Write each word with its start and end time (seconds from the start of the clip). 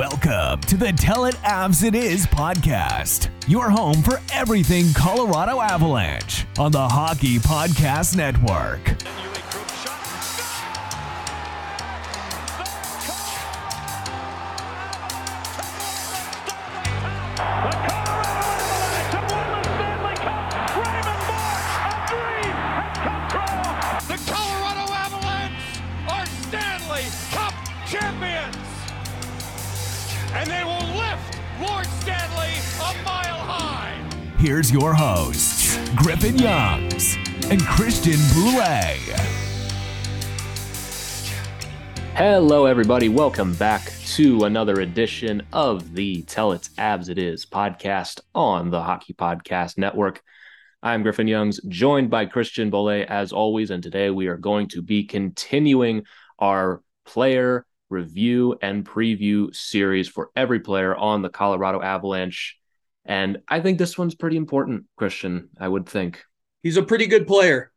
Welcome 0.00 0.62
to 0.62 0.78
the 0.78 0.92
Tell 0.92 1.26
It 1.26 1.34
Avs 1.44 1.84
It 1.84 1.94
Is 1.94 2.24
podcast, 2.24 3.28
your 3.46 3.68
home 3.68 4.02
for 4.02 4.18
everything 4.32 4.86
Colorado 4.94 5.60
Avalanche 5.60 6.46
on 6.58 6.72
the 6.72 6.88
Hockey 6.88 7.36
Podcast 7.36 8.16
Network. 8.16 8.80
Here's 34.50 34.72
your 34.72 34.92
hosts, 34.92 35.78
Griffin 35.94 36.36
Youngs 36.36 37.16
and 37.50 37.62
Christian 37.62 38.18
Bolle. 38.34 38.96
Hello, 42.16 42.66
everybody. 42.66 43.08
Welcome 43.08 43.54
back 43.54 43.92
to 44.06 44.46
another 44.46 44.80
edition 44.80 45.46
of 45.52 45.94
the 45.94 46.22
Tell 46.22 46.50
It's 46.50 46.68
Avs 46.70 47.08
It 47.08 47.16
Is 47.16 47.46
podcast 47.46 48.22
on 48.34 48.70
the 48.70 48.82
Hockey 48.82 49.14
Podcast 49.14 49.78
Network. 49.78 50.20
I'm 50.82 51.04
Griffin 51.04 51.28
Youngs, 51.28 51.60
joined 51.68 52.10
by 52.10 52.26
Christian 52.26 52.70
Bolle 52.70 53.04
as 53.08 53.32
always. 53.32 53.70
And 53.70 53.84
today 53.84 54.10
we 54.10 54.26
are 54.26 54.36
going 54.36 54.66
to 54.70 54.82
be 54.82 55.04
continuing 55.04 56.02
our 56.40 56.82
player 57.06 57.66
review 57.88 58.58
and 58.60 58.84
preview 58.84 59.54
series 59.54 60.08
for 60.08 60.30
every 60.34 60.58
player 60.58 60.92
on 60.96 61.22
the 61.22 61.30
Colorado 61.30 61.80
Avalanche. 61.80 62.59
And 63.04 63.38
I 63.48 63.60
think 63.60 63.78
this 63.78 63.96
one's 63.96 64.14
pretty 64.14 64.36
important, 64.36 64.84
Christian, 64.96 65.48
I 65.58 65.66
would 65.68 65.88
think. 65.88 66.22
He's 66.62 66.76
a 66.76 66.82
pretty 66.82 67.06
good 67.06 67.26
player. 67.26 67.72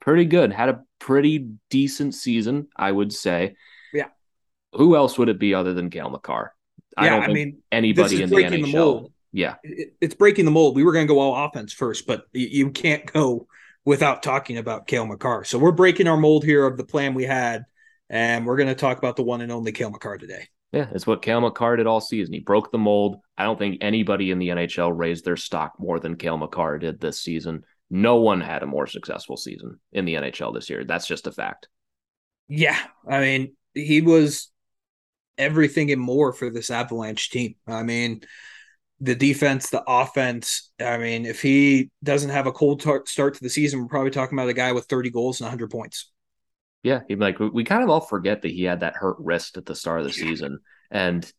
Pretty 0.00 0.26
good. 0.26 0.52
Had 0.52 0.68
a 0.68 0.82
pretty 0.98 1.50
decent 1.70 2.14
season, 2.14 2.68
I 2.76 2.92
would 2.92 3.12
say. 3.12 3.56
Yeah. 3.92 4.08
Who 4.72 4.94
else 4.94 5.18
would 5.18 5.28
it 5.28 5.38
be 5.38 5.54
other 5.54 5.74
than 5.74 5.90
Cale 5.90 6.10
Makar? 6.10 6.52
I 6.96 7.06
Yeah, 7.06 7.10
don't 7.16 7.30
I 7.30 7.32
mean, 7.32 7.58
anybody 7.72 8.22
in 8.22 8.30
the 8.30 8.36
NHL. 8.36 8.62
the 8.62 8.72
mold. 8.72 9.12
Yeah. 9.32 9.56
It's 9.62 10.14
breaking 10.14 10.44
the 10.44 10.50
mold. 10.50 10.76
We 10.76 10.84
were 10.84 10.92
going 10.92 11.06
to 11.06 11.12
go 11.12 11.18
all 11.20 11.46
offense 11.46 11.72
first, 11.72 12.06
but 12.06 12.24
you 12.32 12.70
can't 12.70 13.10
go 13.12 13.48
without 13.84 14.22
talking 14.22 14.58
about 14.58 14.86
Cale 14.86 15.06
Makar. 15.06 15.44
So 15.44 15.58
we're 15.58 15.72
breaking 15.72 16.08
our 16.08 16.16
mold 16.16 16.44
here 16.44 16.66
of 16.66 16.76
the 16.76 16.84
plan 16.84 17.14
we 17.14 17.24
had, 17.24 17.64
and 18.08 18.46
we're 18.46 18.56
going 18.56 18.68
to 18.68 18.74
talk 18.74 18.98
about 18.98 19.16
the 19.16 19.22
one 19.24 19.40
and 19.40 19.52
only 19.52 19.72
Cale 19.72 19.90
Makar 19.90 20.18
today. 20.18 20.48
Yeah, 20.76 20.88
it's 20.92 21.06
what 21.06 21.22
Cale 21.22 21.40
Makar 21.40 21.76
did 21.76 21.86
all 21.86 22.00
season. 22.00 22.34
He 22.34 22.40
broke 22.40 22.70
the 22.70 22.78
mold. 22.78 23.20
I 23.38 23.44
don't 23.44 23.58
think 23.58 23.78
anybody 23.80 24.30
in 24.30 24.38
the 24.38 24.48
NHL 24.48 24.96
raised 24.96 25.24
their 25.24 25.36
stock 25.36 25.74
more 25.78 25.98
than 25.98 26.16
Cale 26.16 26.38
Makar 26.38 26.78
did 26.78 27.00
this 27.00 27.20
season. 27.20 27.64
No 27.90 28.16
one 28.16 28.40
had 28.40 28.62
a 28.62 28.66
more 28.66 28.86
successful 28.86 29.36
season 29.36 29.78
in 29.92 30.04
the 30.04 30.14
NHL 30.14 30.52
this 30.52 30.68
year. 30.68 30.84
That's 30.84 31.06
just 31.06 31.26
a 31.26 31.32
fact. 31.32 31.68
Yeah, 32.48 32.78
I 33.08 33.20
mean, 33.20 33.56
he 33.74 34.00
was 34.00 34.50
everything 35.38 35.90
and 35.90 36.00
more 36.00 36.32
for 36.32 36.50
this 36.50 36.70
Avalanche 36.70 37.30
team. 37.30 37.54
I 37.66 37.82
mean, 37.82 38.22
the 39.00 39.14
defense, 39.14 39.70
the 39.70 39.84
offense. 39.86 40.70
I 40.80 40.96
mean, 40.98 41.26
if 41.26 41.42
he 41.42 41.90
doesn't 42.02 42.30
have 42.30 42.46
a 42.46 42.52
cold 42.52 42.80
tar- 42.80 43.04
start 43.06 43.34
to 43.34 43.42
the 43.42 43.50
season, 43.50 43.80
we're 43.80 43.88
probably 43.88 44.10
talking 44.10 44.38
about 44.38 44.48
a 44.48 44.54
guy 44.54 44.72
with 44.72 44.86
30 44.86 45.10
goals 45.10 45.40
and 45.40 45.46
100 45.46 45.70
points. 45.70 46.10
Yeah, 46.86 47.00
he 47.08 47.16
like 47.16 47.40
we 47.40 47.64
kind 47.64 47.82
of 47.82 47.90
all 47.90 48.00
forget 48.00 48.42
that 48.42 48.52
he 48.52 48.62
had 48.62 48.80
that 48.80 48.94
hurt 48.94 49.16
wrist 49.18 49.56
at 49.56 49.66
the 49.66 49.74
start 49.74 49.98
of 50.00 50.06
the 50.06 50.12
season, 50.12 50.60
and 50.90 51.30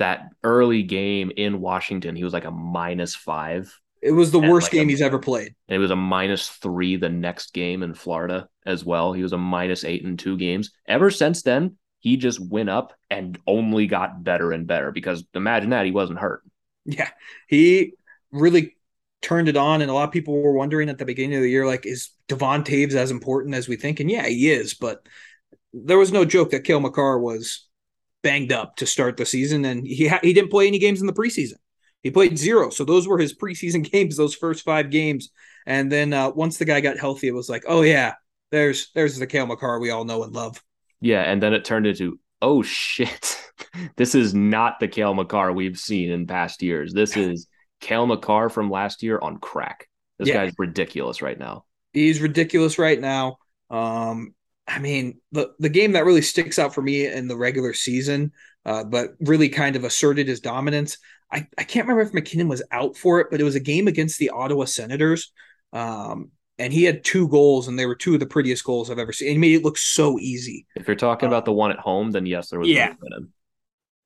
that 0.00 0.28
early 0.42 0.82
game 0.82 1.30
in 1.36 1.60
Washington, 1.60 2.16
he 2.16 2.24
was 2.24 2.32
like 2.32 2.44
a 2.44 2.50
minus 2.50 3.14
five, 3.14 3.72
It 4.02 4.10
was 4.10 4.32
the 4.32 4.40
worst 4.40 4.66
like 4.66 4.72
game 4.72 4.88
a- 4.88 4.90
he's 4.90 5.00
ever 5.00 5.20
played. 5.20 5.54
and 5.68 5.76
it 5.76 5.78
was 5.78 5.92
a 5.92 5.96
minus 5.96 6.48
three 6.48 6.96
the 6.96 7.08
next 7.08 7.52
game 7.54 7.84
in 7.84 7.94
Florida 7.94 8.48
as 8.66 8.84
well. 8.84 9.12
He 9.12 9.22
was 9.22 9.32
a 9.32 9.38
minus 9.38 9.84
eight 9.84 10.02
in 10.02 10.16
two 10.16 10.36
games. 10.36 10.72
Ever 10.88 11.10
since 11.10 11.42
then, 11.42 11.76
he 12.00 12.16
just 12.16 12.40
went 12.40 12.68
up 12.68 12.92
and 13.08 13.38
only 13.46 13.86
got 13.86 14.24
better 14.24 14.50
and 14.52 14.66
better. 14.66 14.90
Because 14.90 15.24
imagine 15.34 15.70
that 15.70 15.84
he 15.86 15.92
wasn't 15.92 16.18
hurt. 16.18 16.42
Yeah, 16.84 17.10
he 17.48 17.94
really 18.32 18.76
turned 19.22 19.48
it 19.48 19.56
on, 19.56 19.82
and 19.82 19.90
a 19.90 19.94
lot 19.94 20.04
of 20.04 20.12
people 20.12 20.40
were 20.40 20.52
wondering 20.52 20.88
at 20.88 20.98
the 20.98 21.04
beginning 21.04 21.36
of 21.36 21.42
the 21.42 21.50
year, 21.50 21.66
like, 21.66 21.86
is 21.86 22.10
Devon 22.28 22.64
Toews 22.64 22.94
as 22.94 23.10
important 23.10 23.54
as 23.54 23.68
we 23.68 23.76
think? 23.76 24.00
And 24.00 24.10
yeah, 24.10 24.26
he 24.26 24.50
is, 24.50 24.74
but 24.74 25.06
there 25.72 25.98
was 25.98 26.12
no 26.12 26.24
joke 26.24 26.50
that 26.50 26.64
Cale 26.64 26.80
Makar 26.80 27.18
was 27.18 27.68
banged 28.22 28.52
up 28.52 28.76
to 28.76 28.86
start 28.86 29.16
the 29.16 29.26
season, 29.26 29.64
and 29.64 29.86
he 29.86 30.08
ha- 30.08 30.20
he 30.22 30.32
didn't 30.32 30.50
play 30.50 30.66
any 30.66 30.78
games 30.78 31.00
in 31.00 31.06
the 31.06 31.12
preseason. 31.12 31.56
He 32.02 32.10
played 32.10 32.38
zero, 32.38 32.70
so 32.70 32.84
those 32.84 33.08
were 33.08 33.18
his 33.18 33.34
preseason 33.34 33.82
games, 33.90 34.16
those 34.16 34.34
first 34.34 34.64
five 34.64 34.90
games. 34.90 35.30
And 35.66 35.92
then 35.92 36.12
uh, 36.12 36.30
once 36.30 36.56
the 36.56 36.64
guy 36.64 36.80
got 36.80 36.98
healthy, 36.98 37.28
it 37.28 37.34
was 37.34 37.48
like, 37.48 37.64
oh 37.66 37.82
yeah, 37.82 38.14
there's 38.50 38.90
there's 38.94 39.18
the 39.18 39.26
Cale 39.26 39.46
Makar 39.46 39.80
we 39.80 39.90
all 39.90 40.04
know 40.04 40.22
and 40.22 40.32
love. 40.32 40.62
Yeah, 41.00 41.22
and 41.22 41.42
then 41.42 41.52
it 41.52 41.64
turned 41.64 41.86
into 41.86 42.18
oh 42.40 42.62
shit, 42.62 43.38
this 43.96 44.14
is 44.14 44.34
not 44.34 44.80
the 44.80 44.88
Cale 44.88 45.14
Makar 45.14 45.52
we've 45.52 45.78
seen 45.78 46.10
in 46.10 46.26
past 46.26 46.62
years. 46.62 46.92
This 46.92 47.16
is 47.16 47.46
Cale 47.80 48.06
Makar 48.06 48.48
from 48.48 48.70
last 48.70 49.02
year 49.02 49.18
on 49.20 49.38
crack. 49.38 49.88
This 50.18 50.28
Yeah. 50.28 50.34
guy's 50.44 50.54
ridiculous 50.58 51.22
right 51.22 51.38
now. 51.38 51.64
He's 51.92 52.20
ridiculous 52.20 52.78
right 52.78 53.00
now. 53.00 53.38
Um, 53.70 54.34
I 54.66 54.78
mean, 54.78 55.20
the 55.32 55.52
the 55.58 55.68
game 55.70 55.92
that 55.92 56.04
really 56.04 56.22
sticks 56.22 56.58
out 56.58 56.74
for 56.74 56.82
me 56.82 57.06
in 57.06 57.28
the 57.28 57.36
regular 57.36 57.72
season, 57.72 58.32
uh, 58.66 58.84
but 58.84 59.10
really 59.20 59.48
kind 59.48 59.76
of 59.76 59.84
asserted 59.84 60.28
his 60.28 60.40
dominance. 60.40 60.98
I, 61.30 61.46
I 61.58 61.64
can't 61.64 61.86
remember 61.86 62.02
if 62.02 62.14
MacKinnon 62.14 62.48
was 62.48 62.62
out 62.70 62.96
for 62.96 63.20
it, 63.20 63.28
but 63.30 63.40
it 63.40 63.44
was 63.44 63.54
a 63.54 63.60
game 63.60 63.86
against 63.88 64.18
the 64.18 64.30
Ottawa 64.30 64.64
Senators. 64.64 65.32
Um, 65.72 66.30
and 66.58 66.72
he 66.72 66.84
had 66.84 67.04
two 67.04 67.28
goals, 67.28 67.68
and 67.68 67.78
they 67.78 67.86
were 67.86 67.94
two 67.94 68.14
of 68.14 68.20
the 68.20 68.26
prettiest 68.26 68.64
goals 68.64 68.90
I've 68.90 68.98
ever 68.98 69.12
seen. 69.12 69.30
He 69.32 69.38
made 69.38 69.54
it 69.54 69.62
look 69.64 69.78
so 69.78 70.18
easy. 70.18 70.66
If 70.74 70.88
you're 70.88 70.96
talking 70.96 71.26
Uh, 71.26 71.30
about 71.30 71.44
the 71.44 71.52
one 71.52 71.70
at 71.70 71.78
home, 71.78 72.10
then 72.10 72.26
yes, 72.26 72.48
there 72.50 72.58
was 72.58 72.68
yeah. 72.68 72.86
no 72.86 72.92
MacKinnon. 72.92 73.32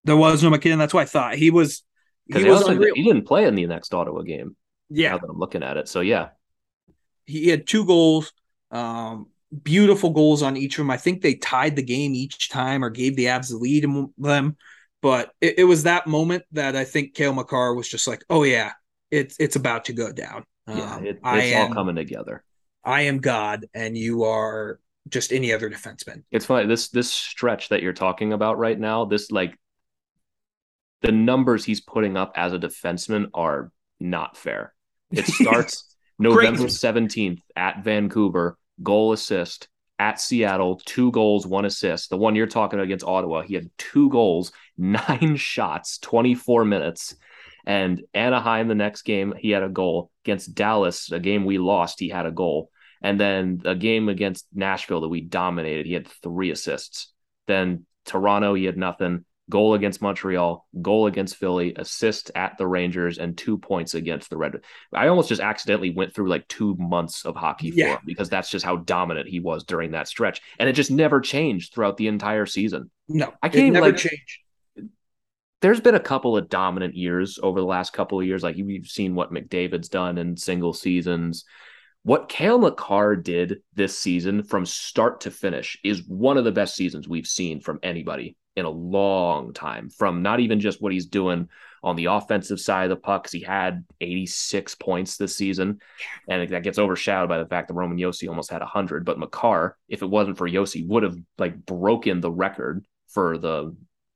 There 0.04 0.16
was 0.16 0.42
no 0.42 0.50
MacKinnon. 0.50 0.78
That's 0.78 0.92
what 0.94 1.02
I 1.02 1.06
thought. 1.06 1.36
He 1.36 1.50
was 1.50 1.82
he 2.28 2.48
also- 2.48 2.78
he 2.94 3.02
didn't 3.02 3.26
play 3.26 3.44
in 3.46 3.54
the 3.54 3.66
next 3.66 3.92
Ottawa 3.94 4.22
game. 4.22 4.56
Yeah, 4.90 5.10
Now 5.12 5.18
that 5.18 5.30
I'm 5.30 5.38
looking 5.38 5.62
at 5.62 5.76
it, 5.78 5.88
so 5.88 6.00
yeah, 6.00 6.30
he 7.24 7.48
had 7.48 7.66
two 7.66 7.86
goals, 7.86 8.32
um, 8.70 9.28
beautiful 9.62 10.10
goals 10.10 10.42
on 10.42 10.56
each 10.56 10.74
of 10.74 10.78
them. 10.78 10.90
I 10.90 10.96
think 10.98 11.22
they 11.22 11.34
tied 11.34 11.76
the 11.76 11.82
game 11.82 12.14
each 12.14 12.50
time 12.50 12.84
or 12.84 12.90
gave 12.90 13.16
the 13.16 13.26
Avs 13.26 13.48
the 13.50 13.56
lead 13.56 13.84
in 13.84 14.12
them. 14.18 14.56
But 15.00 15.32
it, 15.40 15.60
it 15.60 15.64
was 15.64 15.84
that 15.84 16.06
moment 16.06 16.44
that 16.52 16.76
I 16.76 16.84
think 16.84 17.14
Cale 17.14 17.32
Makar 17.32 17.74
was 17.74 17.88
just 17.88 18.06
like, 18.06 18.22
"Oh 18.30 18.44
yeah, 18.44 18.72
it's 19.10 19.36
it's 19.40 19.56
about 19.56 19.86
to 19.86 19.92
go 19.92 20.12
down. 20.12 20.44
yeah, 20.68 20.94
Um, 20.96 21.06
it, 21.06 21.08
it's 21.16 21.20
I 21.24 21.54
all 21.54 21.66
am 21.68 21.72
coming 21.72 21.96
together. 21.96 22.44
I 22.84 23.02
am 23.02 23.18
God, 23.18 23.66
and 23.74 23.96
you 23.96 24.24
are 24.24 24.78
just 25.08 25.32
any 25.32 25.52
other 25.52 25.68
defenseman." 25.70 26.22
It's 26.30 26.46
funny 26.46 26.66
this 26.68 26.90
this 26.90 27.10
stretch 27.10 27.70
that 27.70 27.82
you're 27.82 27.92
talking 27.92 28.32
about 28.32 28.58
right 28.58 28.78
now. 28.78 29.06
This 29.06 29.30
like 29.30 29.58
the 31.02 31.12
numbers 31.12 31.64
he's 31.64 31.80
putting 31.80 32.16
up 32.16 32.32
as 32.36 32.52
a 32.52 32.58
defenseman 32.58 33.26
are 33.34 33.70
not 34.00 34.36
fair. 34.36 34.74
It 35.10 35.26
starts 35.26 35.94
November 36.18 36.68
seventeenth 36.68 37.40
at 37.56 37.84
Vancouver, 37.84 38.56
goal 38.82 39.12
assist 39.12 39.68
at 40.02 40.20
Seattle, 40.20 40.80
two 40.84 41.12
goals, 41.12 41.46
one 41.46 41.64
assist. 41.64 42.10
The 42.10 42.16
one 42.16 42.34
you're 42.34 42.48
talking 42.48 42.76
about 42.76 42.86
against 42.86 43.04
Ottawa, 43.04 43.42
he 43.42 43.54
had 43.54 43.70
two 43.78 44.10
goals, 44.10 44.50
nine 44.76 45.36
shots, 45.36 45.98
24 45.98 46.64
minutes. 46.64 47.14
And 47.64 48.02
Anaheim, 48.12 48.66
the 48.66 48.74
next 48.74 49.02
game, 49.02 49.32
he 49.38 49.50
had 49.50 49.62
a 49.62 49.68
goal. 49.68 50.10
Against 50.24 50.56
Dallas, 50.56 51.12
a 51.12 51.20
game 51.20 51.44
we 51.44 51.58
lost, 51.58 52.00
he 52.00 52.08
had 52.08 52.26
a 52.26 52.32
goal. 52.32 52.70
And 53.00 53.18
then 53.20 53.62
a 53.64 53.76
game 53.76 54.08
against 54.08 54.46
Nashville 54.52 55.02
that 55.02 55.08
we 55.08 55.20
dominated, 55.20 55.86
he 55.86 55.92
had 55.92 56.08
three 56.08 56.50
assists. 56.50 57.12
Then 57.46 57.86
Toronto, 58.04 58.54
he 58.54 58.64
had 58.64 58.76
nothing. 58.76 59.24
Goal 59.52 59.74
against 59.74 60.00
Montreal, 60.00 60.66
goal 60.80 61.06
against 61.08 61.36
Philly, 61.36 61.74
assist 61.76 62.30
at 62.34 62.56
the 62.56 62.66
Rangers, 62.66 63.18
and 63.18 63.36
two 63.36 63.58
points 63.58 63.92
against 63.92 64.30
the 64.30 64.38
Red. 64.38 64.54
I 64.94 65.08
almost 65.08 65.28
just 65.28 65.42
accidentally 65.42 65.90
went 65.90 66.14
through 66.14 66.30
like 66.30 66.48
two 66.48 66.74
months 66.76 67.26
of 67.26 67.36
hockey 67.36 67.70
for 67.70 67.80
him 67.84 67.98
because 68.06 68.30
that's 68.30 68.48
just 68.48 68.64
how 68.64 68.76
dominant 68.76 69.28
he 69.28 69.40
was 69.40 69.64
during 69.64 69.90
that 69.90 70.08
stretch. 70.08 70.40
And 70.58 70.70
it 70.70 70.72
just 70.72 70.90
never 70.90 71.20
changed 71.20 71.74
throughout 71.74 71.98
the 71.98 72.06
entire 72.06 72.46
season. 72.46 72.90
No, 73.08 73.34
I 73.42 73.50
can't, 73.50 73.74
never 73.74 73.88
like- 73.88 73.98
change. 73.98 74.40
there's 75.60 75.80
been 75.82 75.96
a 75.96 76.00
couple 76.00 76.34
of 76.34 76.48
dominant 76.48 76.96
years 76.96 77.38
over 77.42 77.60
the 77.60 77.66
last 77.66 77.92
couple 77.92 78.18
of 78.18 78.26
years. 78.26 78.42
Like 78.42 78.56
we've 78.56 78.86
seen 78.86 79.14
what 79.14 79.34
McDavid's 79.34 79.90
done 79.90 80.16
in 80.16 80.34
single 80.34 80.72
seasons. 80.72 81.44
What 82.04 82.30
Cale 82.30 82.58
Makar 82.58 83.16
did 83.16 83.58
this 83.74 83.98
season 83.98 84.44
from 84.44 84.64
start 84.64 85.20
to 85.20 85.30
finish 85.30 85.78
is 85.84 86.08
one 86.08 86.38
of 86.38 86.44
the 86.44 86.52
best 86.52 86.74
seasons 86.74 87.06
we've 87.06 87.26
seen 87.26 87.60
from 87.60 87.80
anybody 87.82 88.34
in 88.56 88.64
a 88.64 88.70
long 88.70 89.52
time. 89.52 89.88
From 89.90 90.22
not 90.22 90.40
even 90.40 90.60
just 90.60 90.82
what 90.82 90.92
he's 90.92 91.06
doing 91.06 91.48
on 91.82 91.96
the 91.96 92.04
offensive 92.06 92.60
side 92.60 92.84
of 92.84 92.90
the 92.90 92.96
puck, 92.96 93.24
'cause 93.24 93.32
he 93.32 93.40
had 93.40 93.84
86 94.00 94.74
points 94.76 95.16
this 95.16 95.36
season. 95.36 95.80
And 96.28 96.48
that 96.48 96.62
gets 96.62 96.78
overshadowed 96.78 97.28
by 97.28 97.38
the 97.38 97.46
fact 97.46 97.68
that 97.68 97.74
Roman 97.74 97.98
Josi 97.98 98.28
almost 98.28 98.50
had 98.50 98.62
100. 98.62 99.04
But 99.04 99.18
Makar, 99.18 99.76
if 99.88 100.02
it 100.02 100.10
wasn't 100.10 100.38
for 100.38 100.48
Josi, 100.48 100.86
would 100.86 101.02
have 101.02 101.16
like 101.38 101.64
broken 101.66 102.20
the 102.20 102.30
record 102.30 102.84
for 103.08 103.38
the 103.38 103.74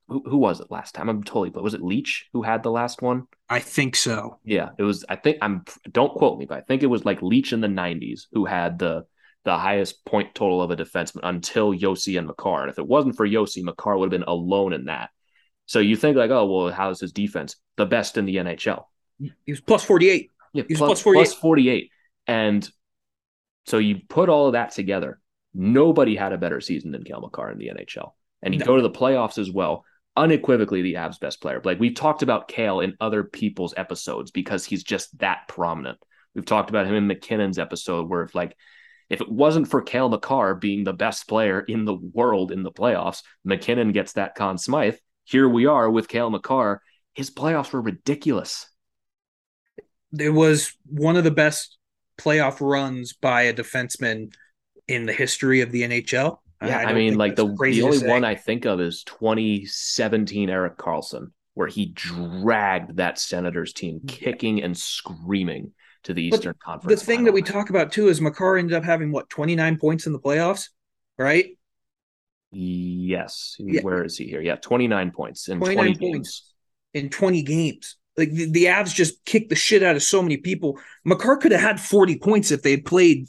who, 0.09 0.23
who 0.25 0.37
was 0.37 0.61
it 0.61 0.71
last 0.71 0.95
time? 0.95 1.09
I'm 1.09 1.25
totally, 1.25 1.51
but 1.51 1.65
was 1.65 1.75
it 1.75 1.83
Leetch 1.83 2.27
who 2.33 2.43
had 2.43 2.63
the 2.63 2.71
last 2.71 3.03
one? 3.03 3.27
I 3.49 3.59
think 3.59 3.97
so. 3.97 4.39
Yeah, 4.45 4.69
it 4.79 4.85
was. 4.85 5.05
I 5.09 5.17
think 5.17 5.39
I'm. 5.43 5.65
Don't 5.91 6.15
quote 6.15 6.39
me, 6.39 6.47
but 6.47 6.59
I 6.59 6.61
think 6.61 6.85
it 6.85 6.87
was 6.87 7.05
like 7.05 7.21
Leetch 7.23 7.53
in 7.53 7.61
the 7.61 7.67
'90s 7.69 8.29
who 8.33 8.45
had 8.45 8.79
the 8.79 9.05
the 9.47 9.57
highest 9.57 10.05
point 10.05 10.35
total 10.35 10.61
of 10.61 10.71
a 10.73 10.77
defenseman 10.77 11.21
until 11.23 11.73
Josi 11.73 12.19
and 12.19 12.27
Makar. 12.27 12.63
And 12.63 12.71
if 12.71 12.79
it 12.79 12.87
wasn't 12.87 13.17
for 13.17 13.27
Josi, 13.27 13.63
Makar 13.63 13.97
would 13.97 14.13
have 14.13 14.21
been 14.21 14.29
alone 14.29 14.73
in 14.73 14.87
that. 14.87 15.11
So 15.67 15.79
you 15.79 15.97
think 15.97 16.17
like, 16.17 16.31
oh 16.31 16.45
well, 16.47 16.73
how's 16.73 17.01
his 17.01 17.13
defense? 17.13 17.57
The 17.77 17.87
best 17.87 18.19
in 18.19 18.27
the 18.27 18.37
NHL. 18.37 18.85
He 19.19 19.33
was 19.47 19.61
plus 19.61 19.85
48. 19.85 20.31
Yeah, 20.53 20.65
He's 20.69 20.79
plus, 20.79 20.89
plus 20.89 21.01
48. 21.01 21.19
plus 21.25 21.35
48. 21.35 21.91
And 22.27 22.71
so 23.67 23.79
you 23.79 24.01
put 24.09 24.29
all 24.29 24.47
of 24.49 24.53
that 24.53 24.73
together. 24.73 25.21
Nobody 25.55 26.17
had 26.17 26.33
a 26.33 26.39
better 26.39 26.61
season 26.61 26.91
than 26.91 27.05
Cale 27.05 27.21
Makar 27.21 27.51
in 27.53 27.59
the 27.59 27.69
NHL. 27.69 28.13
And 28.43 28.53
you 28.53 28.61
No. 28.61 28.67
go 28.67 28.77
to 28.77 28.83
the 28.83 28.91
playoffs 28.91 29.39
as 29.39 29.51
well. 29.51 29.85
Unequivocally, 30.17 30.83
the 30.83 30.95
Avs' 30.95 31.21
best 31.21 31.41
player. 31.41 31.61
Like 31.65 31.79
we've 31.79 31.95
talked 31.95 32.23
about 32.23 32.49
Cale 32.49 32.81
in 32.81 32.95
other 33.01 33.23
people's 33.23 33.75
episodes 33.77 34.33
because 34.33 34.65
he's 34.65 34.83
just 34.83 35.17
that 35.19 35.47
prominent. 35.49 35.99
We've 36.35 36.45
talked 36.45 36.69
about 36.69 36.87
him 36.87 36.95
in 36.95 37.07
MacKinnon's 37.07 37.59
episode 37.59 38.09
where 38.09 38.23
if 38.23 38.35
like 38.35 38.57
if 39.09 39.21
it 39.21 39.31
wasn't 39.31 39.69
for 39.69 39.83
Cale 39.83 40.09
Makar 40.09 40.55
being 40.55 40.85
the 40.85 40.93
best 40.93 41.29
player 41.29 41.61
in 41.61 41.85
the 41.85 41.95
world 41.95 42.51
in 42.51 42.63
the 42.63 42.73
playoffs, 42.73 43.23
MacKinnon 43.45 43.93
gets 43.93 44.15
that 44.15 44.35
Conn 44.35 44.59
Smythe. 44.59 44.97
Here 45.25 45.49
we 45.49 45.67
are 45.67 45.91
with 45.91 46.09
Cale 46.09 46.31
Makar. 46.31 46.83
His 47.15 47.31
playoffs 47.31 47.73
were 47.73 47.81
ridiculous. 47.81 48.69
It 50.19 50.31
was 50.31 50.73
one 50.87 51.17
of 51.17 51.25
the 51.25 51.31
best 51.31 51.79
playoff 52.19 52.59
runs 52.61 53.13
by 53.13 53.43
a 53.43 53.55
defenseman 53.55 54.33
in 54.89 55.07
the 55.07 55.13
history 55.13 55.61
of 55.61 55.71
the 55.71 55.83
NHL. 55.83 56.39
Yeah, 56.63 56.79
I, 56.79 56.85
don't 56.87 56.95
mean, 56.95 57.19
like 57.19 57.37
the 57.37 57.47
the 57.47 57.83
only 57.83 58.09
one 58.09 58.25
I 58.25 58.35
think 58.35 58.65
of 58.65 58.81
is 58.81 59.05
2017 59.05 60.49
Erik 60.49 60.79
Karlsson, 60.79 61.33
where 61.55 61.69
he 61.69 61.87
dragged 61.87 62.97
that 62.97 63.19
Senators 63.19 63.75
team 63.75 64.01
kicking 64.07 64.63
and 64.63 64.77
screaming 64.77 65.73
to 66.07 66.15
the 66.15 66.31
But 66.31 66.59
Conference. 66.61 67.01
the 67.01 67.05
thing 67.07 67.25
that 67.25 67.33
we 67.33 67.43
talk 67.43 67.69
about 67.71 67.93
too 67.93 68.09
is 68.09 68.21
Makar 68.21 68.57
ended 68.59 68.75
up 68.77 68.85
having 68.85 69.11
what 69.13 69.29
29 69.29 69.77
points 69.79 70.07
in 70.07 70.13
the 70.13 70.19
playoffs, 70.21 70.69
right? 71.19 71.47
yes, 72.53 73.57
Yeah. 73.59 73.83
where 73.83 74.05
is 74.05 74.17
he 74.17 74.27
here? 74.27 74.41
Yeah, 74.41 74.57
29 74.57 75.11
points 75.11 75.49
in 75.49 75.59
29 75.59 75.85
20 75.95 75.99
games. 75.99 76.13
points. 76.17 76.53
in 76.95 77.11
20 77.11 77.43
games. 77.43 77.97
Like 78.17 78.31
the, 78.31 78.51
the 78.51 78.65
Avs 78.67 78.95
just 78.95 79.23
kicked 79.27 79.51
the 79.51 79.57
shit 79.57 79.83
out 79.83 79.97
of 79.97 80.03
so 80.03 80.23
many 80.23 80.39
people. 80.39 80.79
Makar 81.05 81.37
could 81.37 81.53
have 81.53 81.61
had 81.61 81.81
40 81.81 82.19
points 82.19 82.51
if 82.51 82.63
they 82.63 82.71
had 82.71 82.85
played 82.87 83.29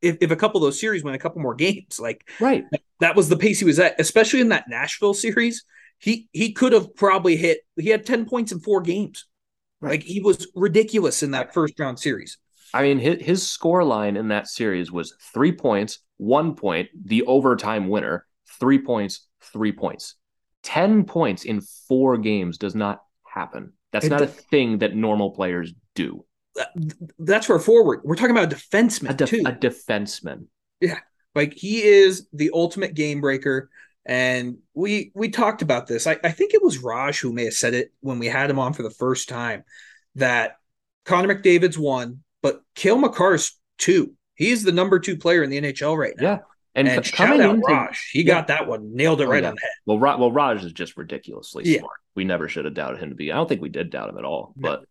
if, 0.00 0.18
if 0.20 0.30
a 0.30 0.36
couple 0.36 0.58
of 0.58 0.62
those 0.66 0.78
series 0.78 1.02
went 1.02 1.16
a 1.16 1.18
couple 1.18 1.40
more 1.42 1.54
games. 1.56 1.98
Like 2.00 2.28
Right. 2.38 2.64
that 3.00 3.16
was 3.16 3.28
the 3.28 3.36
pace 3.36 3.58
he 3.58 3.64
was 3.64 3.80
at, 3.80 3.98
especially 3.98 4.40
in 4.40 4.50
that 4.50 4.66
Nashville 4.68 5.14
series. 5.14 5.64
He 5.98 6.28
he 6.32 6.52
could 6.52 6.72
have 6.72 6.94
probably 6.94 7.36
hit 7.36 7.60
he 7.76 7.88
had 7.88 8.04
10 8.06 8.26
points 8.26 8.52
in 8.52 8.60
four 8.60 8.80
games. 8.82 9.26
Right. 9.80 9.90
Like 9.92 10.02
he 10.02 10.20
was 10.20 10.48
ridiculous 10.54 11.22
in 11.22 11.32
that 11.32 11.54
first 11.54 11.78
round 11.78 11.98
series. 11.98 12.38
I 12.74 12.82
mean, 12.82 12.98
his, 12.98 13.22
his 13.22 13.50
score 13.50 13.84
line 13.84 14.16
in 14.16 14.28
that 14.28 14.48
series 14.48 14.92
was 14.92 15.14
three 15.32 15.52
points, 15.52 16.00
one 16.18 16.54
point, 16.54 16.88
the 17.04 17.22
overtime 17.22 17.88
winner, 17.88 18.26
three 18.60 18.78
points, 18.78 19.26
three 19.52 19.72
points. 19.72 20.16
10 20.64 21.04
points 21.04 21.44
in 21.44 21.62
four 21.88 22.18
games 22.18 22.58
does 22.58 22.74
not 22.74 23.00
happen. 23.26 23.72
That's 23.92 24.04
It 24.06 24.10
not 24.10 24.20
a 24.20 24.26
thing 24.26 24.78
that 24.78 24.94
normal 24.94 25.30
players 25.30 25.72
do. 25.94 26.24
That's 27.18 27.46
for 27.46 27.56
a 27.56 27.60
forward. 27.60 28.00
We're 28.04 28.16
talking 28.16 28.32
about 28.36 28.52
a 28.52 28.56
defenseman 28.56 29.10
A, 29.10 29.14
def- 29.14 29.30
too. 29.30 29.42
a 29.46 29.52
defenseman. 29.52 30.46
Yeah. 30.80 30.98
Like 31.34 31.54
he 31.54 31.82
is 31.82 32.26
the 32.32 32.50
ultimate 32.52 32.94
game 32.94 33.20
breaker. 33.20 33.70
And 34.08 34.56
we 34.74 35.12
we 35.14 35.28
talked 35.28 35.60
about 35.62 35.86
this. 35.86 36.06
I, 36.06 36.16
I 36.24 36.30
think 36.32 36.54
it 36.54 36.62
was 36.62 36.78
Raj 36.78 37.20
who 37.20 37.30
may 37.32 37.44
have 37.44 37.52
said 37.54 37.74
it 37.74 37.92
when 38.00 38.18
we 38.18 38.26
had 38.26 38.48
him 38.50 38.58
on 38.58 38.72
for 38.72 38.82
the 38.82 38.90
first 38.90 39.28
time 39.28 39.64
that 40.14 40.56
Connor 41.04 41.34
McDavid's 41.34 41.78
one, 41.78 42.22
but 42.42 42.62
Cale 42.74 42.96
Makar's 42.98 43.58
two. 43.76 44.14
He's 44.34 44.62
the 44.64 44.72
number 44.72 44.98
two 44.98 45.18
player 45.18 45.42
in 45.42 45.50
the 45.50 45.60
NHL 45.60 45.96
right 45.96 46.14
now. 46.16 46.22
Yeah. 46.24 46.38
And, 46.74 46.88
And, 46.88 47.04
c- 47.04 47.16
shout 47.16 47.38
out 47.40 47.54
into 47.56 47.66
Raj. 47.68 48.08
He 48.12 48.22
Yeah. 48.22 48.34
got 48.34 48.46
that 48.48 48.66
one, 48.66 48.94
nailed 48.94 49.20
it 49.20 49.24
Oh, 49.26 49.30
right 49.30 49.42
yeah. 49.42 49.50
on 49.50 49.54
the 49.56 49.60
head. 49.60 49.70
well, 49.84 49.98
Ra- 49.98 50.16
well, 50.16 50.32
Raj 50.32 50.64
is 50.64 50.72
just 50.72 50.96
ridiculously 50.96 51.64
Yeah. 51.66 51.80
smart. 51.80 51.98
We 52.14 52.24
never 52.24 52.48
should 52.48 52.64
have 52.64 52.74
doubted 52.74 53.00
him 53.00 53.10
to 53.10 53.14
be. 53.14 53.30
I 53.30 53.36
don't 53.36 53.48
think 53.48 53.60
we 53.60 53.68
did 53.68 53.90
doubt 53.90 54.08
him 54.08 54.16
at 54.18 54.24
all. 54.24 54.54
No. 54.56 54.70
But 54.70 54.84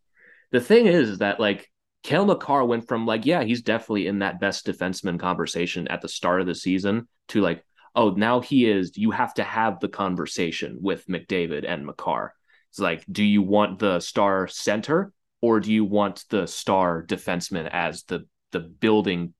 the 0.51 0.59
thing 0.61 0.85
is, 0.85 1.09
is 1.09 1.17
that 1.19 1.39
like 1.39 1.71
Cale 2.03 2.25
Makar 2.25 2.65
went 2.65 2.87
from 2.87 3.05
like, 3.07 3.25
yeah, 3.25 3.43
he's 3.43 3.61
definitely 3.63 4.05
in 4.07 4.19
that 4.19 4.39
best 4.39 4.65
defenseman 4.67 5.19
conversation 5.19 5.87
at 5.87 6.01
the 6.01 6.09
start 6.09 6.41
of 6.41 6.47
the 6.47 6.55
season 6.55 7.07
to 7.29 7.41
like, 7.41 7.63
oh, 7.97 8.11
now 8.11 8.39
he 8.39 8.69
is. 8.69 8.95
You 8.95 9.11
have 9.11 9.33
to 9.33 9.43
have 9.43 9.79
the 9.81 9.89
conversation 9.89 10.77
with 10.79 11.05
McDavid 11.07 11.65
and 11.67 11.85
Makar. 11.85 12.33
It's 12.69 12.79
like, 12.79 13.03
do 13.11 13.23
you 13.23 13.41
want 13.41 13.79
the 13.79 13.99
star 13.99 14.47
center 14.47 15.11
or 15.41 15.59
do 15.59 15.73
you 15.73 15.83
want 15.83 16.23
the 16.29 16.47
star 16.47 17.03
defenseman 17.05 17.67
as 17.71 18.03
the 18.03 18.25
the 18.51 18.59
building 18.61 19.33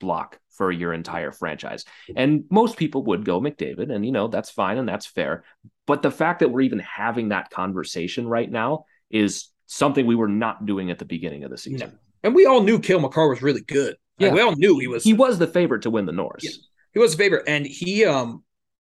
block 0.00 0.38
for 0.50 0.70
your 0.70 0.92
entire 0.92 1.32
franchise? 1.32 1.84
And 2.14 2.44
most 2.50 2.76
people 2.76 3.04
would 3.06 3.24
go 3.24 3.40
McDavid, 3.40 3.90
and 3.92 4.04
you 4.06 4.12
know 4.12 4.28
that's 4.28 4.50
fine 4.50 4.78
and 4.78 4.88
that's 4.88 5.06
fair. 5.06 5.44
But 5.86 6.02
the 6.02 6.10
fact 6.10 6.40
that 6.40 6.50
we're 6.50 6.60
even 6.60 6.80
having 6.80 7.30
that 7.30 7.50
conversation 7.50 8.28
right 8.28 8.50
now 8.50 8.84
is 9.10 9.48
something 9.66 10.06
we 10.06 10.14
were 10.14 10.28
not 10.28 10.66
doing 10.66 10.90
at 10.90 10.98
the 10.98 11.04
beginning 11.04 11.44
of 11.44 11.50
the 11.50 11.58
season. 11.58 11.98
And 12.22 12.34
we 12.34 12.46
all 12.46 12.62
knew 12.62 12.78
Cale 12.78 13.00
Makar 13.00 13.28
was 13.28 13.42
really 13.42 13.62
good. 13.62 13.96
Like, 14.18 14.28
Yeah. 14.28 14.32
we 14.32 14.40
all 14.40 14.56
knew 14.56 14.78
he 14.78 14.86
was 14.86 15.04
He 15.04 15.12
was 15.12 15.38
the 15.38 15.46
favorite 15.46 15.82
to 15.82 15.90
win 15.90 16.06
the 16.06 16.12
Norris. 16.12 16.44
Yeah. 16.44 16.50
He 16.94 17.00
was 17.00 17.14
a 17.14 17.18
favorite. 17.18 17.44
And 17.46 17.66
he 17.66 18.04
um 18.04 18.42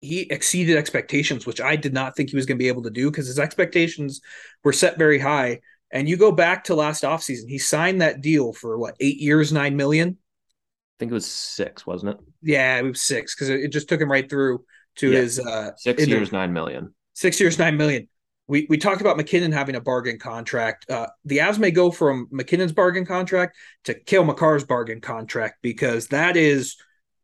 he 0.00 0.21
exceeded 0.23 0.76
expectations, 0.76 1.47
which 1.47 1.61
I 1.61 1.76
did 1.76 1.92
not 1.92 2.16
think 2.16 2.30
he 2.30 2.37
was 2.37 2.47
going 2.47 2.57
to 2.57 2.62
be 2.62 2.69
able 2.69 2.83
to 2.85 2.90
do 2.90 3.11
because 3.11 3.26
his 3.26 3.38
expectations 3.38 4.21
were 4.64 4.73
set 4.73 4.99
very 4.99 5.19
high. 5.19 5.61
And 5.92 6.09
you 6.09 6.16
go 6.16 6.33
back 6.33 6.64
to 6.64 6.75
last 6.75 7.02
offseason, 7.02 7.49
he 7.49 7.59
signed 7.59 8.00
that 8.00 8.21
deal 8.23 8.52
for 8.52 8.78
what, 8.78 8.95
eight 9.00 9.19
years, 9.19 9.52
nine 9.52 9.76
million? 9.76 10.09
I 10.19 10.95
think 10.99 11.11
it 11.11 11.14
was 11.14 11.26
six, 11.26 11.87
wasn't 11.87 12.12
it? 12.14 12.21
Yeah, 12.42 12.78
it 12.78 12.83
was 12.83 13.02
six 13.02 13.35
because 13.35 13.49
it, 13.50 13.69
just 13.73 13.88
took 13.88 14.00
him 14.00 14.11
right 14.11 14.28
through 14.28 14.64
to 14.97 15.11
Yeah. 15.11 15.19
his 15.21 15.38
uh 15.38 15.73
Six 15.76 16.02
in 16.02 16.09
the- 16.11 16.16
years, 16.16 16.33
nine 16.33 16.52
million. 16.52 16.95
six 17.14 17.38
years, 17.40 17.59
nine 17.59 17.76
million. 17.76 18.09
We 18.47 18.66
we 18.71 18.78
talked 18.78 19.00
about 19.00 19.16
MacKinnon 19.16 19.52
having 19.52 19.76
a 19.76 19.80
bargain 19.80 20.19
contract. 20.19 20.90
Uh, 20.90 21.07
the 21.25 21.38
Avs 21.38 21.59
may 21.59 21.71
go 21.71 21.90
from 21.92 22.26
MacKinnon's 22.33 22.73
bargain 22.73 23.04
contract 23.07 23.57
to 23.85 23.95
Cale 23.95 24.25
Makar's 24.25 24.64
bargain 24.64 25.00
contract 25.00 25.59
because 25.62 26.09
that 26.09 26.37
is 26.37 26.76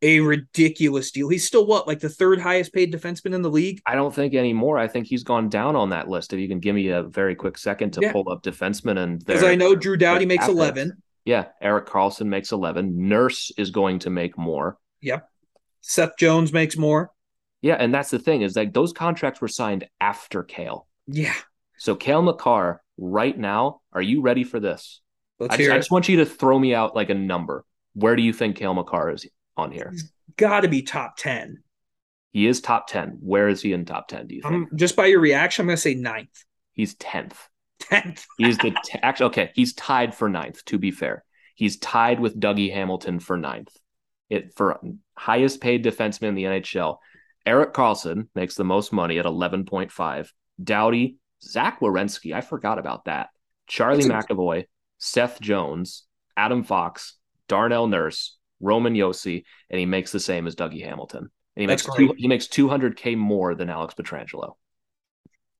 a 0.02 0.20
ridiculous 0.20 1.10
deal. 1.10 1.28
He's 1.28 1.46
still 1.46 1.66
what, 1.66 1.86
like 1.86 2.00
the 2.00 2.08
third 2.08 2.40
highest 2.40 2.72
paid 2.72 2.92
defenseman 2.92 3.34
in 3.34 3.42
the 3.42 3.50
league? 3.50 3.80
I 3.86 3.94
don't 3.94 4.14
think 4.14 4.34
anymore. 4.34 4.78
I 4.78 4.88
think 4.88 5.06
he's 5.06 5.22
gone 5.24 5.48
down 5.48 5.76
on 5.76 5.90
that 5.90 6.08
list. 6.08 6.32
If 6.32 6.40
you 6.40 6.48
can 6.48 6.60
give 6.60 6.74
me 6.74 6.88
a 6.88 7.02
very 7.02 7.34
quick 7.34 7.56
second 7.58 7.92
to 7.92 8.00
Yeah. 8.02 8.12
pull 8.12 8.28
up 8.30 8.42
defensemen 8.42 8.98
and 8.98 9.24
Because 9.24 9.42
I 9.42 9.54
know 9.54 9.74
Drew 9.74 9.96
Doughty 9.96 10.20
their 10.20 10.28
makes 10.28 10.44
assets. 10.44 10.56
eleven. 10.56 11.02
Yeah, 11.24 11.46
Erik 11.60 11.86
Karlsson 11.86 12.26
makes 12.26 12.52
eleven. 12.52 13.08
Nurse 13.08 13.50
is 13.56 13.70
going 13.70 13.98
to 14.00 14.10
make 14.10 14.36
more. 14.38 14.78
Yep. 15.00 15.28
Seth 15.80 16.16
Jones 16.18 16.52
makes 16.52 16.76
more. 16.76 17.10
Yeah, 17.62 17.74
and 17.74 17.92
that's 17.92 18.10
the 18.10 18.18
thing 18.18 18.42
is 18.42 18.54
like 18.54 18.72
those 18.72 18.92
contracts 18.92 19.40
were 19.40 19.48
signed 19.48 19.88
after 20.00 20.42
Cale. 20.42 20.86
Yeah. 21.06 21.34
So 21.78 21.94
Cale 21.96 22.22
Makar, 22.22 22.80
right 22.96 23.36
now, 23.36 23.80
are 23.92 24.02
you 24.02 24.20
ready 24.20 24.44
for 24.44 24.60
this? 24.60 25.00
Let's 25.38 25.54
I 25.54 25.56
just, 25.56 25.66
hear 25.66 25.72
I 25.72 25.76
just 25.78 25.90
want 25.90 26.08
you 26.08 26.18
to 26.18 26.26
throw 26.26 26.58
me 26.58 26.74
out 26.74 26.94
like 26.94 27.10
a 27.10 27.14
number. 27.14 27.64
Where 27.94 28.14
do 28.14 28.22
you 28.22 28.32
think 28.32 28.56
Cale 28.56 28.74
Makar 28.74 29.10
is 29.10 29.26
on 29.56 29.72
here. 29.72 29.90
He's 29.92 30.12
got 30.36 30.60
to 30.60 30.68
be 30.68 30.82
top 30.82 31.16
10. 31.16 31.62
He 32.32 32.46
is 32.46 32.60
top 32.60 32.86
10. 32.88 33.18
Where 33.20 33.48
is 33.48 33.62
he 33.62 33.72
in 33.72 33.84
top 33.84 34.08
10, 34.08 34.26
do 34.26 34.34
you 34.34 34.42
think? 34.42 34.54
Um, 34.54 34.68
just 34.74 34.96
by 34.96 35.06
your 35.06 35.20
reaction, 35.20 35.62
I'm 35.62 35.68
going 35.68 35.76
to 35.76 35.82
say 35.82 35.94
ninth. 35.94 36.44
He's 36.72 36.94
10th. 36.96 37.36
10th. 37.82 38.24
He's 38.38 38.58
the 38.58 38.70
t- 38.84 38.98
actually 39.02 39.26
okay. 39.26 39.50
He's 39.54 39.74
tied 39.74 40.14
for 40.14 40.28
ninth. 40.28 40.64
To 40.66 40.78
be 40.78 40.90
fair, 40.90 41.24
he's 41.54 41.78
tied 41.78 42.20
with 42.20 42.38
Dougie 42.38 42.72
Hamilton 42.72 43.20
for 43.20 43.36
ninth. 43.36 43.74
It 44.28 44.54
for 44.56 44.80
highest 45.16 45.60
paid 45.60 45.84
defenseman 45.84 46.28
in 46.28 46.34
the 46.34 46.44
NHL. 46.44 46.98
Erik 47.44 47.74
Karlsson 47.74 48.28
makes 48.34 48.54
the 48.54 48.64
most 48.64 48.92
money 48.92 49.18
at 49.18 49.26
eleven 49.26 49.64
point 49.64 49.92
five. 49.92 50.32
Doughty, 50.62 51.18
Zach 51.42 51.80
Werenski, 51.80 52.34
I 52.34 52.40
forgot 52.40 52.78
about 52.78 53.04
that. 53.04 53.28
Charlie 53.66 54.06
That's 54.06 54.26
McAvoy, 54.26 54.64
Seth 54.98 55.40
Jones, 55.40 56.04
Adam 56.36 56.64
Fox, 56.64 57.14
Darnell 57.48 57.86
Nurse, 57.86 58.35
Roman 58.60 58.94
Josi, 58.94 59.44
and 59.70 59.78
he 59.78 59.86
makes 59.86 60.12
the 60.12 60.20
same 60.20 60.46
as 60.46 60.54
Dougie 60.56 60.84
Hamilton. 60.84 61.30
And 61.56 61.62
he 61.62 61.66
That's 61.66 61.86
makes 61.86 61.96
two, 61.96 62.14
he 62.16 62.28
makes 62.28 62.46
two 62.46 62.68
hundred 62.68 62.96
k 62.96 63.14
more 63.14 63.54
than 63.54 63.70
Alex 63.70 63.94
Pietrangelo. 63.94 64.54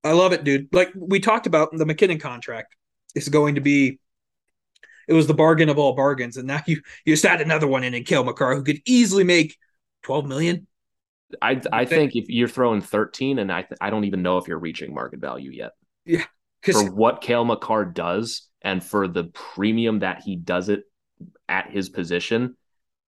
I 0.04 0.12
love 0.12 0.32
it, 0.32 0.44
dude. 0.44 0.68
Like 0.72 0.90
we 0.94 1.20
talked 1.20 1.46
about, 1.46 1.70
the 1.72 1.86
MacKinnon 1.86 2.18
contract 2.18 2.76
is 3.14 3.28
going 3.28 3.56
to 3.56 3.60
be. 3.60 3.98
It 5.08 5.12
was 5.12 5.26
the 5.26 5.34
bargain 5.34 5.68
of 5.68 5.78
all 5.78 5.94
bargains, 5.94 6.36
and 6.36 6.46
now 6.46 6.62
you 6.66 6.80
you 7.04 7.14
just 7.14 7.24
add 7.24 7.40
another 7.40 7.66
one 7.66 7.84
in 7.84 7.94
and 7.94 8.04
Cale 8.04 8.24
Makar, 8.24 8.54
who 8.54 8.64
could 8.64 8.80
easily 8.86 9.24
make 9.24 9.56
twelve 10.02 10.26
million. 10.26 10.66
I 11.42 11.60
I 11.72 11.84
think- 11.84 12.14
if 12.14 12.28
you're 12.28 12.48
throwing 12.48 12.80
13, 12.80 13.38
and 13.38 13.50
I 13.50 13.62
th- 13.62 13.78
I 13.80 13.90
don't 13.90 14.04
even 14.04 14.22
know 14.22 14.38
if 14.38 14.46
you're 14.48 14.58
reaching 14.58 14.94
market 14.94 15.20
value 15.20 15.50
yet 15.50 15.72
Because 16.04 16.82
for 16.82 16.90
what 16.92 17.20
Cale 17.20 17.44
Makar 17.44 17.86
does 17.86 18.46
and 18.62 18.82
for 18.82 19.08
the 19.08 19.24
premium 19.24 20.00
that 20.00 20.22
he 20.22 20.36
does 20.36 20.68
it 20.68 20.84
at 21.48 21.70
his 21.70 21.88
position. 21.88 22.56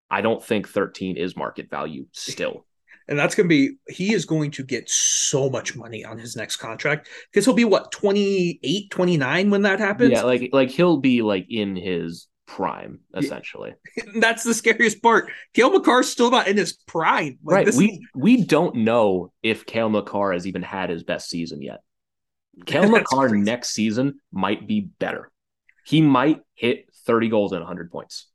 I 0.10 0.22
don't 0.22 0.44
think 0.44 0.68
13 0.70 1.18
is 1.18 1.36
market 1.36 1.70
value 1.70 2.06
still. 2.12 2.66
and 3.08 3.18
that's 3.18 3.36
going 3.36 3.46
to 3.46 3.50
be 3.50 3.76
he 3.88 4.14
is 4.14 4.26
going 4.26 4.52
to 4.52 4.64
get 4.64 4.90
so 4.90 5.50
much 5.50 5.76
money 5.76 6.04
on 6.04 6.18
his 6.18 6.36
next 6.36 6.58
contract 6.58 7.08
because 7.32 7.46
he'll 7.46 7.54
be 7.54 7.66
what 7.66 7.92
28 7.92 8.90
29 8.92 9.50
when 9.50 9.62
that 9.64 9.80
happens 9.80 10.12
yeah, 10.12 10.24
like 10.24 10.50
like 10.54 10.70
he'll 10.70 10.98
be 10.98 11.22
like 11.22 11.46
in 11.50 11.76
his 11.76 12.28
prime 12.46 13.00
essentially. 13.16 13.74
that's 14.22 14.44
the 14.44 14.54
scariest 14.54 15.02
part 15.02 15.30
Cale 15.54 15.70
Makar's 15.70 16.10
still 16.10 16.32
not 16.32 16.48
in 16.48 16.56
his 16.58 16.74
prime 16.88 17.38
Like, 17.44 17.56
right. 17.56 17.66
this 17.66 17.76
We 17.78 17.92
is- 17.92 18.00
we 18.16 18.44
don't 18.46 18.76
know 18.76 19.32
if 19.44 19.66
Cale 19.66 19.90
Makar 19.90 20.32
has 20.34 20.48
even 20.48 20.62
had 20.64 20.90
his 20.90 21.04
best 21.04 21.30
season 21.30 21.62
yet. 21.62 21.82
Cale 22.66 22.90
Makar 22.92 23.30
crazy. 23.30 23.38
next 23.44 23.70
season 23.70 24.20
might 24.32 24.68
be 24.68 24.82
better. 24.82 25.32
He 25.86 26.02
might 26.02 26.42
hit 26.56 26.86
30 27.06 27.30
goals 27.30 27.52
and 27.52 27.62
100 27.62 27.92
points. 27.92 28.28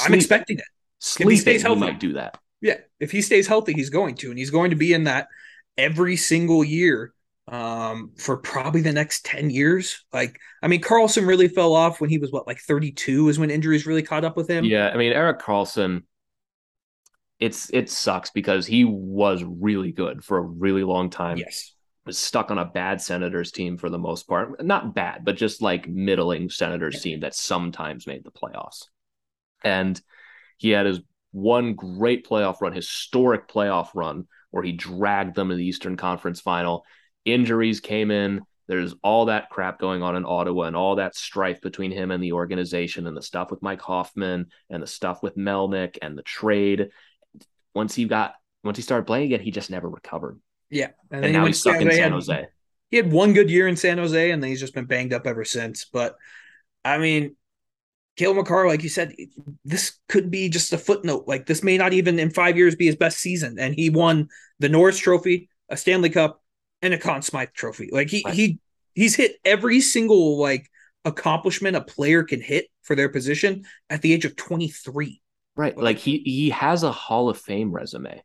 I'm 0.00 0.14
expecting 0.14 0.58
it 0.58 0.64
sleeping, 0.98 1.36
stays 1.36 1.62
he 1.62 1.62
healthy. 1.62 1.80
might 1.80 2.00
do 2.00 2.14
that. 2.14 2.38
yeah 2.60 2.78
if 3.00 3.10
he 3.10 3.22
stays 3.22 3.46
healthy 3.46 3.72
he's 3.74 3.90
going 3.90 4.14
to 4.16 4.30
and 4.30 4.38
he's 4.38 4.50
going 4.50 4.70
to 4.70 4.76
be 4.76 4.92
in 4.92 5.04
that 5.04 5.28
every 5.76 6.16
single 6.16 6.64
year 6.64 7.12
um 7.48 8.12
for 8.16 8.38
probably 8.38 8.80
the 8.80 8.92
next 8.92 9.24
10 9.26 9.50
years 9.50 10.02
like 10.14 10.38
i 10.62 10.68
mean 10.68 10.80
karlsson 10.80 11.26
really 11.26 11.48
fell 11.48 11.74
off 11.74 12.00
when 12.00 12.08
he 12.08 12.16
was 12.18 12.32
what 12.32 12.46
like 12.46 12.58
32 12.58 13.28
is 13.28 13.38
when 13.38 13.50
injuries 13.50 13.86
really 13.86 14.02
caught 14.02 14.24
up 14.24 14.36
with 14.36 14.48
him 14.48 14.64
Yeah, 14.64 14.88
I 14.88 14.96
mean 14.96 15.12
Erik 15.12 15.40
Karlsson. 15.40 16.04
It's 17.40 17.68
it 17.70 17.90
sucks 17.90 18.30
because 18.30 18.66
he 18.66 18.84
was 18.84 19.44
really 19.44 19.92
good 19.92 20.24
for 20.24 20.38
a 20.38 20.42
really 20.42 20.84
long 20.84 21.10
time. 21.10 21.36
yes 21.36 21.74
Was 22.06 22.16
stuck 22.16 22.50
on 22.50 22.58
a 22.58 22.64
bad 22.64 23.00
Senators 23.02 23.50
team 23.50 23.76
for 23.76 23.90
the 23.90 23.98
most 23.98 24.26
part. 24.28 24.64
Not 24.64 24.94
bad, 24.94 25.24
but 25.24 25.36
just 25.36 25.60
like 25.60 25.88
middling 25.88 26.48
Senators 26.48 27.02
team 27.02 27.20
that 27.20 27.34
sometimes 27.34 28.06
made 28.06 28.24
the 28.24 28.30
playoffs. 28.30 28.84
And 29.64 30.00
he 30.58 30.70
had 30.70 30.86
his 30.86 31.00
one 31.32 31.74
great 31.74 32.26
playoff 32.26 32.60
run, 32.60 32.72
historic 32.72 33.48
playoff 33.48 33.88
run, 33.94 34.26
where 34.50 34.62
he 34.62 34.72
dragged 34.72 35.34
them 35.34 35.48
to 35.48 35.56
the 35.56 35.64
Eastern 35.64 35.96
Conference 35.96 36.40
final. 36.40 36.84
Injuries 37.24 37.80
came 37.80 38.10
in. 38.10 38.42
There's 38.66 38.94
all 39.02 39.26
that 39.26 39.50
crap 39.50 39.78
going 39.78 40.02
on 40.02 40.16
in 40.16 40.24
Ottawa 40.24 40.64
and 40.64 40.76
all 40.76 40.96
that 40.96 41.16
strife 41.16 41.60
between 41.60 41.90
him 41.90 42.10
and 42.10 42.22
the 42.22 42.32
organization 42.32 43.06
and 43.06 43.16
the 43.16 43.22
stuff 43.22 43.50
with 43.50 43.62
Mike 43.62 43.82
Hoffman 43.82 44.46
and 44.70 44.82
the 44.82 44.86
stuff 44.86 45.22
with 45.22 45.36
Melnyk 45.36 45.98
and 46.00 46.16
the 46.16 46.22
trade. 46.22 46.88
Once 47.74 47.94
he 47.94 48.04
got 48.04 48.34
once 48.62 48.78
he 48.78 48.82
started 48.82 49.06
playing 49.06 49.26
again, 49.26 49.40
he 49.40 49.50
just 49.50 49.70
never 49.70 49.88
recovered. 49.88 50.40
yeah 50.70 50.88
And, 51.10 51.22
then 51.22 51.30
he 51.30 51.36
now 51.36 51.44
he's 51.46 51.60
stuck 51.60 51.80
in 51.80 51.90
San. 51.90 52.12
Jose. 52.12 52.46
he 52.90 52.96
had 52.96 53.12
one 53.12 53.34
good 53.34 53.50
year 53.50 53.68
in 53.68 53.76
San 53.76 53.98
Jose, 53.98 54.30
and 54.30 54.42
then 54.42 54.48
he's 54.48 54.60
just 54.60 54.74
been 54.74 54.86
banged 54.86 55.12
up 55.12 55.26
ever 55.26 55.44
since. 55.44 55.84
But 55.84 56.16
I 56.84 56.96
mean, 56.98 57.36
Cale 58.16 58.34
Makar, 58.34 58.68
like 58.68 58.82
you 58.82 58.88
said, 58.88 59.14
this 59.64 59.98
could 60.08 60.30
be 60.30 60.48
just 60.48 60.72
a 60.72 60.78
footnote. 60.78 61.24
Like 61.26 61.46
this 61.46 61.62
may 61.62 61.76
not 61.76 61.92
even 61.92 62.18
in 62.18 62.30
five 62.30 62.56
years 62.56 62.76
be 62.76 62.86
his 62.86 62.96
best 62.96 63.18
season, 63.18 63.58
and 63.58 63.74
he 63.74 63.90
won 63.90 64.28
the 64.60 64.68
Norris 64.68 64.98
Trophy, 64.98 65.48
a 65.68 65.76
Stanley 65.76 66.10
Cup, 66.10 66.42
and 66.80 66.94
a 66.94 66.98
Conn 66.98 67.22
Smythe 67.22 67.52
Trophy. 67.54 67.88
Like 67.90 68.10
he 68.10 68.22
Right. 68.24 68.34
he 68.34 68.58
he's 68.94 69.16
hit 69.16 69.36
every 69.44 69.80
single 69.80 70.38
like 70.38 70.70
accomplishment 71.04 71.76
a 71.76 71.80
player 71.80 72.22
can 72.22 72.40
hit 72.40 72.68
for 72.82 72.94
their 72.94 73.08
position 73.08 73.64
at 73.90 74.02
the 74.02 74.12
age 74.12 74.24
of 74.24 74.36
twenty 74.36 74.68
three. 74.68 75.20
Right. 75.56 75.76
Like 75.76 75.98
he 75.98 76.18
he 76.18 76.50
has 76.50 76.82
a 76.82 76.92
Hall 76.92 77.28
of 77.28 77.38
Fame 77.38 77.72
resume. 77.72 78.22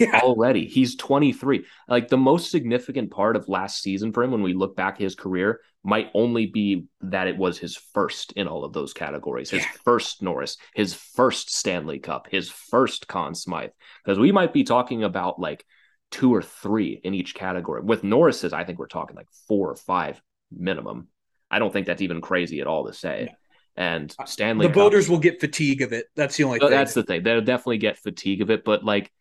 Yeah, 0.00 0.20
already. 0.20 0.66
He's 0.66 0.96
23. 0.96 1.64
Like 1.88 2.08
the 2.08 2.16
most 2.16 2.50
significant 2.50 3.10
part 3.10 3.36
of 3.36 3.48
last 3.48 3.80
season 3.82 4.12
for 4.12 4.22
him 4.24 4.32
when 4.32 4.42
we 4.42 4.52
look 4.52 4.74
back 4.74 4.98
his 4.98 5.14
career 5.14 5.60
might 5.84 6.10
only 6.14 6.46
be 6.46 6.86
that 7.02 7.28
it 7.28 7.36
was 7.36 7.56
his 7.58 7.76
first 7.94 8.32
in 8.32 8.48
all 8.48 8.64
of 8.64 8.72
those 8.72 8.92
categories. 8.92 9.50
His 9.50 9.62
Yeah. 9.62 9.70
first 9.84 10.22
Norris, 10.22 10.56
his 10.74 10.92
first 10.94 11.54
Stanley 11.54 12.00
Cup, 12.00 12.26
his 12.28 12.50
first 12.50 13.06
Conn 13.06 13.34
Smythe. 13.36 13.70
Because 14.04 14.18
we 14.18 14.32
might 14.32 14.52
be 14.52 14.64
talking 14.64 15.04
about 15.04 15.38
like 15.38 15.64
two 16.10 16.34
or 16.34 16.42
three 16.42 17.00
in 17.04 17.14
each 17.14 17.34
category. 17.34 17.82
With 17.82 18.02
Norris's, 18.02 18.52
I 18.52 18.64
think 18.64 18.80
we're 18.80 18.88
talking 18.88 19.14
like 19.16 19.28
four 19.46 19.70
or 19.70 19.76
five 19.76 20.20
minimum. 20.50 21.06
I 21.48 21.60
don't 21.60 21.72
think 21.72 21.86
that's 21.86 22.02
even 22.02 22.20
crazy 22.20 22.60
at 22.60 22.66
all 22.66 22.86
to 22.86 22.92
say. 22.92 23.32
And 23.76 24.12
uh, 24.18 24.24
Stanley 24.24 24.66
the 24.66 24.72
Cups- 24.72 24.82
voters 24.82 25.08
will 25.08 25.18
get 25.20 25.38
fatigue 25.40 25.82
of 25.82 25.92
it. 25.92 26.06
That's 26.16 26.36
the 26.36 26.42
only 26.44 26.58
so 26.58 26.66
thing. 26.66 26.76
that's 26.76 26.94
the 26.94 27.02
thing. 27.04 27.22
They'll 27.22 27.40
definitely 27.40 27.78
get 27.78 27.98
fatigue 27.98 28.42
of 28.42 28.50
it, 28.50 28.64
but 28.64 28.82
like 28.82 29.12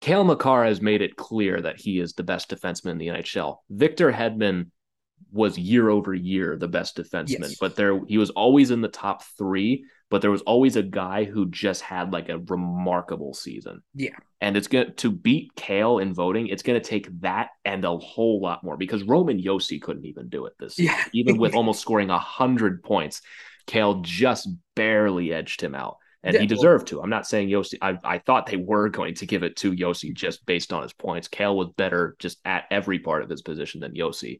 Cale 0.00 0.24
Makar 0.24 0.64
has 0.64 0.80
made 0.80 1.02
it 1.02 1.16
clear 1.16 1.60
that 1.60 1.80
he 1.80 1.98
is 2.00 2.12
the 2.12 2.22
best 2.22 2.50
defenseman 2.50 2.92
in 2.92 2.98
the 2.98 3.08
NHL. 3.08 3.58
Victor 3.70 4.12
Hedman 4.12 4.70
was 5.32 5.58
year 5.58 5.88
over 5.88 6.12
year 6.14 6.56
the 6.56 6.68
best 6.68 6.96
defenseman, 6.96 7.40
Yes. 7.40 7.56
but 7.58 7.74
there 7.76 8.00
he 8.06 8.18
was 8.18 8.30
always 8.30 8.70
in 8.70 8.82
the 8.82 8.88
top 8.88 9.22
three, 9.38 9.84
but 10.10 10.20
there 10.22 10.30
was 10.30 10.42
always 10.42 10.76
a 10.76 10.82
guy 10.82 11.24
who 11.24 11.46
just 11.50 11.80
had 11.82 12.12
like 12.12 12.28
a 12.28 12.38
remarkable 12.38 13.32
season. 13.34 13.82
Yeah. 13.94 14.10
And 14.42 14.56
it's 14.56 14.68
going 14.68 14.94
to 14.96 15.10
beat 15.10 15.54
Cale 15.56 15.98
in 15.98 16.12
voting, 16.12 16.48
it's 16.48 16.62
going 16.62 16.80
to 16.80 16.86
take 16.86 17.08
that 17.22 17.48
and 17.64 17.84
a 17.84 17.96
whole 17.96 18.40
lot 18.40 18.62
more 18.62 18.76
because 18.76 19.02
Roman 19.02 19.40
Josi 19.42 19.80
couldn't 19.80 20.04
even 20.04 20.28
do 20.28 20.44
it 20.46 20.52
this 20.60 20.76
season. 20.76 20.94
Yeah. 20.94 21.04
even 21.14 21.38
with 21.38 21.54
almost 21.56 21.80
scoring 21.80 22.10
a 22.10 22.18
hundred 22.18 22.82
points, 22.82 23.22
Cale 23.66 24.02
just 24.02 24.48
barely 24.74 25.32
edged 25.32 25.62
him 25.62 25.74
out. 25.74 25.96
And 26.22 26.34
Yeah, 26.34 26.40
he 26.40 26.46
well- 26.46 26.56
deserved 26.56 26.88
to. 26.88 27.00
I'm 27.02 27.10
not 27.10 27.26
saying 27.26 27.48
Josi. 27.48 27.74
I, 27.80 27.98
I 28.04 28.18
thought 28.18 28.46
they 28.46 28.56
were 28.56 28.88
going 28.88 29.14
to 29.16 29.26
give 29.26 29.42
it 29.42 29.56
to 29.56 29.72
Josi 29.72 30.12
just 30.14 30.44
based 30.46 30.72
on 30.72 30.82
his 30.82 30.92
points. 30.92 31.28
Cale 31.28 31.56
was 31.56 31.68
better 31.76 32.16
just 32.18 32.38
at 32.44 32.64
every 32.70 32.98
part 32.98 33.22
of 33.22 33.30
his 33.30 33.42
position 33.42 33.80
than 33.80 33.94
Josi. 33.94 34.38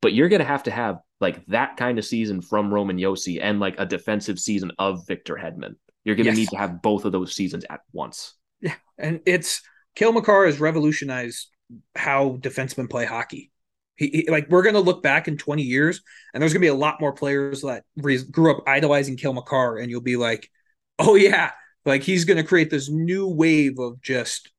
But 0.00 0.12
you're 0.12 0.28
going 0.28 0.40
to 0.40 0.46
have 0.46 0.64
to 0.64 0.70
have 0.70 0.98
like 1.20 1.44
that 1.46 1.76
kind 1.76 1.98
of 1.98 2.04
season 2.04 2.40
from 2.42 2.72
Roman 2.72 2.98
Josi 2.98 3.38
and 3.42 3.58
like 3.58 3.76
a 3.78 3.86
defensive 3.86 4.38
season 4.38 4.70
of 4.78 5.06
Victor 5.06 5.34
Hedman. 5.34 5.74
You're 6.04 6.16
going 6.16 6.24
to 6.26 6.30
Yes. 6.32 6.36
need 6.38 6.48
to 6.50 6.56
have 6.58 6.82
both 6.82 7.04
of 7.06 7.12
those 7.12 7.34
seasons 7.34 7.64
at 7.70 7.80
once. 7.92 8.34
Yeah, 8.60 8.74
and 8.98 9.20
it's 9.26 9.62
Cale 9.94 10.12
Makar 10.12 10.46
has 10.46 10.60
revolutionized 10.60 11.48
how 11.96 12.36
defensemen 12.40 12.88
play 12.90 13.04
hockey. 13.06 13.50
He, 13.96 14.08
he- 14.08 14.30
like 14.30 14.48
we're 14.50 14.62
gonna 14.62 14.80
look 14.80 15.02
back 15.02 15.28
in 15.28 15.36
20 15.38 15.62
years, 15.62 16.02
and 16.32 16.42
there's 16.42 16.52
gonna 16.52 16.60
be 16.60 16.66
a 16.68 16.74
lot 16.74 17.00
more 17.00 17.12
players 17.12 17.62
that 17.62 17.84
re- 17.96 18.22
grew 18.30 18.50
up 18.56 18.64
idolizing 18.66 19.16
Cale 19.16 19.32
Makar, 19.32 19.78
and 19.78 19.90
you'll 19.90 20.00
be 20.02 20.16
like, 20.16 20.50
oh 20.98 21.14
yeah, 21.14 21.52
like 21.84 22.02
he's 22.02 22.24
gonna 22.24 22.44
create 22.44 22.70
this 22.70 22.88
new 22.88 23.28
wave 23.28 23.78
of 23.78 24.00
just 24.00 24.50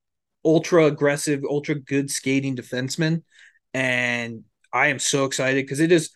ultra 0.43 0.85
aggressive, 0.85 1.43
ultra 1.49 1.75
good 1.75 2.11
skating 2.11 2.55
defensemen, 2.55 3.23
and 3.73 4.43
I 4.71 4.87
am 4.87 4.99
so 4.99 5.25
excited 5.25 5.65
because 5.65 5.79
it 5.79 5.91
is 5.91 6.11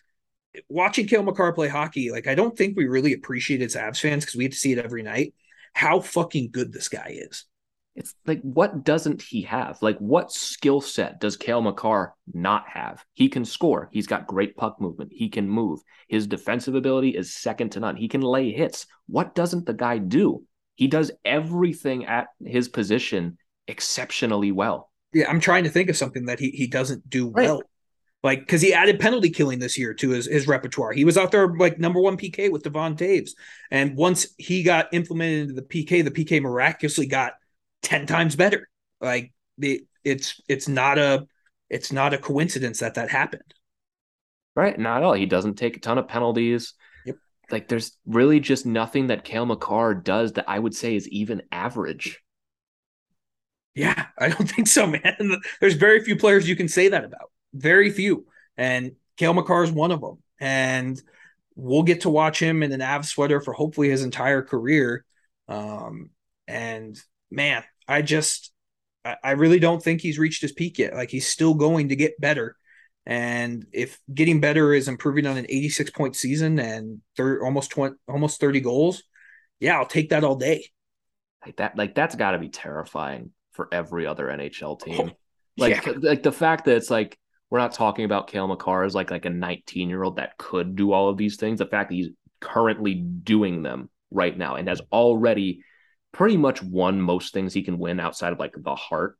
watching 0.68 1.06
Cale 1.06 1.22
Makar 1.22 1.52
play 1.52 1.68
hockey. 1.68 2.10
Like 2.10 2.26
I 2.26 2.34
don't 2.34 2.56
think 2.56 2.76
we 2.76 2.86
really 2.86 3.12
appreciate 3.12 3.62
it 3.62 3.66
as 3.66 3.76
Avs 3.76 4.00
fans 4.00 4.24
because 4.24 4.36
we 4.36 4.44
have 4.44 4.52
to 4.52 4.58
see 4.58 4.72
it 4.72 4.78
every 4.78 5.02
night. 5.02 5.34
How 5.74 6.00
fucking 6.00 6.50
good 6.50 6.72
this 6.72 6.88
guy 6.88 7.16
is. 7.20 7.44
It's 7.96 8.14
like, 8.24 8.40
what 8.42 8.84
doesn't 8.84 9.20
he 9.20 9.42
have? 9.42 9.82
Like, 9.82 9.98
what 9.98 10.32
skill 10.32 10.80
set 10.80 11.20
does 11.20 11.36
Cale 11.36 11.60
Makar 11.60 12.14
not 12.32 12.68
have? 12.68 13.04
He 13.14 13.28
can 13.28 13.44
score. 13.44 13.88
He's 13.92 14.06
got 14.06 14.26
great 14.28 14.56
puck 14.56 14.80
movement. 14.80 15.10
He 15.12 15.28
can 15.28 15.48
move. 15.48 15.80
His 16.08 16.26
defensive 16.26 16.74
ability 16.76 17.10
is 17.10 17.34
second 17.34 17.70
to 17.72 17.80
none. 17.80 17.96
He 17.96 18.08
can 18.08 18.20
lay 18.20 18.52
hits. 18.52 18.86
What 19.06 19.34
doesn't 19.34 19.66
the 19.66 19.74
guy 19.74 19.98
do? 19.98 20.44
He 20.76 20.86
does 20.86 21.10
everything 21.24 22.06
at 22.06 22.28
his 22.44 22.68
position 22.68 23.38
exceptionally 23.66 24.52
well. 24.52 24.90
Yeah, 25.12 25.28
I'm 25.28 25.40
trying 25.40 25.64
to 25.64 25.70
think 25.70 25.90
of 25.90 25.96
something 25.96 26.26
that 26.26 26.38
he, 26.38 26.50
he 26.50 26.68
doesn't 26.68 27.08
do 27.10 27.28
Right. 27.30 27.46
well. 27.48 27.62
Like, 28.22 28.40
because 28.40 28.60
he 28.60 28.74
added 28.74 29.00
penalty 29.00 29.30
killing 29.30 29.58
this 29.58 29.78
year 29.78 29.94
to 29.94 30.10
his, 30.10 30.26
his 30.26 30.46
repertoire. 30.46 30.92
He 30.92 31.04
was 31.04 31.16
out 31.16 31.32
there 31.32 31.48
like 31.56 31.78
number 31.78 32.00
one 32.00 32.18
PK 32.18 32.50
with 32.52 32.62
Devon 32.62 32.94
Toews. 32.94 33.30
And 33.70 33.96
once 33.96 34.26
he 34.36 34.62
got 34.62 34.92
implemented 34.92 35.48
into 35.48 35.54
the 35.54 35.62
PK, 35.62 36.04
the 36.04 36.10
PK 36.10 36.40
miraculously 36.40 37.06
got 37.06 37.32
10 37.82 38.06
times 38.06 38.36
better. 38.36 38.68
Like 39.00 39.32
the 39.58 39.84
it's 40.04 40.40
it's 40.48 40.68
not 40.68 40.98
a 40.98 41.26
it's 41.68 41.92
not 41.92 42.14
a 42.14 42.18
coincidence 42.18 42.80
that 42.80 42.94
that 42.94 43.10
happened. 43.10 43.54
Right, 44.56 44.78
not 44.78 44.98
at 44.98 45.02
all. 45.04 45.12
He 45.14 45.26
doesn't 45.26 45.54
take 45.54 45.76
a 45.76 45.80
ton 45.80 45.98
of 45.98 46.08
penalties. 46.08 46.74
Yep. 47.06 47.16
Like 47.50 47.68
there's 47.68 47.96
really 48.04 48.40
just 48.40 48.66
nothing 48.66 49.06
that 49.08 49.24
Cale 49.24 49.46
Makar 49.46 49.94
does 49.94 50.32
that 50.32 50.48
I 50.48 50.58
would 50.58 50.74
say 50.74 50.96
is 50.96 51.08
even 51.08 51.42
average. 51.52 52.20
Yeah, 53.74 54.06
I 54.18 54.28
don't 54.28 54.48
think 54.50 54.66
so, 54.66 54.86
man. 54.86 55.40
There's 55.60 55.74
very 55.74 56.02
few 56.04 56.16
players 56.16 56.48
you 56.48 56.56
can 56.56 56.68
say 56.68 56.88
that 56.88 57.04
about. 57.04 57.30
Very 57.54 57.90
few. 57.90 58.26
And 58.56 58.92
Cale 59.16 59.34
Makar 59.34 59.64
is 59.64 59.72
one 59.72 59.92
of 59.92 60.00
them. 60.00 60.18
And 60.40 61.00
we'll 61.54 61.82
get 61.82 62.02
to 62.02 62.10
watch 62.10 62.40
him 62.40 62.62
in 62.62 62.72
an 62.72 62.82
Av 62.82 63.06
sweater 63.06 63.40
for 63.40 63.52
hopefully 63.52 63.90
his 63.90 64.02
entire 64.02 64.42
career. 64.42 65.04
Um, 65.48 66.10
and 66.48 67.00
man, 67.30 67.62
I 67.90 68.02
just 68.02 68.52
I 69.04 69.32
really 69.32 69.58
don't 69.58 69.82
think 69.82 70.00
he's 70.00 70.18
reached 70.18 70.42
his 70.42 70.52
peak 70.52 70.78
yet. 70.78 70.94
Like 70.94 71.10
he's 71.10 71.26
still 71.26 71.54
going 71.54 71.88
to 71.88 71.96
get 71.96 72.20
better. 72.20 72.56
And 73.06 73.66
if 73.72 73.98
getting 74.12 74.40
better 74.40 74.74
is 74.74 74.88
improving 74.88 75.26
on 75.26 75.36
an 75.36 75.46
86 75.48 75.90
point 75.90 76.14
season 76.14 76.58
and 76.58 77.00
thir- 77.16 77.42
almost 77.42 77.70
20, 77.70 77.96
almost 78.06 78.40
30 78.40 78.60
goals, 78.60 79.02
yeah, 79.58 79.78
I'll 79.78 79.86
take 79.86 80.10
that 80.10 80.22
all 80.22 80.36
day. 80.36 80.66
Like 81.44 81.56
that, 81.56 81.76
like 81.76 81.94
that's 81.94 82.14
got 82.14 82.32
to 82.32 82.38
be 82.38 82.50
terrifying 82.50 83.30
for 83.52 83.68
every 83.72 84.06
other 84.06 84.26
NHL 84.26 84.80
team. 84.80 85.10
Oh, 85.12 85.16
like, 85.56 85.84
yeah. 85.84 85.92
like 86.00 86.22
the 86.22 86.32
fact 86.32 86.66
that 86.66 86.76
it's 86.76 86.90
like 86.90 87.18
we're 87.48 87.58
not 87.58 87.72
talking 87.72 88.04
about 88.04 88.28
Cale 88.28 88.46
Makar 88.46 88.84
as 88.84 88.94
like 88.94 89.10
like 89.10 89.24
a 89.24 89.30
19 89.30 89.88
year 89.88 90.02
old 90.02 90.16
that 90.16 90.36
could 90.36 90.76
do 90.76 90.92
all 90.92 91.08
of 91.08 91.16
these 91.16 91.36
things. 91.36 91.58
The 91.58 91.66
fact 91.66 91.88
that 91.88 91.96
he's 91.96 92.10
currently 92.40 92.94
doing 92.94 93.62
them 93.62 93.88
right 94.10 94.36
now 94.36 94.56
and 94.56 94.68
has 94.68 94.82
already 94.92 95.62
pretty 96.12 96.36
much 96.36 96.62
won 96.62 97.00
most 97.00 97.32
things 97.32 97.52
he 97.54 97.62
can 97.62 97.78
win 97.78 98.00
outside 98.00 98.32
of 98.32 98.38
like 98.38 98.54
the 98.56 98.74
heart, 98.74 99.18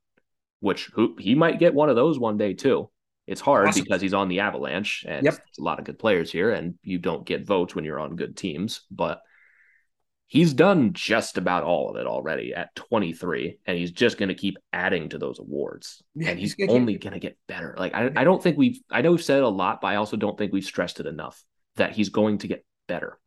which 0.61 0.91
who, 0.95 1.17
he 1.19 1.35
might 1.35 1.59
get 1.59 1.75
one 1.75 1.89
of 1.89 1.97
those 1.97 2.19
one 2.19 2.37
day 2.37 2.55
too. 2.55 2.91
It's 3.27 3.41
hard 3.41 3.69
Awesome. 3.69 3.85
because 3.85 4.01
he's 4.01 4.15
on 4.15 4.29
the 4.29 4.41
Avalanche 4.41 5.05
and 5.07 5.25
Yep. 5.25 5.35
a 5.59 5.63
lot 5.63 5.79
of 5.79 5.85
good 5.85 5.99
players 5.99 6.33
here, 6.33 6.51
and 6.51 6.75
you 6.83 6.99
don't 6.99 7.25
get 7.25 7.47
votes 7.47 7.75
when 7.75 7.85
you're 7.85 8.01
on 8.01 8.17
good 8.17 8.37
teams. 8.37 8.83
But 8.91 9.21
he's 10.27 10.53
done 10.53 10.93
just 10.95 11.39
about 11.39 11.63
all 11.63 11.91
of 11.91 11.97
it 11.97 12.07
already 12.09 12.55
at 12.55 12.75
23, 12.75 13.59
and 13.67 13.79
he's 13.79 13.93
just 13.93 14.19
going 14.19 14.31
to 14.31 14.35
keep 14.35 14.57
adding 14.73 15.09
to 15.11 15.19
those 15.19 15.39
awards. 15.39 16.03
Yeah, 16.17 16.31
and 16.31 16.41
he's, 16.41 16.55
he's 16.55 16.69
only 16.71 16.99
going 16.99 17.13
to 17.13 17.21
get 17.21 17.37
better. 17.47 17.77
Like 17.79 17.95
I, 17.95 18.11
I 18.17 18.25
don't 18.25 18.43
think 18.43 18.59
we've, 18.59 18.81
I 18.91 19.03
know 19.03 19.13
we've 19.13 19.23
said 19.23 19.39
it 19.39 19.45
a 19.45 19.49
lot, 19.49 19.81
but 19.81 19.89
I 19.89 19.97
also 19.97 20.17
don't 20.17 20.37
think 20.37 20.53
we've 20.53 20.65
stressed 20.65 20.99
it 20.99 21.07
enough 21.07 21.41
that 21.77 21.93
he's 21.93 22.09
going 22.09 22.39
to 22.39 22.49
get 22.49 22.65
better. 22.89 23.19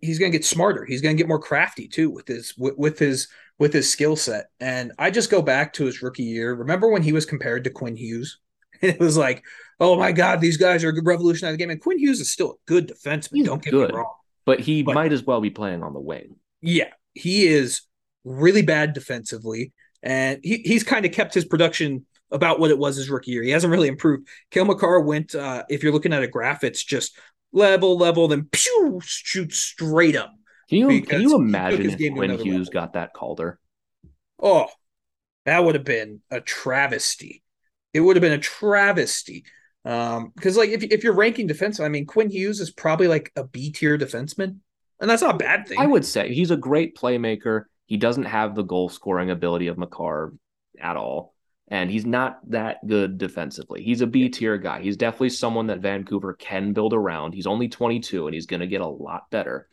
He's 0.00 0.18
going 0.18 0.32
to 0.32 0.38
get 0.38 0.44
smarter. 0.44 0.84
He's 0.84 1.00
going 1.00 1.16
to 1.16 1.20
get 1.22 1.28
more 1.28 1.38
crafty 1.38 1.86
too 1.88 2.10
with 2.10 2.26
his 2.26 2.54
with, 2.58 2.76
with 2.76 2.98
his 2.98 3.28
with 3.58 3.72
his 3.72 3.90
skill 3.90 4.16
set. 4.16 4.46
And 4.60 4.92
I 4.98 5.10
just 5.10 5.30
go 5.30 5.42
back 5.42 5.72
to 5.74 5.84
his 5.84 6.02
rookie 6.02 6.24
year. 6.24 6.54
Remember 6.54 6.88
when 6.88 7.02
he 7.02 7.12
was 7.12 7.26
compared 7.26 7.64
to 7.64 7.70
Quinn 7.70 7.96
Hughes? 7.96 8.38
And 8.82 8.92
it 8.94 9.00
was 9.00 9.16
like, 9.16 9.42
oh 9.80 9.96
my 9.96 10.12
God, 10.12 10.40
these 10.40 10.56
guys 10.56 10.84
are 10.84 10.94
revolutionizing 11.02 11.54
the 11.58 11.62
game. 11.62 11.70
And 11.70 11.80
Quinn 11.80 11.98
Hughes 11.98 12.20
is 12.20 12.30
still 12.30 12.52
a 12.52 12.54
good 12.66 12.88
defenseman. 12.88 13.36
He's 13.38 13.46
don't 13.46 13.62
get 13.62 13.70
good. 13.72 13.90
me 13.90 13.96
wrong. 13.96 14.14
But 14.44 14.60
he 14.60 14.82
But- 14.82 14.94
might 14.94 15.12
as 15.12 15.24
well 15.24 15.40
be 15.40 15.50
playing 15.50 15.82
on 15.82 15.92
the 15.92 16.00
wing. 16.00 16.36
Yeah, 16.60 16.90
he 17.14 17.46
is 17.46 17.82
really 18.24 18.62
bad 18.62 18.92
defensively, 18.92 19.72
and 20.02 20.40
he, 20.42 20.58
he's 20.64 20.82
kind 20.82 21.04
of 21.06 21.12
kept 21.12 21.34
his 21.34 21.44
production 21.44 22.04
about 22.32 22.58
what 22.60 22.70
it 22.70 22.78
was 22.78 22.96
his 22.96 23.08
rookie 23.08 23.30
year. 23.30 23.42
He 23.42 23.50
hasn't 23.50 23.70
really 23.70 23.88
improved. 23.88 24.26
Cale 24.50 24.64
Makar 24.64 25.00
went, 25.00 25.34
uh, 25.34 25.64
if 25.70 25.82
you're 25.82 25.92
looking 25.92 26.12
at 26.12 26.22
a 26.22 26.26
graph, 26.28 26.64
it's 26.64 26.82
just 26.82 27.16
level, 27.52 27.96
level, 27.96 28.28
then 28.28 28.48
pew, 28.50 29.00
shoot 29.02 29.52
straight 29.52 30.16
up. 30.16 30.32
Can 30.68 30.78
you 30.78 31.02
can 31.02 31.22
you 31.22 31.34
imagine 31.36 31.90
if 31.90 32.14
Quinn 32.14 32.38
Hughes 32.38 32.68
level. 32.68 32.72
got 32.72 32.92
that 32.92 33.14
Calder? 33.14 33.58
Oh, 34.40 34.66
that 35.46 35.64
would 35.64 35.74
have 35.74 35.84
been 35.84 36.20
a 36.30 36.40
travesty. 36.40 37.42
It 37.94 38.00
would 38.00 38.16
have 38.16 38.20
been 38.20 38.32
a 38.32 38.38
travesty. 38.38 39.44
Um, 39.84 40.32
because 40.36 40.56
like 40.56 40.68
if 40.68 40.82
if 40.82 41.02
you're 41.02 41.14
ranking 41.14 41.46
defense, 41.46 41.80
I 41.80 41.88
mean 41.88 42.04
Quinn 42.04 42.30
Hughes 42.30 42.60
is 42.60 42.70
probably 42.70 43.08
like 43.08 43.32
a 43.34 43.44
B 43.44 43.72
tier 43.72 43.96
defenseman, 43.96 44.58
and 45.00 45.08
that's 45.08 45.22
not 45.22 45.36
a 45.36 45.38
bad 45.38 45.66
thing. 45.66 45.78
I 45.78 45.86
would 45.86 46.04
say 46.04 46.34
he's 46.34 46.50
a 46.50 46.56
great 46.56 46.96
playmaker. 46.96 47.64
He 47.86 47.96
doesn't 47.96 48.24
have 48.24 48.54
the 48.54 48.62
goal 48.62 48.90
scoring 48.90 49.30
ability 49.30 49.68
of 49.68 49.78
Makar 49.78 50.34
at 50.78 50.96
all. 50.96 51.34
And 51.70 51.90
he's 51.90 52.06
not 52.06 52.40
that 52.50 52.86
good 52.86 53.18
defensively. 53.18 53.82
He's 53.82 54.00
a 54.00 54.06
B 54.06 54.28
tier 54.30 54.56
guy. 54.56 54.80
He's 54.80 54.96
definitely 54.96 55.30
someone 55.30 55.66
that 55.66 55.80
Vancouver 55.80 56.32
can 56.32 56.72
build 56.72 56.94
around. 56.94 57.34
He's 57.34 57.46
only 57.46 57.68
22 57.68 58.26
and 58.26 58.34
he's 58.34 58.46
going 58.46 58.60
to 58.60 58.66
get 58.66 58.80
a 58.80 58.86
lot 58.86 59.30
better. 59.30 59.68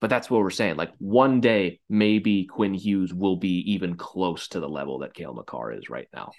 But 0.00 0.10
that's 0.10 0.30
what 0.30 0.40
we're 0.40 0.50
saying. 0.50 0.76
Like 0.76 0.92
one 0.98 1.40
day, 1.40 1.80
maybe 1.88 2.44
Quinn 2.44 2.74
Hughes 2.74 3.12
will 3.12 3.36
be 3.36 3.72
even 3.72 3.96
close 3.96 4.48
to 4.48 4.60
the 4.60 4.68
level 4.68 4.98
that 4.98 5.14
Cale 5.14 5.32
Makar 5.32 5.72
is 5.72 5.88
right 5.88 6.08
now. 6.14 6.30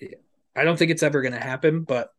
I 0.55 0.63
don't 0.63 0.77
think 0.77 0.91
it's 0.91 1.03
ever 1.03 1.21
going 1.21 1.33
to 1.33 1.39
happen, 1.39 1.83
but 1.83 2.09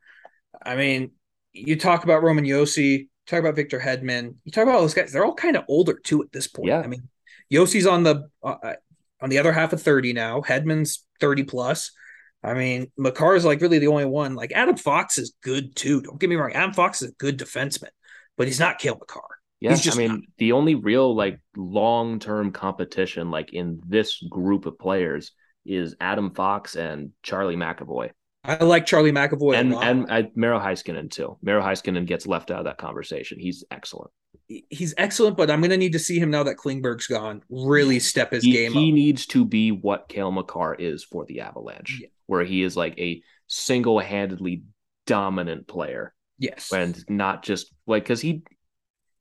I 0.61 0.77
mean, 0.77 1.13
you 1.53 1.77
talk 1.77 2.05
about 2.05 2.23
Roman 2.23 2.45
Josi, 2.45 3.09
talk 3.27 3.39
about 3.39 3.57
Victor 3.57 3.79
Hedman, 3.79 4.35
you 4.45 4.53
talk 4.53 4.65
about 4.65 4.75
all 4.75 4.81
those 4.83 4.95
guys. 4.95 5.13
They're 5.13 5.25
all 5.25 5.35
kind 5.35 5.57
of 5.57 5.65
older 5.69 5.95
too 5.95 6.23
at 6.23 6.33
this 6.33 6.47
point. 6.47 6.69
Yeah. 6.69 6.81
I 6.81 6.89
mean, 6.89 7.09
Josi's 7.51 7.87
on 7.87 8.03
the 8.03 8.29
uh, 8.43 8.75
on 9.21 9.31
the 9.31 9.39
other 9.39 9.53
half 9.53 9.73
of 9.73 9.83
thirty 9.83 10.13
now. 10.13 10.41
Hedman's 10.41 11.05
thirty 11.21 11.45
plus. 11.45 11.93
I 12.42 12.55
mean, 12.55 12.90
Makar 12.96 13.35
is 13.37 13.44
like 13.44 13.61
really 13.61 13.79
the 13.79 13.88
only 13.88 14.07
one. 14.07 14.35
Like 14.35 14.53
Adam 14.53 14.76
Fox 14.76 15.18
is 15.18 15.35
good 15.42 15.76
too. 15.76 16.00
Don't 16.00 16.18
get 16.20 16.31
me 16.31 16.37
wrong. 16.37 16.53
Adam 16.53 16.72
Fox 16.72 17.03
is 17.03 17.11
a 17.11 17.14
good 17.14 17.38
defenseman, 17.38 17.90
but 18.38 18.46
he's 18.46 18.61
not 18.61 18.79
Cale 18.79 18.96
Makar. 18.98 19.22
Yeah, 19.61 19.74
just 19.74 19.96
I 19.96 20.00
mean, 20.00 20.09
not. 20.09 20.20
the 20.38 20.53
only 20.53 20.74
real 20.74 21.14
like 21.14 21.38
long-term 21.57 22.53
competition 22.53 23.31
like 23.31 23.53
in 23.53 23.81
this 23.87 24.22
group 24.31 24.64
of 24.66 24.79
players 24.79 25.33
is 25.66 25.94
Adam 26.00 26.31
Fox 26.35 26.76
and 26.76 27.11
Charlie 27.22 27.57
McAvoy. 27.57 28.11
I 28.42 28.64
like 28.64 28.87
Charlie 28.87 29.12
McAvoy 29.12 29.57
and 29.57 29.72
a 29.72 29.76
lot. 29.76 29.85
and 30.11 30.31
Miro 30.35 30.59
Heiskanen 30.59 31.11
too. 31.11 31.37
Miro 31.42 31.62
Heiskanen 31.62 32.07
gets 32.07 32.26
left 32.26 32.50
out 32.50 32.61
of 32.61 32.64
that 32.64 32.79
conversation. 32.79 33.38
He's 33.38 33.64
excellent. 33.70 34.11
he's 34.48 34.94
excellent, 34.96 35.37
but 35.37 35.50
I'm 35.50 35.61
going 35.61 35.70
to 35.72 35.76
need 35.76 35.92
to 35.92 35.98
see 35.98 36.18
him 36.18 36.31
now 36.31 36.42
that 36.44 36.57
Klingberg's 36.57 37.07
gone. 37.07 37.42
Really 37.50 37.98
step 38.00 38.33
his 38.33 38.42
He, 38.42 38.53
game 38.53 38.72
he 38.72 38.88
up. 38.88 38.94
needs 38.94 39.26
to 39.26 39.44
be 39.44 39.72
what 39.72 40.09
Cale 40.09 40.33
Makar 40.33 40.74
is 40.76 41.05
for 41.05 41.26
the 41.26 41.40
Avalanche, 41.42 41.98
Yeah. 42.00 42.09
Where 42.31 42.45
he 42.45 42.62
is 42.62 42.77
like 42.77 42.97
a 42.99 43.21
single-handedly 43.49 44.62
dominant 45.05 45.66
player, 45.66 46.14
Yes. 46.38 46.73
and 46.73 47.05
not 47.09 47.43
just 47.43 47.73
like 47.88 48.05
because 48.05 48.21
he, 48.21 48.45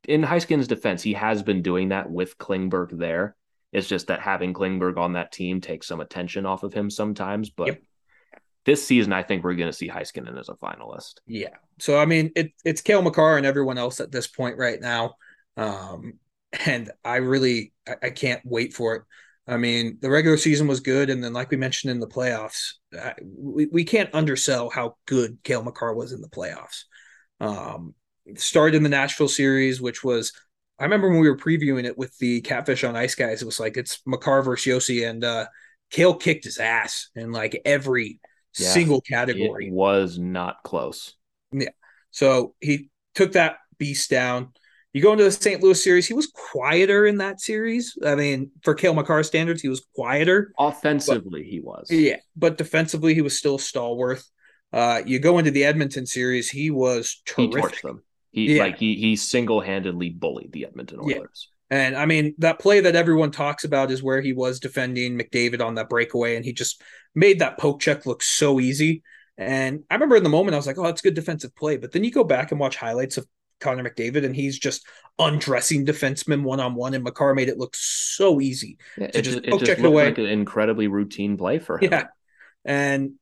in 0.08 0.22
Heiskanen's 0.22 0.68
defense, 0.68 1.02
he 1.02 1.14
has 1.14 1.42
been 1.42 1.64
doing 1.64 1.90
that 1.90 2.10
with 2.12 2.38
Klingberg 2.38 2.96
there. 2.98 3.36
It's 3.74 3.88
just 3.88 4.08
that 4.08 4.22
having 4.22 4.54
Klingberg 4.54 4.98
on 4.98 5.14
that 5.14 5.32
team 5.32 5.60
takes 5.60 5.88
some 5.88 6.02
attention 6.02 6.46
off 6.46 6.62
of 6.62 6.72
him 6.72 6.92
sometimes. 6.92 7.50
But 7.50 7.68
Yep. 7.68 7.82
this 8.66 8.86
season, 8.86 9.12
I 9.12 9.24
think 9.24 9.44
we're 9.44 9.56
going 9.56 9.70
to 9.72 9.78
see 9.78 9.90
Heiskanen 9.90 10.40
as 10.40 10.50
a 10.50 10.54
finalist. 10.54 11.16
Yeah. 11.26 11.56
So 11.80 11.98
I 11.98 12.06
mean, 12.06 12.32
it, 12.36 12.52
it's 12.64 12.82
Kale 12.82 13.02
McCarr 13.02 13.38
and 13.38 13.46
everyone 13.48 13.80
else 13.80 14.00
at 14.00 14.12
this 14.12 14.28
point 14.28 14.58
right 14.58 14.80
now, 14.80 15.16
um, 15.58 16.20
and 16.68 16.92
I 17.04 17.16
really 17.18 17.74
I, 17.88 17.96
I 18.04 18.10
can't 18.12 18.42
wait 18.46 18.74
for 18.74 18.96
it. 18.96 19.02
I 19.50 19.58
mean, 19.58 19.98
the 20.02 20.10
regular 20.10 20.38
season 20.38 20.68
was 20.68 20.80
good, 20.80 21.10
and 21.10 21.24
then 21.24 21.34
like 21.34 21.50
we 21.52 21.58
mentioned 21.58 21.92
in 21.92 22.00
the 22.00 22.08
playoffs, 22.08 22.74
I, 22.94 23.16
we 23.24 23.68
we 23.68 23.84
can't 23.84 24.14
undersell 24.14 24.70
how 24.70 24.98
good 25.08 25.40
Cale 25.44 25.64
Makar 25.64 25.94
was 25.96 26.12
in 26.14 26.22
the 26.22 26.30
playoffs. 26.30 26.84
Um, 27.40 27.96
started 28.36 28.76
in 28.78 28.84
the 28.84 28.90
Nashville 28.90 29.28
series, 29.28 29.82
which 29.82 30.04
was 30.04 30.34
I 30.80 30.84
remember 30.84 31.10
when 31.10 31.20
we 31.20 31.30
were 31.30 31.38
previewing 31.38 31.86
it 31.86 31.98
with 31.98 32.18
the 32.20 32.42
Catfish 32.42 32.84
on 32.84 32.96
Ice 32.96 33.16
guys, 33.16 33.42
it 33.42 33.46
was 33.46 33.60
like 33.60 33.78
it's 33.78 34.00
Makar 34.06 34.44
versus 34.44 34.66
Josi, 34.66 35.10
and 35.10 35.24
uh, 35.24 35.48
Cale 35.90 36.16
kicked 36.16 36.46
his 36.46 36.58
ass 36.58 37.10
in 37.16 37.32
like 37.32 37.62
every 37.66 38.20
Yeah. 38.58 38.70
single 38.70 39.02
category. 39.02 39.72
Was 39.72 40.20
not 40.20 40.58
close. 40.64 41.16
Yeah. 41.52 41.70
So 42.12 42.56
he 42.60 42.90
took 43.16 43.34
that 43.34 43.58
beast 43.78 44.10
down. 44.10 44.54
You 44.94 45.04
go 45.04 45.12
into 45.12 45.24
the 45.24 45.32
St. 45.32 45.62
Louis 45.62 45.82
series, 45.82 46.08
he 46.08 46.16
was 46.16 46.28
quieter 46.28 47.06
in 47.06 47.18
that 47.18 47.40
series. 47.40 47.96
I 48.04 48.16
mean, 48.16 48.52
for 48.64 48.74
Cale 48.74 48.96
Makar 48.96 49.22
standards, 49.24 49.62
he 49.62 49.70
was 49.70 49.86
quieter. 49.96 50.52
Offensively, 50.58 51.44
he 51.44 51.60
was. 51.60 51.92
Yeah, 51.92 52.18
but 52.36 52.58
defensively, 52.58 53.14
he 53.14 53.22
was 53.22 53.38
still 53.38 53.60
stalwart. 53.60 54.22
Uh, 54.74 55.02
you 55.06 55.20
go 55.20 55.38
into 55.38 55.52
the 55.52 55.64
Edmonton 55.64 56.06
series, 56.06 56.50
he 56.50 56.72
was 56.72 57.22
he 57.38 57.48
terrific. 57.48 57.72
torched 57.72 57.82
them. 57.84 58.04
He 58.32 58.56
Yeah. 58.56 58.64
like 58.64 58.78
he 58.80 58.96
he 58.96 59.16
single 59.16 59.62
handedly 59.62 60.10
bullied 60.10 60.52
the 60.52 60.66
Edmonton 60.66 61.00
Yeah. 61.08 61.18
Oilers. 61.20 61.50
And 61.72 61.96
I 61.96 62.08
mean, 62.08 62.34
that 62.40 62.58
play 62.58 62.80
that 62.80 62.96
everyone 62.96 63.30
talks 63.30 63.64
about 63.64 63.92
is 63.92 64.02
where 64.02 64.22
he 64.22 64.34
was 64.34 64.60
defending 64.60 65.18
McDavid 65.20 65.62
on 65.64 65.76
that 65.76 65.90
breakaway, 65.90 66.36
and 66.36 66.44
he 66.44 66.52
just 66.52 66.82
made 67.14 67.40
that 67.40 67.60
poke 67.60 67.80
check 67.80 68.08
look 68.08 68.24
so 68.24 68.60
easy. 68.60 69.04
And 69.38 69.84
I 69.90 69.94
remember 69.96 70.16
in 70.16 70.24
the 70.24 70.30
moment, 70.30 70.56
I 70.56 70.58
was 70.58 70.68
like, 70.68 70.78
oh, 70.80 70.84
that's 70.84 71.02
good 71.02 71.14
defensive 71.14 71.56
play. 71.56 71.78
But 71.78 71.92
then 71.92 72.04
you 72.04 72.12
go 72.12 72.24
back 72.24 72.52
and 72.52 72.60
watch 72.60 72.76
highlights 72.76 73.18
of 73.18 73.28
Connor 73.60 73.90
McDavid, 73.90 74.26
and 74.26 74.36
he's 74.36 74.58
just 74.58 74.86
undressing 75.18 75.86
defensemen 75.86 76.44
one 76.44 76.60
on 76.60 76.76
one, 76.76 76.94
and 76.94 77.04
Makar 77.04 77.34
made 77.36 77.50
it 77.50 77.58
look 77.58 77.76
so 77.76 78.40
easy. 78.42 78.78
Yeah, 78.98 79.08
To 79.08 79.20
it 79.20 79.22
just 79.22 79.44
just, 79.44 79.46
it 79.46 79.60
just 79.66 79.84
away. 79.84 80.06
like 80.06 80.18
an 80.18 80.26
incredibly 80.26 80.88
routine 80.88 81.38
play 81.38 81.60
for 81.60 81.78
him. 81.78 81.92
Yeah. 81.92 82.08
And 82.66 83.14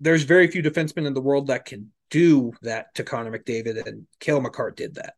there's 0.00 0.24
very 0.24 0.48
few 0.48 0.62
defensemen 0.62 1.06
in 1.06 1.14
the 1.14 1.20
world 1.20 1.46
that 1.48 1.64
can 1.64 1.92
do 2.10 2.52
that 2.62 2.94
to 2.96 3.04
Connor 3.04 3.36
McDavid, 3.36 3.86
and 3.86 4.06
Cale 4.20 4.40
Makar 4.40 4.72
did 4.72 4.94
that. 4.96 5.14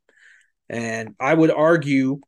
And 0.68 1.14
I 1.20 1.35
would 1.35 1.50
argue 1.50 2.20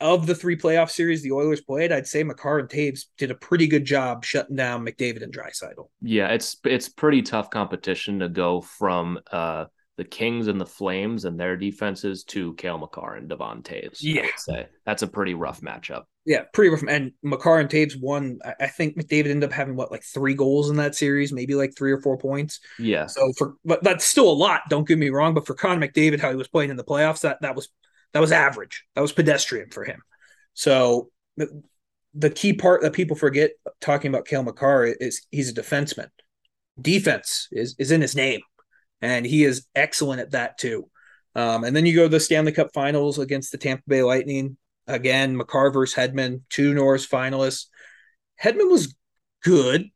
of 0.00 0.26
the 0.26 0.34
three 0.34 0.56
playoff 0.56 0.90
series 0.90 1.22
the 1.22 1.32
Oilers 1.32 1.60
played, 1.60 1.92
I'd 1.92 2.06
say 2.06 2.22
Makar 2.24 2.58
and 2.58 2.68
Toews 2.68 3.06
did 3.16 3.30
a 3.30 3.34
pretty 3.34 3.66
good 3.66 3.84
job 3.84 4.24
shutting 4.24 4.56
down 4.56 4.84
McDavid 4.84 5.22
and 5.22 5.32
Draisaitl. 5.32 5.88
Yeah, 6.02 6.28
it's 6.28 6.56
it's 6.64 6.88
pretty 6.88 7.22
tough 7.22 7.48
competition 7.50 8.18
to 8.18 8.28
go 8.28 8.60
from 8.60 9.20
uh 9.30 9.66
the 9.96 10.04
Kings 10.04 10.48
and 10.48 10.60
the 10.60 10.66
Flames 10.66 11.24
and 11.24 11.38
their 11.38 11.56
defenses 11.56 12.24
to 12.24 12.54
Cale 12.54 12.78
Makar 12.78 13.14
and 13.14 13.28
Devon 13.28 13.62
Toews. 13.62 13.98
Yeah. 14.00 14.26
Say 14.36 14.66
that's 14.84 15.02
a 15.02 15.06
pretty 15.06 15.34
rough 15.34 15.60
matchup. 15.60 16.02
Yeah, 16.26 16.42
pretty 16.52 16.70
rough. 16.70 16.82
And 16.88 17.12
Makar 17.22 17.60
and 17.60 17.68
Toews 17.68 18.00
won. 18.00 18.38
I 18.58 18.66
think 18.66 18.96
McDavid 18.96 19.30
ended 19.30 19.44
up 19.44 19.52
having 19.52 19.76
what 19.76 19.92
like 19.92 20.02
three 20.02 20.34
goals 20.34 20.70
in 20.70 20.76
that 20.76 20.94
series, 20.94 21.32
maybe 21.32 21.54
like 21.54 21.76
three 21.76 21.92
or 21.92 22.00
four 22.00 22.18
points. 22.18 22.60
Yeah. 22.78 23.06
So 23.06 23.32
for 23.36 23.54
but 23.64 23.84
that's 23.84 24.04
still 24.04 24.28
a 24.28 24.32
lot. 24.32 24.62
Don't 24.68 24.88
get 24.88 24.98
me 24.98 25.10
wrong, 25.10 25.34
but 25.34 25.46
for 25.46 25.54
Connor 25.54 25.86
McDavid, 25.86 26.20
how 26.20 26.30
he 26.30 26.36
was 26.36 26.48
playing 26.48 26.70
in 26.70 26.76
the 26.76 26.84
playoffs, 26.84 27.20
that 27.20 27.38
that 27.42 27.54
was 27.54 27.68
that 28.12 28.20
was 28.20 28.32
average. 28.32 28.84
That 28.94 29.02
was 29.02 29.12
pedestrian 29.12 29.70
for 29.70 29.84
him. 29.84 30.02
So 30.54 31.10
the 32.14 32.30
key 32.30 32.52
part 32.52 32.82
that 32.82 32.92
people 32.92 33.16
forget 33.16 33.52
talking 33.80 34.08
about 34.08 34.26
Cale 34.26 34.42
Makar 34.42 34.86
is 34.86 35.26
he's 35.30 35.50
a 35.50 35.54
defenseman. 35.54 36.08
Defense 36.80 37.48
is 37.52 37.76
is 37.78 37.92
in 37.92 38.00
his 38.00 38.16
name 38.16 38.40
and 39.00 39.26
he 39.26 39.44
is 39.44 39.66
excellent 39.74 40.20
at 40.20 40.32
that 40.32 40.58
too. 40.58 40.88
Um, 41.34 41.64
and 41.64 41.74
then 41.74 41.86
you 41.86 41.94
go 41.94 42.04
to 42.04 42.08
the 42.08 42.20
Stanley 42.20 42.52
Cup 42.52 42.70
Finals 42.72 43.18
against 43.18 43.52
the 43.52 43.58
Tampa 43.58 43.82
Bay 43.88 44.02
Lightning. 44.02 44.56
Again, 44.86 45.36
McCarver's 45.38 45.94
Hedman, 45.94 46.42
two 46.50 46.74
Norris 46.74 47.06
finalists. 47.06 47.66
Hedman 48.42 48.70
was 48.70 48.94
good. 49.42 49.90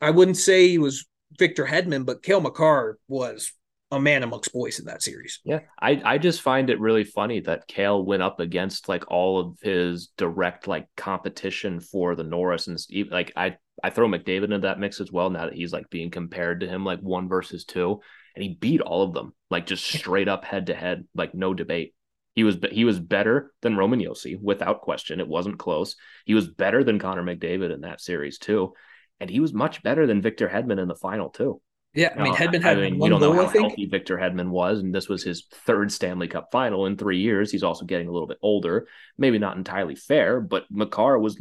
I 0.00 0.10
wouldn't 0.10 0.36
say 0.36 0.68
he 0.68 0.78
was 0.78 1.06
Victor 1.38 1.64
Hedman, 1.64 2.04
but 2.04 2.22
Cale 2.22 2.40
Makar 2.40 2.98
was 3.08 3.52
a 3.92 4.00
man 4.00 4.22
amongst 4.22 4.52
boys 4.52 4.78
in 4.78 4.86
that 4.86 5.02
series. 5.02 5.40
Yeah, 5.44 5.60
I 5.80 6.00
I 6.04 6.18
just 6.18 6.40
find 6.40 6.70
it 6.70 6.80
really 6.80 7.04
funny 7.04 7.40
that 7.40 7.68
Cale 7.68 8.04
went 8.04 8.22
up 8.22 8.40
against 8.40 8.88
like 8.88 9.10
all 9.10 9.38
of 9.38 9.58
his 9.60 10.08
direct 10.16 10.66
like 10.66 10.88
competition 10.96 11.78
for 11.78 12.16
the 12.16 12.24
Norris 12.24 12.66
and 12.66 12.78
like 13.10 13.32
I 13.36 13.56
I 13.84 13.90
throw 13.90 14.08
McDavid 14.08 14.44
into 14.44 14.60
that 14.60 14.80
mix 14.80 15.00
as 15.00 15.12
well 15.12 15.28
now 15.28 15.44
that 15.44 15.54
he's 15.54 15.74
like 15.74 15.90
being 15.90 16.10
compared 16.10 16.60
to 16.60 16.68
him 16.68 16.84
like 16.84 17.00
one 17.00 17.28
versus 17.28 17.64
two 17.64 18.00
and 18.34 18.42
he 18.42 18.54
beat 18.54 18.80
all 18.80 19.02
of 19.02 19.12
them 19.14 19.34
like 19.50 19.66
just 19.66 19.84
straight 19.84 20.28
up 20.28 20.44
head 20.44 20.66
to 20.66 20.74
head, 20.74 21.04
like 21.14 21.34
no 21.34 21.54
debate. 21.54 21.94
He 22.34 22.44
was 22.44 22.56
he 22.70 22.84
was 22.84 22.98
better 22.98 23.52
than 23.60 23.76
Roman 23.76 24.00
Josi 24.00 24.40
without 24.40 24.80
question. 24.80 25.20
It 25.20 25.28
wasn't 25.28 25.58
close. 25.58 25.96
He 26.24 26.34
was 26.34 26.48
better 26.48 26.82
than 26.82 26.98
Connor 26.98 27.22
McDavid 27.22 27.72
in 27.72 27.82
that 27.82 28.00
series 28.00 28.38
too, 28.38 28.72
and 29.20 29.28
he 29.28 29.40
was 29.40 29.52
much 29.52 29.82
better 29.82 30.06
than 30.06 30.22
Victor 30.22 30.48
Hedman 30.48 30.80
in 30.80 30.88
the 30.88 30.94
final 30.94 31.28
too. 31.30 31.60
Yeah, 31.94 32.14
I 32.16 32.22
mean 32.22 32.34
Hedman 32.34 32.62
had 32.62 32.78
I 32.78 32.80
mean, 32.80 32.98
one 32.98 33.10
don't 33.10 33.20
goal, 33.20 33.34
know 33.34 33.42
how 33.42 33.48
healthy 33.48 33.84
Victor 33.86 34.16
Hedman 34.16 34.48
was, 34.48 34.78
and 34.78 34.94
this 34.94 35.08
was 35.10 35.22
his 35.22 35.46
third 35.66 35.92
Stanley 35.92 36.26
Cup 36.26 36.48
final 36.50 36.86
in 36.86 36.96
three 36.96 37.18
years. 37.20 37.50
He's 37.52 37.62
also 37.62 37.84
getting 37.84 38.08
a 38.08 38.12
little 38.12 38.26
bit 38.28 38.38
older. 38.40 38.88
Maybe 39.18 39.38
not 39.38 39.58
entirely 39.58 39.94
fair, 39.94 40.40
but 40.40 40.64
Makar 40.70 41.18
was 41.18 41.38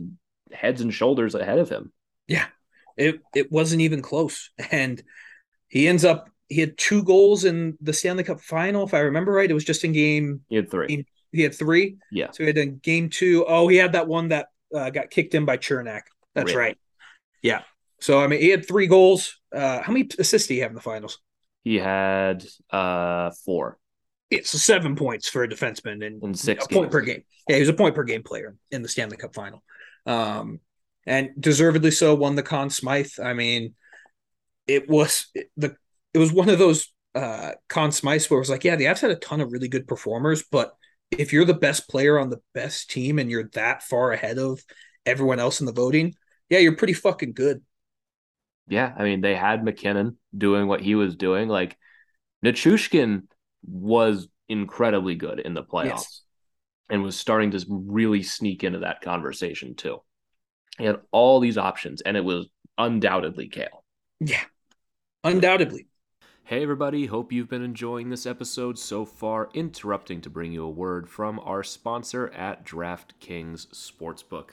heads 0.51 0.81
and 0.81 0.93
shoulders 0.93 1.35
ahead 1.35 1.59
of 1.59 1.69
him. 1.69 1.93
Yeah, 2.27 2.47
it 2.97 3.21
it 3.33 3.51
wasn't 3.51 3.81
even 3.81 4.01
close, 4.01 4.49
and 4.71 5.01
he 5.69 5.87
ends 5.87 6.03
up 6.03 6.29
he 6.51 6.59
had 6.59 6.77
two 6.77 7.01
goals 7.03 7.45
in 7.45 7.77
the 7.79 7.93
Stanley 7.93 8.25
Cup 8.25 8.41
final, 8.41 8.83
if 8.85 8.93
I 8.93 8.99
remember 8.99 9.31
right. 9.31 9.49
It 9.49 9.53
was 9.53 9.63
just 9.63 9.85
in 9.85 9.93
game. 9.93 10.41
He 10.49 10.57
had 10.57 10.69
three. 10.69 10.87
Game, 10.87 11.05
he 11.31 11.43
had 11.43 11.55
three. 11.55 11.95
Yeah. 12.11 12.31
So 12.31 12.43
he 12.43 12.47
had 12.47 12.57
in 12.57 12.77
game 12.79 13.09
two. 13.09 13.45
Oh, 13.47 13.69
he 13.69 13.77
had 13.77 13.93
that 13.93 14.07
one 14.07 14.27
that 14.29 14.47
uh, 14.75 14.89
got 14.89 15.09
kicked 15.09 15.33
in 15.33 15.45
by 15.45 15.55
Cernak. 15.55 16.01
That's 16.35 16.47
really? 16.47 16.57
right. 16.57 16.77
Yeah. 17.41 17.61
So 18.01 18.21
I 18.21 18.27
mean, 18.27 18.41
he 18.41 18.49
had 18.49 18.67
three 18.67 18.87
goals. 18.87 19.39
Uh, 19.55 19.81
how 19.81 19.93
many 19.93 20.09
assists 20.19 20.49
did 20.49 20.55
he 20.55 20.59
have 20.59 20.71
in 20.71 20.75
the 20.75 20.81
finals? 20.81 21.19
He 21.63 21.77
had 21.77 22.45
uh 22.69 23.31
four. 23.45 23.77
Yeah, 24.29 24.39
so 24.43 24.57
seven 24.57 24.95
points 24.95 25.29
for 25.29 25.43
a 25.43 25.47
defenseman 25.47 26.05
and 26.05 26.21
in 26.21 26.33
six 26.33 26.65
a 26.65 26.67
games. 26.67 26.77
point 26.79 26.91
per 26.91 27.01
game. 27.01 27.23
Yeah, 27.47 27.55
he 27.55 27.61
was 27.61 27.69
a 27.69 27.73
point 27.73 27.95
per 27.95 28.03
game 28.03 28.23
player 28.23 28.55
in 28.71 28.81
the 28.81 28.89
Stanley 28.89 29.17
Cup 29.17 29.33
final. 29.33 29.63
Um, 30.05 30.59
and 31.05 31.29
deservedly 31.39 31.91
so 31.91 32.15
won 32.15 32.35
the 32.35 32.43
Conn 32.43 32.69
Smythe. 32.69 33.11
I 33.23 33.33
mean, 33.33 33.75
it 34.67 34.89
was 34.89 35.27
the 35.57 35.75
it 36.13 36.19
was 36.19 36.31
one 36.31 36.49
of 36.49 36.59
those 36.59 36.91
uh 37.15 37.51
Conn 37.67 37.91
Smythe 37.91 38.25
where 38.25 38.37
it 38.37 38.41
was 38.41 38.49
like, 38.49 38.63
yeah, 38.63 38.75
the 38.75 38.85
Avs 38.85 39.01
had 39.01 39.11
a 39.11 39.15
ton 39.15 39.41
of 39.41 39.51
really 39.51 39.67
good 39.67 39.87
performers, 39.87 40.43
but 40.49 40.73
if 41.11 41.33
you're 41.33 41.45
the 41.45 41.53
best 41.53 41.89
player 41.89 42.17
on 42.17 42.29
the 42.29 42.41
best 42.53 42.89
team 42.89 43.19
and 43.19 43.29
you're 43.29 43.49
that 43.53 43.83
far 43.83 44.11
ahead 44.11 44.37
of 44.37 44.61
everyone 45.05 45.39
else 45.39 45.59
in 45.59 45.65
the 45.65 45.73
voting, 45.73 46.15
yeah, 46.49 46.59
you're 46.59 46.75
pretty 46.75 46.93
fucking 46.93 47.33
good. 47.33 47.61
Yeah, 48.67 48.93
I 48.97 49.03
mean, 49.03 49.21
they 49.21 49.35
had 49.35 49.63
MacKinnon 49.63 50.17
doing 50.35 50.67
what 50.67 50.81
he 50.81 50.95
was 50.95 51.15
doing. 51.15 51.49
Like 51.49 51.77
Nichushkin 52.45 53.23
was 53.65 54.27
incredibly 54.47 55.15
good 55.15 55.39
in 55.39 55.53
the 55.53 55.63
playoffs 55.63 55.85
yes. 55.85 56.21
and 56.89 57.03
was 57.03 57.17
starting 57.17 57.51
to 57.51 57.65
really 57.69 58.23
sneak 58.23 58.63
into 58.63 58.79
that 58.79 59.01
conversation 59.01 59.75
too. 59.75 60.01
He 60.77 60.85
had 60.85 61.01
all 61.11 61.39
these 61.39 61.57
options, 61.57 62.01
and 62.01 62.15
it 62.15 62.23
was 62.23 62.47
undoubtedly 62.77 63.49
Cale. 63.49 63.83
Yeah, 64.19 64.43
undoubtedly. 65.23 65.87
Hey, 66.51 66.63
everybody, 66.63 67.05
hope 67.05 67.31
you've 67.31 67.47
been 67.47 67.63
enjoying 67.63 68.09
this 68.09 68.25
episode 68.25 68.77
so 68.77 69.05
far. 69.05 69.49
Interrupting 69.53 70.19
to 70.19 70.29
bring 70.29 70.51
you 70.51 70.65
a 70.65 70.69
word 70.69 71.07
from 71.07 71.39
our 71.45 71.63
sponsor 71.63 72.27
at 72.33 72.65
DraftKings 72.65 73.67
Sportsbook. 73.67 74.49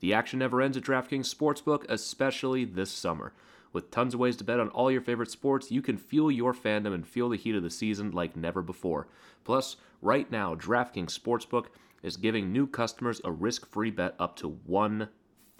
The 0.00 0.12
action 0.12 0.40
never 0.40 0.60
ends 0.60 0.76
at 0.76 0.82
DraftKings 0.82 1.34
Sportsbook, 1.34 1.86
especially 1.88 2.66
this 2.66 2.90
summer. 2.90 3.32
With 3.72 3.90
tons 3.90 4.12
of 4.12 4.20
ways 4.20 4.36
to 4.36 4.44
bet 4.44 4.60
on 4.60 4.68
all 4.68 4.92
your 4.92 5.00
favorite 5.00 5.30
sports, 5.30 5.70
you 5.70 5.80
can 5.80 5.96
fuel 5.96 6.30
your 6.30 6.52
fandom 6.52 6.92
and 6.92 7.08
feel 7.08 7.30
the 7.30 7.38
heat 7.38 7.54
of 7.54 7.62
the 7.62 7.70
season 7.70 8.10
like 8.10 8.36
never 8.36 8.60
before. 8.60 9.08
Plus, 9.42 9.76
right 10.02 10.30
now, 10.30 10.54
DraftKings 10.54 11.18
Sportsbook 11.18 11.68
is 12.02 12.18
giving 12.18 12.52
new 12.52 12.66
customers 12.66 13.18
a 13.24 13.32
risk 13.32 13.66
free 13.66 13.90
bet 13.90 14.14
up 14.18 14.36
to 14.36 14.58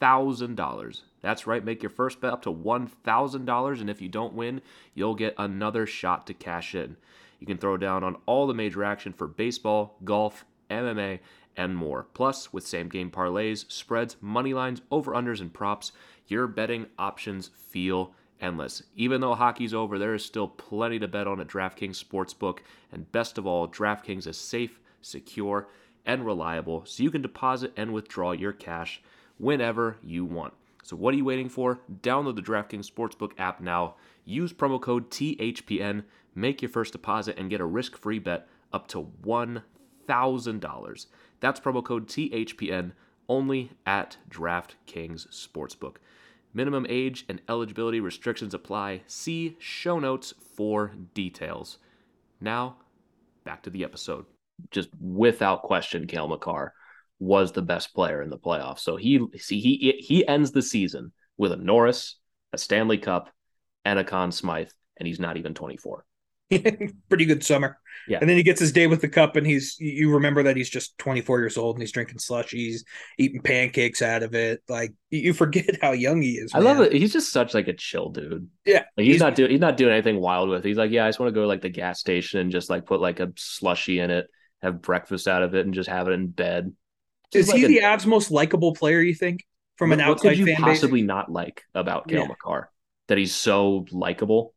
$1,000. 0.00 1.02
That's 1.22 1.46
right, 1.46 1.64
make 1.64 1.82
your 1.82 1.90
first 1.90 2.20
bet 2.20 2.32
up 2.32 2.42
to 2.42 2.52
$1,000, 2.52 3.80
and 3.80 3.90
if 3.90 4.00
you 4.00 4.08
don't 4.08 4.34
win, 4.34 4.62
you'll 4.94 5.14
get 5.14 5.34
another 5.36 5.86
shot 5.86 6.26
to 6.26 6.34
cash 6.34 6.74
in. 6.74 6.96
You 7.38 7.46
can 7.46 7.58
throw 7.58 7.76
down 7.76 8.04
on 8.04 8.16
all 8.26 8.46
the 8.46 8.54
major 8.54 8.84
action 8.84 9.12
for 9.12 9.26
baseball, 9.26 9.96
golf, 10.04 10.44
MMA, 10.70 11.20
and 11.56 11.76
more. 11.76 12.06
Plus, 12.14 12.52
with 12.52 12.66
same 12.66 12.88
game 12.88 13.10
parlays, 13.10 13.70
spreads, 13.70 14.16
money 14.20 14.54
lines, 14.54 14.82
over 14.90 15.12
unders, 15.12 15.40
and 15.40 15.52
props, 15.52 15.92
your 16.26 16.46
betting 16.46 16.86
options 16.98 17.48
feel 17.48 18.14
endless. 18.40 18.82
Even 18.96 19.20
though 19.20 19.34
hockey's 19.34 19.74
over, 19.74 19.98
there 19.98 20.14
is 20.14 20.24
still 20.24 20.48
plenty 20.48 20.98
to 20.98 21.08
bet 21.08 21.26
on 21.26 21.40
at 21.40 21.48
DraftKings 21.48 22.02
Sportsbook, 22.02 22.60
and 22.92 23.10
best 23.12 23.36
of 23.36 23.46
all, 23.46 23.68
DraftKings 23.68 24.26
is 24.26 24.38
safe, 24.38 24.80
secure, 25.02 25.68
and 26.06 26.24
reliable, 26.24 26.84
so 26.86 27.02
you 27.02 27.10
can 27.10 27.20
deposit 27.22 27.72
and 27.76 27.92
withdraw 27.92 28.32
your 28.32 28.52
cash 28.52 29.02
whenever 29.40 29.96
you 30.02 30.24
want. 30.24 30.52
So 30.82 30.96
what 30.96 31.14
are 31.14 31.16
you 31.16 31.24
waiting 31.24 31.48
for? 31.48 31.80
Download 32.02 32.36
the 32.36 32.42
DraftKings 32.42 32.90
Sportsbook 32.90 33.32
app 33.38 33.60
now. 33.60 33.96
Use 34.24 34.52
promo 34.52 34.80
code 34.80 35.10
THPN, 35.10 36.04
make 36.34 36.62
your 36.62 36.68
first 36.68 36.92
deposit, 36.92 37.38
and 37.38 37.50
get 37.50 37.60
a 37.60 37.66
risk-free 37.66 38.18
bet 38.18 38.48
up 38.72 38.86
to 38.88 39.10
$1,000. 39.24 41.06
That's 41.40 41.60
promo 41.60 41.84
code 41.84 42.06
THPN 42.06 42.92
only 43.28 43.72
at 43.86 44.18
DraftKings 44.28 45.28
Sportsbook. 45.28 45.96
Minimum 46.52 46.86
age 46.88 47.24
and 47.28 47.40
eligibility 47.48 48.00
restrictions 48.00 48.54
apply. 48.54 49.02
See 49.06 49.56
show 49.58 50.00
notes 50.00 50.34
for 50.56 50.92
details. 51.14 51.78
Now, 52.40 52.76
back 53.44 53.62
to 53.62 53.70
the 53.70 53.84
episode. 53.84 54.26
Just 54.70 54.88
without 55.00 55.62
question, 55.62 56.06
Cale 56.06 56.28
Makar 56.28 56.74
was 57.20 57.52
the 57.52 57.62
best 57.62 57.94
player 57.94 58.22
in 58.22 58.30
the 58.30 58.38
playoffs. 58.38 58.80
So 58.80 58.96
he 58.96 59.24
see 59.36 59.60
he 59.60 59.94
he 60.00 60.26
ends 60.26 60.50
the 60.50 60.62
season 60.62 61.12
with 61.36 61.52
a 61.52 61.56
Norris, 61.56 62.16
a 62.52 62.58
Stanley 62.58 62.98
Cup, 62.98 63.30
and 63.84 63.98
a 63.98 64.04
Conn 64.04 64.32
Smythe, 64.32 64.70
and 64.96 65.06
he's 65.06 65.20
not 65.20 65.36
even 65.36 65.54
24. 65.54 66.04
Pretty 67.08 67.26
good 67.26 67.44
summer. 67.44 67.78
Yeah. 68.08 68.18
And 68.20 68.28
then 68.28 68.36
he 68.36 68.42
gets 68.42 68.58
his 68.58 68.72
day 68.72 68.88
with 68.88 69.00
the 69.02 69.08
cup, 69.08 69.36
and 69.36 69.46
he's 69.46 69.76
you 69.78 70.12
remember 70.12 70.42
that 70.42 70.56
he's 70.56 70.70
just 70.70 70.98
24 70.98 71.38
years 71.38 71.56
old 71.56 71.76
and 71.76 71.82
he's 71.82 71.92
drinking 71.92 72.18
slushies, 72.18 72.80
eating 73.18 73.40
pancakes 73.40 74.02
out 74.02 74.22
of 74.22 74.34
it. 74.34 74.62
Like 74.68 74.92
you 75.10 75.32
forget 75.32 75.78
how 75.80 75.92
young 75.92 76.22
he 76.22 76.32
is. 76.32 76.52
Man. 76.52 76.62
I 76.62 76.64
love 76.64 76.80
it. 76.80 76.92
He's 76.92 77.12
just 77.12 77.32
such 77.32 77.54
like 77.54 77.68
a 77.68 77.72
chill 77.72 78.08
dude. 78.08 78.48
Yeah. 78.64 78.84
Like, 78.96 79.04
he's, 79.04 79.14
he's, 79.14 79.20
not 79.20 79.36
doing 79.36 79.50
he's 79.50 79.60
not 79.60 79.76
doing 79.76 79.92
anything 79.92 80.20
wild 80.20 80.48
with. 80.48 80.64
It. 80.64 80.68
He's 80.68 80.78
like, 80.78 80.90
yeah, 80.90 81.04
I 81.04 81.08
just 81.08 81.20
want 81.20 81.28
to 81.28 81.34
go 81.34 81.42
to 81.42 81.46
like 81.46 81.62
the 81.62 81.68
gas 81.68 82.00
station 82.00 82.40
and 82.40 82.50
just 82.50 82.70
like 82.70 82.86
put 82.86 83.00
like 83.00 83.20
a 83.20 83.32
slushy 83.36 84.00
in 84.00 84.10
it, 84.10 84.26
have 84.62 84.82
breakfast 84.82 85.28
out 85.28 85.42
of 85.42 85.54
it, 85.54 85.66
and 85.66 85.74
just 85.74 85.90
have 85.90 86.08
it 86.08 86.12
in 86.12 86.28
bed. 86.28 86.72
Is 87.34 87.48
like 87.48 87.58
he 87.58 87.64
a, 87.64 87.68
the 87.68 87.78
Avs 87.78 88.06
most 88.06 88.30
likable 88.30 88.74
player? 88.74 89.00
You 89.00 89.14
think 89.14 89.46
from 89.76 89.90
what, 89.90 89.98
an 89.98 90.04
outside 90.04 90.28
what 90.28 90.30
could 90.30 90.38
you 90.38 90.46
fan 90.46 90.56
possibly 90.56 91.02
base? 91.02 91.08
not 91.08 91.30
like 91.30 91.64
about 91.74 92.08
Cale 92.08 92.20
yeah. 92.20 92.26
Makar 92.26 92.70
that 93.08 93.18
he's 93.18 93.34
so 93.34 93.86
likable? 93.90 94.54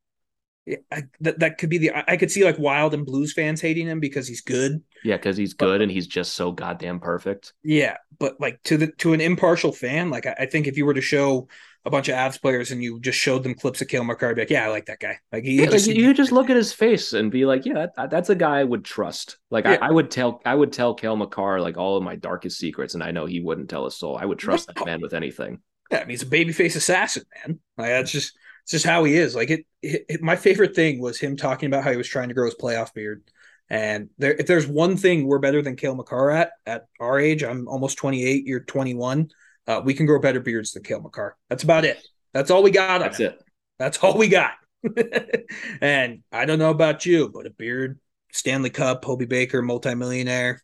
Yeah, 0.65 0.77
I, 0.91 1.03
that 1.19 1.39
that 1.39 1.57
could 1.57 1.69
be 1.69 1.77
the. 1.77 1.91
I 2.09 2.15
could 2.15 2.31
see 2.31 2.45
like 2.45 2.57
Wild 2.57 2.93
and 2.93 3.05
Blues 3.05 3.33
fans 3.33 3.59
hating 3.59 3.87
him 3.87 3.99
because 3.99 4.27
he's 4.27 4.41
good. 4.41 4.81
Yeah, 5.03 5.17
because 5.17 5.35
he's 5.35 5.53
good 5.53 5.81
and 5.81 5.91
he's 5.91 6.07
just 6.07 6.35
so 6.35 6.53
goddamn 6.53 7.01
perfect. 7.01 7.53
Yeah, 7.63 7.97
but 8.17 8.39
like 8.39 8.63
to 8.63 8.77
the 8.77 8.87
to 8.87 9.11
an 9.11 9.19
impartial 9.19 9.73
fan, 9.73 10.09
like 10.09 10.25
I, 10.25 10.35
I 10.39 10.45
think 10.45 10.67
if 10.67 10.77
you 10.77 10.85
were 10.85 10.93
to 10.93 11.01
show 11.01 11.49
a 11.85 11.89
bunch 11.89 12.07
of 12.09 12.15
Avs 12.15 12.41
players 12.41 12.71
and 12.71 12.81
you 12.81 12.99
just 12.99 13.19
showed 13.19 13.43
them 13.43 13.53
clips 13.55 13.81
of 13.81 13.87
Cale 13.89 14.03
Makar, 14.03 14.33
be 14.35 14.41
like, 14.41 14.49
yeah, 14.49 14.65
I 14.65 14.69
like 14.69 14.85
that 14.85 14.99
guy. 14.99 15.19
Like, 15.31 15.43
he 15.43 15.57
Yeah, 15.61 15.65
just, 15.67 15.87
like, 15.87 15.97
you 15.97 16.13
just 16.13 16.31
look 16.31 16.49
at 16.49 16.55
his 16.55 16.71
face 16.73 17.13
and 17.13 17.29
be 17.31 17.45
like, 17.45 17.65
yeah, 17.65 17.87
that, 17.97 18.09
that's 18.09 18.29
a 18.29 18.35
guy 18.35 18.59
I 18.59 18.63
would 18.63 18.85
trust. 18.85 19.37
Like 19.51 19.65
Yeah. 19.65 19.77
I, 19.81 19.87
I 19.87 19.91
would 19.91 20.09
tell, 20.09 20.41
I 20.45 20.55
would 20.55 20.71
tell 20.71 20.93
Cale 20.93 21.15
Makar 21.17 21.59
like 21.59 21.77
all 21.77 21.97
of 21.97 22.03
my 22.03 22.15
darkest 22.15 22.57
secrets, 22.57 22.93
and 22.93 23.03
I 23.03 23.11
know 23.11 23.25
he 23.25 23.41
wouldn't 23.41 23.69
tell 23.69 23.85
a 23.85 23.91
soul. 23.91 24.17
I 24.17 24.25
would 24.25 24.39
trust 24.39 24.67
that 24.67 24.85
man 24.85 25.01
with 25.01 25.13
anything. 25.13 25.59
yeah, 25.91 25.97
I 25.97 26.01
mean, 26.01 26.11
he's 26.11 26.23
a 26.23 26.25
babyface 26.25 26.75
assassin, 26.75 27.23
man. 27.45 27.59
Like, 27.77 27.89
that's 27.89 28.11
just 28.11 28.37
it's 28.63 28.71
just 28.71 28.85
how 28.85 29.03
he 29.03 29.15
is. 29.15 29.35
Like 29.35 29.49
it, 29.49 29.65
it, 29.81 30.05
it- 30.07 30.21
my 30.21 30.37
favorite 30.37 30.75
thing 30.75 31.01
was 31.01 31.19
him 31.19 31.35
talking 31.35 31.67
about 31.67 31.83
how 31.83 31.91
he 31.91 31.97
was 31.97 32.07
trying 32.07 32.29
to 32.29 32.33
grow 32.33 32.45
his 32.45 32.55
playoff 32.55 32.93
beard. 32.93 33.23
And 33.69 34.09
there, 34.17 34.33
if 34.33 34.45
there's 34.45 34.67
one 34.67 34.97
thing 34.97 35.25
we're 35.25 35.39
better 35.39 35.61
than 35.61 35.75
Cale 35.75 35.95
Makar 35.95 36.31
at 36.31 36.51
at 36.65 36.85
our 36.99 37.19
age, 37.19 37.43
I'm 37.43 37.67
almost 37.67 37.97
28, 37.97 38.45
you're 38.45 38.59
21. 38.61 39.29
Uh, 39.67 39.81
we 39.83 39.93
can 39.93 40.05
grow 40.05 40.19
better 40.19 40.39
beards 40.39 40.71
than 40.71 40.83
Cale 40.83 41.01
Makar. 41.01 41.37
That's 41.49 41.63
about 41.63 41.85
it. 41.85 42.01
That's 42.33 42.51
all 42.51 42.63
we 42.63 42.71
got. 42.71 42.99
That's 42.99 43.19
him. 43.19 43.31
it. 43.31 43.43
That's 43.79 43.97
all 43.99 44.17
we 44.17 44.27
got. 44.27 44.53
and 45.81 46.23
I 46.31 46.45
don't 46.45 46.59
know 46.59 46.71
about 46.71 47.05
you, 47.05 47.29
but 47.29 47.45
a 47.45 47.51
beard, 47.51 47.99
Stanley 48.31 48.69
Cup, 48.69 49.05
Hobey 49.05 49.25
Baker, 49.25 49.61
multimillionaire. 49.61 50.61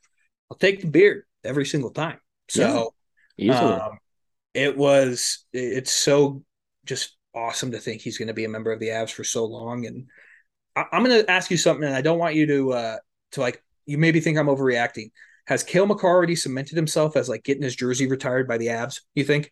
I'll 0.51 0.57
take 0.57 0.81
the 0.81 0.88
beard 0.88 1.23
every 1.43 1.65
single 1.65 1.91
time. 1.91 2.19
So 2.49 2.93
Easily. 3.38 3.73
um, 3.73 3.99
it 4.53 4.75
was 4.77 5.45
it's 5.53 5.91
so 5.91 6.43
just 6.85 7.15
awesome 7.35 7.71
to 7.71 7.77
think 7.77 8.01
he's 8.01 8.17
going 8.17 8.27
to 8.27 8.33
be 8.33 8.45
a 8.45 8.49
member 8.49 8.71
of 8.71 8.79
the 8.79 8.88
Avs 8.88 9.12
for 9.12 9.23
so 9.23 9.45
long. 9.45 9.85
And 9.85 10.07
I, 10.75 10.85
I'm 10.91 11.03
going 11.03 11.23
to 11.23 11.31
ask 11.31 11.51
you 11.51 11.57
something, 11.57 11.85
and 11.85 11.95
I 11.95 12.01
don't 12.01 12.19
want 12.19 12.35
you 12.35 12.47
to 12.47 12.73
uh 12.73 12.97
to 13.33 13.41
like 13.41 13.63
you 13.85 13.97
maybe 13.97 14.19
think 14.19 14.38
I'm 14.38 14.47
overreacting. 14.47 15.12
Has 15.49 15.63
Cale 15.63 15.88
Makar 15.88 16.07
already 16.07 16.35
cemented 16.35 16.75
himself 16.75 17.17
as 17.17 17.27
like 17.27 17.43
getting 17.43 17.63
his 17.63 17.75
jersey 17.75 18.07
retired 18.07 18.47
by 18.47 18.59
the 18.59 18.67
Avs? 18.67 19.01
You 19.15 19.23
think? 19.23 19.51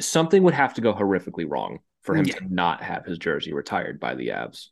Something 0.00 0.44
would 0.44 0.54
have 0.54 0.74
to 0.74 0.80
go 0.80 0.94
horrifically 0.94 1.44
wrong 1.44 1.80
for 2.02 2.14
him 2.14 2.24
Yeah. 2.24 2.36
to 2.36 2.54
not 2.54 2.84
have 2.84 3.04
his 3.04 3.18
jersey 3.18 3.52
retired 3.52 3.98
by 3.98 4.14
the 4.14 4.28
Avs. 4.28 4.68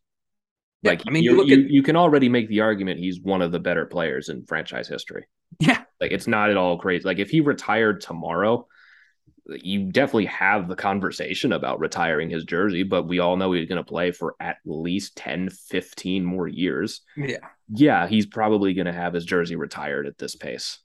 Yeah, 0.82 0.92
Like 0.92 1.02
I 1.04 1.10
mean, 1.10 1.24
you, 1.24 1.32
you 1.32 1.36
look 1.36 1.48
you, 1.48 1.64
at- 1.64 1.70
you 1.70 1.82
can 1.82 1.96
already 1.96 2.28
make 2.28 2.48
the 2.48 2.60
argument 2.60 3.00
he's 3.00 3.20
one 3.20 3.42
of 3.42 3.50
the 3.50 3.58
better 3.58 3.86
players 3.86 4.28
in 4.28 4.46
franchise 4.46 4.86
history. 4.86 5.26
Yeah. 5.58 5.82
Like 6.00 6.12
it's 6.12 6.28
not 6.28 6.48
at 6.48 6.56
all 6.56 6.78
crazy. 6.78 7.02
Like 7.04 7.18
if 7.18 7.30
he 7.30 7.40
retired 7.40 8.00
tomorrow, 8.00 8.68
you 9.62 9.90
definitely 9.90 10.26
have 10.26 10.68
the 10.68 10.76
conversation 10.76 11.52
about 11.52 11.80
retiring 11.80 12.30
his 12.30 12.44
jersey, 12.44 12.82
but 12.82 13.08
we 13.08 13.18
all 13.18 13.36
know 13.36 13.52
he's 13.52 13.68
going 13.68 13.82
to 13.82 13.88
play 13.88 14.10
for 14.10 14.34
at 14.40 14.56
least 14.64 15.16
10, 15.16 15.50
15 15.50 16.24
more 16.24 16.48
years. 16.48 17.02
Yeah. 17.16 17.38
Yeah, 17.72 18.06
he's 18.08 18.26
probably 18.26 18.74
going 18.74 18.86
to 18.86 18.92
have 18.92 19.14
his 19.14 19.24
jersey 19.24 19.56
retired 19.56 20.06
at 20.06 20.18
this 20.18 20.36
pace. 20.36 20.78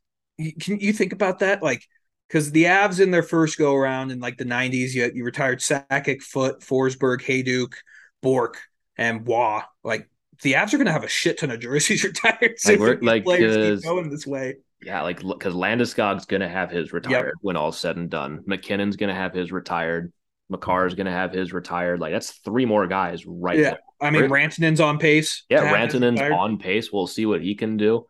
Can 0.59 0.79
you 0.79 0.93
think 0.93 1.13
about 1.13 1.39
that? 1.39 1.63
Like, 1.63 1.83
because 2.27 2.51
the 2.51 2.65
Avs 2.65 2.99
in 2.99 3.11
their 3.11 3.23
first 3.23 3.57
go 3.57 3.73
around 3.73 4.11
in 4.11 4.19
like 4.19 4.37
the 4.37 4.45
90s, 4.45 4.93
you, 4.93 5.11
you 5.13 5.23
retired 5.23 5.59
Sakic, 5.59 6.21
Foote, 6.21 6.61
Forsberg, 6.61 7.21
Hejduk, 7.21 7.73
Bourque, 8.21 8.59
and 8.97 9.27
Roy. 9.27 9.61
Like, 9.83 10.09
the 10.41 10.53
Avs 10.53 10.73
are 10.73 10.77
going 10.77 10.87
to 10.87 10.91
have 10.93 11.03
a 11.03 11.09
shit 11.09 11.39
ton 11.39 11.51
of 11.51 11.59
jerseys 11.59 12.03
retired. 12.03 12.59
So 12.59 12.73
Like, 12.73 13.01
like, 13.01 13.23
players 13.23 13.55
uh, 13.55 13.75
keep 13.75 13.83
going 13.83 14.09
this 14.09 14.27
way. 14.27 14.55
Yeah, 14.81 15.01
like 15.01 15.17
because 15.21 15.53
Landeskog's 15.53 16.25
going 16.25 16.41
to 16.41 16.49
have 16.49 16.69
his 16.69 16.93
retired 16.93 17.33
when 17.41 17.55
all's 17.55 17.79
said 17.79 17.95
and 17.97 18.09
done. 18.09 18.43
MacKinnon's 18.45 18.97
going 18.97 19.09
to 19.09 19.15
have 19.15 19.33
his 19.33 19.51
retired. 19.51 20.11
Makar's 20.51 20.93
going 20.93 21.07
to 21.07 21.11
have 21.11 21.31
his 21.31 21.53
retired. 21.53 21.99
Like 21.99 22.11
that's 22.13 22.31
three 22.31 22.65
more 22.65 22.85
guys 22.85 23.25
right 23.25 23.57
Yeah. 23.57 23.63
there. 23.71 23.79
I 24.01 24.11
mean, 24.11 24.29
We're- 24.29 24.45
Rantanen's 24.45 24.79
on 24.81 24.99
pace. 24.99 25.43
Yeah, 25.49 25.73
Rantanen's 25.73 26.21
on 26.21 26.57
pace. 26.59 26.91
We'll 26.91 27.07
see 27.07 27.25
what 27.25 27.41
he 27.41 27.55
can 27.55 27.77
do. 27.77 28.05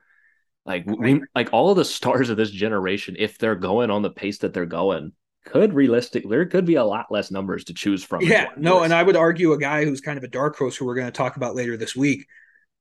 Like 0.66 0.86
we, 0.88 1.22
like 1.36 1.50
all 1.54 1.70
of 1.70 1.78
the 1.78 1.86
stars 1.86 2.30
of 2.30 2.38
this 2.38 2.50
generation, 2.50 3.16
if 3.20 3.38
they're 3.38 3.56
going 3.56 3.92
on 3.92 4.02
the 4.02 4.10
pace 4.10 4.40
that 4.40 4.54
they're 4.54 4.66
going, 4.66 5.14
could 5.46 5.74
realistic 5.76 6.28
there 6.28 6.46
could 6.48 6.66
be 6.66 6.74
a 6.76 6.84
lot 6.84 7.06
less 7.12 7.30
numbers 7.30 7.66
to 7.66 7.74
choose 7.76 8.04
from. 8.04 8.22
Yeah, 8.24 8.50
no, 8.58 8.78
list. 8.78 8.86
and 8.86 8.94
I 8.96 9.04
would 9.04 9.16
argue 9.16 9.54
a 9.54 9.60
guy 9.60 9.86
who's 9.86 10.02
kind 10.02 10.18
of 10.18 10.24
a 10.24 10.28
dark 10.28 10.58
horse 10.58 10.76
who 10.76 10.86
we're 10.86 10.96
going 10.96 11.06
to 11.06 11.12
talk 11.12 11.38
about 11.38 11.56
later 11.56 11.78
this 11.78 11.96
week. 11.96 12.26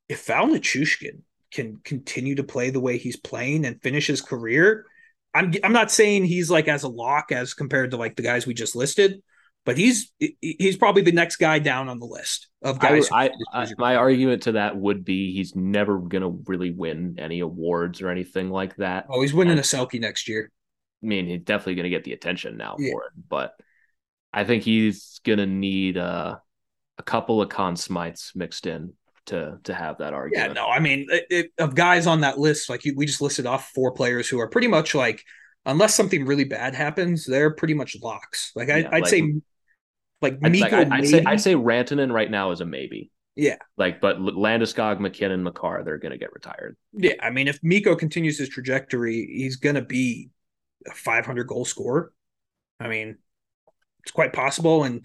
If 0.09 0.25
Val 0.27 0.47
Nichushkin 0.49 1.20
can 1.55 1.81
continue 1.85 2.35
to 2.35 2.45
play 2.45 2.69
the 2.71 2.81
way 2.81 2.99
he's 2.99 3.17
playing 3.17 3.64
and 3.64 3.81
finish 3.81 4.07
his 4.07 4.21
career, 4.21 4.85
I'm 5.33 5.53
I'm 5.64 5.73
not 5.73 5.90
saying 5.90 6.25
he's 6.25 6.51
like 6.51 6.69
as 6.69 6.83
a 6.83 6.88
lock 6.88 7.33
as 7.33 7.55
compared 7.55 7.93
to 7.93 7.97
like 7.97 8.17
the 8.17 8.23
guys 8.23 8.47
we 8.47 8.53
just 8.55 8.77
listed, 8.77 9.23
but 9.64 9.79
he's 9.79 10.12
he's 10.40 10.77
probably 10.77 11.03
the 11.03 11.12
next 11.12 11.37
guy 11.37 11.59
down 11.59 11.88
on 11.88 11.99
the 11.99 12.07
list 12.07 12.49
of 12.62 12.79
guys. 12.79 13.09
I, 13.11 13.29
who- 13.29 13.35
I, 13.53 13.67
my 13.79 13.97
argument 13.97 14.43
to 14.43 14.53
that 14.53 14.77
would 14.77 15.05
be 15.05 15.33
he's 15.33 15.57
never 15.57 15.99
gonna 15.99 16.29
really 16.29 16.71
win 16.71 17.17
any 17.19 17.40
awards 17.40 18.03
or 18.03 18.11
anything 18.11 18.51
like 18.51 18.77
that. 18.77 19.07
oh, 19.09 19.23
he's 19.23 19.33
winning 19.35 19.59
a 19.59 19.62
Selke 19.62 20.01
next 20.01 20.29
year. 20.29 20.51
I 21.03 21.07
mean, 21.07 21.27
he's 21.27 21.43
definitely 21.43 21.75
going 21.75 21.85
to 21.85 21.90
get 21.90 22.05
the 22.05 22.14
attention 22.14 22.57
now 22.57 22.77
Yeah. 22.79 22.93
for 22.93 23.05
it, 23.05 23.12
but 23.29 23.53
I 24.33 24.45
think 24.45 24.62
he's 24.62 25.21
going 25.23 25.38
to 25.38 25.45
need 25.47 25.99
uh, 25.99 26.37
a 26.97 27.03
couple 27.03 27.43
of 27.43 27.51
Conn 27.51 27.75
Smythes 27.75 28.35
mixed 28.35 28.67
in 28.67 28.95
to 29.27 29.59
to 29.65 29.75
have 29.75 29.99
that 29.99 30.13
argument. 30.13 30.49
Yeah, 30.49 30.53
no, 30.53 30.67
I 30.69 30.79
mean, 30.81 31.07
it, 31.11 31.27
it- 31.31 31.53
of 31.59 31.75
guys 31.75 32.07
on 32.07 32.21
that 32.21 32.39
list, 32.39 32.69
like 32.69 32.85
you, 32.85 32.95
we 32.97 33.07
just 33.07 33.21
listed 33.21 33.47
off 33.47 33.71
four 33.75 33.93
players 33.93 34.29
who 34.29 34.41
are 34.41 34.49
pretty 34.49 34.69
much 34.69 34.95
like, 34.95 35.23
unless 35.67 35.95
something 35.95 36.27
really 36.27 36.45
bad 36.45 36.75
happens, 36.75 37.27
they're 37.27 37.55
pretty 37.55 37.75
much 37.75 37.97
locks. 38.03 38.53
Like 38.55 38.71
I, 38.71 38.79
Yeah, 38.79 38.89
I'd 38.93 39.03
like- 39.03 39.11
say, 39.11 39.35
like 40.23 40.39
I'd, 40.43 40.53
Mikko, 40.53 40.77
like, 40.79 40.91
I, 40.91 41.01
would 41.01 41.09
say. 41.09 41.25
I'd 41.25 41.41
say 41.41 41.55
Rantanen 41.55 42.13
right 42.13 42.31
now 42.31 42.51
is 42.51 42.61
a 42.61 42.65
maybe. 42.67 43.11
Yeah. 43.37 43.57
Like, 43.77 44.01
but 44.01 44.19
Landeskog, 44.19 45.01
MacKinnon, 45.01 45.43
Makar, 45.43 45.83
they're 45.85 45.99
going 45.99 46.13
to 46.13 46.19
get 46.19 46.33
retired. 46.33 46.77
Yeah, 46.93 47.15
I 47.21 47.31
mean, 47.31 47.49
if 47.49 47.59
Mikko 47.63 47.97
continues 47.97 48.39
his 48.39 48.49
trajectory, 48.49 49.27
he's 49.27 49.57
going 49.57 49.75
to 49.75 49.83
be 49.83 50.31
a 50.87 50.95
500 50.95 51.45
goal 51.49 51.65
scorer. 51.65 52.13
I 52.79 52.87
mean, 52.89 53.17
it's 54.05 54.13
quite 54.13 54.33
possible. 54.33 54.85
And 54.85 55.05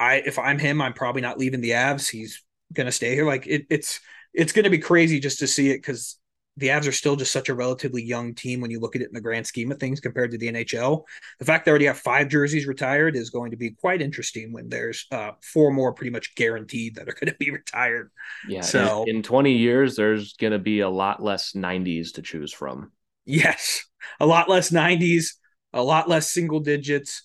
I, 0.00 0.16
if 0.16 0.36
I'm 0.38 0.58
him, 0.58 0.82
I'm 0.82 0.94
probably 0.94 1.22
not 1.22 1.38
leaving 1.38 1.60
the 1.60 1.70
Avs. 1.70 2.08
He's 2.10 2.42
going 2.72 2.86
to 2.86 2.92
stay 2.92 3.14
here. 3.14 3.26
Like 3.26 3.46
it, 3.46 3.66
it's, 3.70 4.00
it's 4.32 4.52
going 4.52 4.64
to 4.64 4.70
be 4.70 4.78
crazy 4.78 5.20
just 5.20 5.38
to 5.40 5.46
see 5.46 5.70
it 5.70 5.78
because 5.78 6.16
the 6.56 6.68
Avs 6.68 6.86
are 6.86 6.92
still 6.92 7.16
just 7.16 7.32
such 7.32 7.48
a 7.48 7.54
relatively 7.54 8.02
young 8.02 8.34
team 8.34 8.60
when 8.60 8.70
you 8.70 8.80
look 8.80 8.94
at 8.94 9.02
it 9.02 9.08
in 9.08 9.14
the 9.14 9.20
grand 9.20 9.46
scheme 9.46 9.72
of 9.72 9.78
things 9.78 9.98
compared 10.00 10.30
to 10.32 10.38
the 10.38 10.48
NHL. 10.52 11.04
The 11.38 11.44
fact 11.44 11.64
they 11.64 11.70
already 11.70 11.86
have 11.86 11.98
five 11.98 12.28
jerseys 12.28 12.66
retired 12.66 13.16
is 13.16 13.30
going 13.30 13.52
to 13.52 13.56
be 13.56 13.70
quite 13.70 14.02
interesting 14.02 14.52
when 14.52 14.68
there's 14.68 15.06
uh, 15.10 15.30
four 15.42 15.72
more 15.72 15.92
pretty 15.94 16.10
much 16.10 16.34
guaranteed 16.34 16.96
that 16.96 17.08
are 17.08 17.14
going 17.18 17.32
to 17.32 17.36
be 17.38 17.50
retired. 17.52 18.10
Yeah. 18.48 18.58
in- 18.58 18.64
So- 18.64 19.04
in, 19.06 19.22
20 19.22 19.52
years, 19.54 19.96
there's 19.96 20.34
going 20.34 20.52
to 20.52 20.58
be 20.58 20.80
a 20.80 20.88
lot 20.88 21.22
less 21.22 21.52
90s 21.52 22.14
to 22.14 22.22
choose 22.22 22.52
from. 22.52 22.92
Yes, 23.24 23.84
a 24.18 24.26
lot 24.26 24.48
less 24.48 24.70
90s, 24.70 25.34
a 25.72 25.82
lot 25.82 26.08
less 26.08 26.30
single 26.30 26.60
digits. 26.60 27.22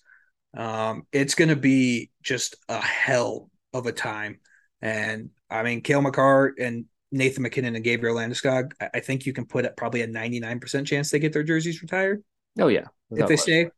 Um, 0.55 1.08
it's 1.12 1.36
going 1.36 1.49
to 1.49 1.55
be 1.55 2.12
just 2.21 2.55
a 2.69 2.79
hell 2.79 3.49
of 3.73 3.86
a 3.88 3.91
time. 3.91 4.39
And 4.86 5.32
I 5.50 5.63
mean, 5.63 5.82
Cale 5.82 6.02
Makar 6.02 6.54
and 6.60 6.86
Nathan 7.12 7.41
MacKinnon 7.41 7.76
and 7.76 7.84
Gabriel 7.84 8.15
Landeskog, 8.15 8.74
I, 8.93 9.00
think 9.00 9.26
you 9.26 9.34
can 9.34 9.45
put 9.45 9.65
at 9.65 9.76
probably 9.76 10.02
a 10.02 10.08
99% 10.08 10.86
chance 10.86 11.10
they 11.10 11.17
get 11.17 11.34
their 11.34 11.43
jerseys 11.43 11.82
retired 11.82 12.24
Oh, 12.60 12.67
yeah. 12.67 12.86
if 13.10 13.28
they 13.28 13.36
stay. 13.36 13.69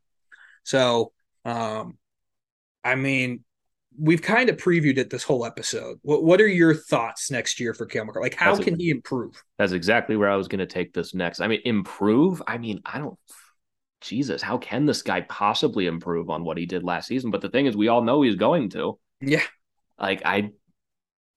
So, 0.63 1.13
um, 1.45 1.97
I 2.83 2.95
mean, 2.95 3.45
we've 3.97 4.21
kind 4.21 4.49
of 4.49 4.57
previewed 4.57 4.97
it 4.97 5.09
this 5.09 5.23
whole 5.23 5.45
episode. 5.45 5.97
What, 6.01 6.23
what 6.23 6.41
are 6.41 6.47
your 6.47 6.73
thoughts 6.73 7.31
next 7.31 7.59
year 7.59 7.73
for 7.73 7.85
Cale 7.85 8.03
Makar? 8.03 8.21
Like, 8.21 8.35
how 8.35 8.51
That's 8.53 8.67
a- 8.67 8.69
can 8.71 8.79
he 8.79 8.89
improve? 8.89 9.41
That's 9.57 9.71
exactly 9.71 10.17
where 10.17 10.29
I 10.29 10.35
was 10.35 10.49
going 10.49 10.59
to 10.59 10.65
take 10.65 10.93
this 10.93 11.13
next. 11.13 11.39
I 11.39 11.47
mean, 11.47 11.61
improve. 11.63 12.41
I 12.47 12.57
mean, 12.57 12.81
I 12.85 12.97
don't. 12.99 13.17
Jesus, 14.01 14.41
how 14.41 14.57
can 14.57 14.85
this 14.85 15.01
guy 15.03 15.21
possibly 15.21 15.85
improve 15.87 16.29
on 16.29 16.43
what 16.43 16.57
he 16.57 16.65
did 16.65 16.83
last 16.83 17.07
season? 17.07 17.31
But 17.31 17.41
the 17.41 17.49
thing 17.49 17.65
is, 17.65 17.77
we 17.77 17.87
all 17.87 18.03
know 18.03 18.21
he's 18.23 18.35
going 18.35 18.69
to. 18.71 18.99
Yeah. 19.21 19.41
Like 19.99 20.21
I, 20.25 20.51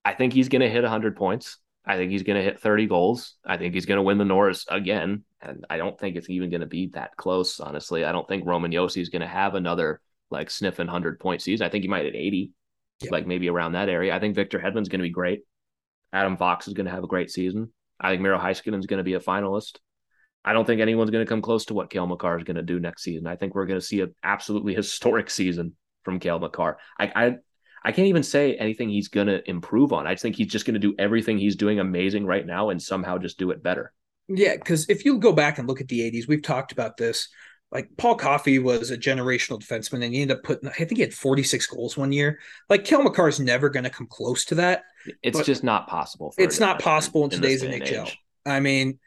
I 0.04 0.14
think 0.14 0.32
he's 0.32 0.48
going 0.48 0.62
to 0.62 0.68
hit 0.68 0.82
100 0.82 1.16
points. 1.16 1.58
I 1.84 1.96
think 1.96 2.10
he's 2.10 2.22
going 2.22 2.36
to 2.36 2.42
hit 2.42 2.60
30 2.60 2.86
goals. 2.86 3.34
I 3.44 3.56
think 3.56 3.74
he's 3.74 3.86
going 3.86 3.96
to 3.96 4.02
win 4.02 4.18
the 4.18 4.24
Norris 4.24 4.66
again, 4.68 5.24
and 5.40 5.64
I 5.70 5.78
don't 5.78 5.98
think 5.98 6.16
it's 6.16 6.28
even 6.30 6.50
going 6.50 6.60
to 6.60 6.66
be 6.66 6.88
that 6.88 7.16
close. 7.16 7.58
Honestly, 7.58 8.04
I 8.04 8.12
don't 8.12 8.28
think 8.28 8.46
Roman 8.46 8.70
Josi 8.70 9.00
is 9.00 9.08
going 9.08 9.22
to 9.22 9.28
have 9.28 9.54
another 9.54 10.00
like 10.30 10.50
sniffing 10.50 10.86
100 10.86 11.18
point 11.18 11.42
season. 11.42 11.66
I 11.66 11.70
think 11.70 11.82
he 11.82 11.88
might 11.88 12.04
hit 12.04 12.14
80, 12.14 12.52
Yeah. 13.00 13.08
like 13.10 13.26
maybe 13.26 13.48
around 13.48 13.72
that 13.72 13.88
area. 13.88 14.14
I 14.14 14.20
think 14.20 14.34
Victor 14.34 14.58
Hedman's 14.58 14.88
going 14.88 15.00
to 15.00 15.04
be 15.04 15.10
great. 15.10 15.40
Adam 16.12 16.36
Fox 16.36 16.68
is 16.68 16.74
going 16.74 16.86
to 16.86 16.92
have 16.92 17.04
a 17.04 17.08
great 17.08 17.30
season. 17.30 17.72
I 17.98 18.10
think 18.10 18.22
Miro 18.22 18.38
Heiskanen 18.38 18.78
is 18.78 18.86
going 18.86 18.98
to 18.98 19.04
be 19.04 19.14
a 19.14 19.20
finalist. 19.20 19.78
I 20.44 20.52
don't 20.52 20.64
think 20.64 20.80
anyone's 20.80 21.10
going 21.10 21.24
to 21.24 21.28
come 21.28 21.42
close 21.42 21.66
to 21.66 21.74
what 21.74 21.90
Cale 21.90 22.06
Makar 22.06 22.38
is 22.38 22.44
going 22.44 22.56
to 22.56 22.62
do 22.62 22.80
next 22.80 23.02
season. 23.02 23.26
I 23.26 23.36
think 23.36 23.54
we're 23.54 23.66
going 23.66 23.80
to 23.80 23.84
see 23.86 24.00
an 24.00 24.14
absolutely 24.22 24.74
historic 24.82 25.30
season 25.30 25.74
from 26.04 26.18
Cale 26.18 26.38
Makar. 26.38 26.78
I, 26.98 27.12
I, 27.14 27.34
I 27.82 27.92
can't 27.92 28.08
even 28.08 28.22
say 28.22 28.54
anything 28.56 28.88
he's 28.88 29.08
going 29.08 29.26
to 29.26 29.48
improve 29.48 29.92
on. 29.92 30.06
I 30.06 30.12
just 30.12 30.22
think 30.22 30.36
he's 30.36 30.48
just 30.48 30.66
going 30.66 30.74
to 30.74 30.80
do 30.80 30.94
everything 30.98 31.38
he's 31.38 31.56
doing 31.56 31.80
amazing 31.80 32.26
right 32.26 32.44
now 32.44 32.70
and 32.70 32.82
somehow 32.82 33.18
just 33.18 33.38
do 33.38 33.50
it 33.50 33.62
better. 33.62 33.92
Yeah, 34.28 34.56
because 34.56 34.88
if 34.88 35.04
you 35.04 35.18
go 35.18 35.32
back 35.32 35.58
and 35.58 35.66
look 35.66 35.80
at 35.80 35.88
the 35.88 36.00
80s, 36.00 36.28
we've 36.28 36.42
talked 36.42 36.72
about 36.72 36.96
this. 36.96 37.28
Like 37.72 37.88
Paul 37.96 38.16
Coffey 38.16 38.58
was 38.58 38.90
a 38.90 38.98
generational 38.98 39.60
defenseman, 39.60 40.04
and 40.04 40.12
he 40.12 40.22
ended 40.22 40.38
up 40.38 40.42
putting, 40.42 40.68
I 40.68 40.72
think 40.72 40.96
he 40.96 41.02
had 41.02 41.14
46 41.14 41.66
goals 41.66 41.96
one 41.96 42.12
year. 42.12 42.40
Like 42.68 42.84
Cale 42.84 43.02
Makar 43.02 43.28
is 43.28 43.40
never 43.40 43.70
going 43.70 43.84
to 43.84 43.90
come 43.90 44.08
close 44.08 44.44
to 44.46 44.56
that. 44.56 44.82
It's 45.22 45.44
just 45.44 45.64
not 45.64 45.86
possible. 45.88 46.32
For 46.32 46.42
It's 46.42 46.60
not 46.60 46.80
possible 46.80 47.24
in 47.24 47.30
this 47.30 47.60
today's 47.60 47.62
NHL. 47.62 48.06
age. 48.06 48.18
I 48.44 48.60
mean, 48.60 48.98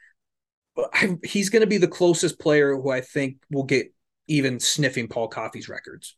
I, 0.94 1.18
he's 1.24 1.50
going 1.50 1.62
to 1.62 1.68
be 1.68 1.78
the 1.78 1.88
closest 1.88 2.40
player 2.40 2.76
who 2.76 2.90
I 2.90 3.02
think 3.02 3.38
will 3.52 3.64
get 3.64 3.94
even 4.28 4.60
sniffing 4.60 5.08
Paul 5.08 5.28
Coffey's 5.28 5.70
records. 5.70 6.16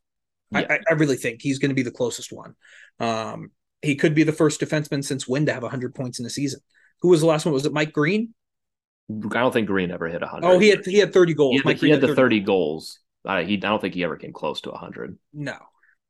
Yeah. 0.52 0.66
I, 0.70 0.80
I, 0.90 0.94
really 0.94 1.16
think 1.16 1.42
he's 1.42 1.60
going 1.60 1.70
to 1.70 1.76
be 1.76 1.84
the 1.84 1.92
closest 1.92 2.32
one. 2.32 2.56
Um, 3.00 3.52
he 3.82 3.96
could 3.96 4.16
be 4.16 4.24
the 4.24 4.32
first 4.32 4.62
defenseman 4.62 5.04
since 5.04 5.28
when 5.28 5.46
to 5.48 5.54
have 5.54 5.64
100 5.64 5.96
points 5.96 6.20
in 6.20 6.26
a 6.26 6.30
season. 6.30 6.60
Who 7.02 7.10
was 7.10 7.22
the 7.22 7.28
last 7.28 7.46
one? 7.46 7.54
Was 7.54 7.66
it 7.66 7.74
Mike 7.74 7.92
Green? 7.92 8.34
I 9.10 9.40
don't 9.40 9.52
think 9.52 9.68
Green 9.68 9.92
ever 9.92 10.08
hit 10.08 10.22
100. 10.22 10.48
Oh, 10.48 10.60
he 10.60 10.70
had 10.70 10.86
he 10.86 10.98
had 10.98 11.14
30 11.14 11.34
goals. 11.36 11.62
He 11.62 11.70
had, 11.70 11.78
he 11.78 11.90
had 11.90 12.02
the 12.02 12.08
30, 12.08 12.16
30 12.16 12.40
goals. 12.42 13.00
Uh, 13.24 13.42
he 13.42 13.54
I 13.54 13.58
don't 13.58 13.82
think 13.82 13.94
he 13.94 14.04
ever 14.04 14.18
came 14.18 14.34
close 14.34 14.62
to 14.62 14.72
100. 14.72 15.18
No. 15.34 15.58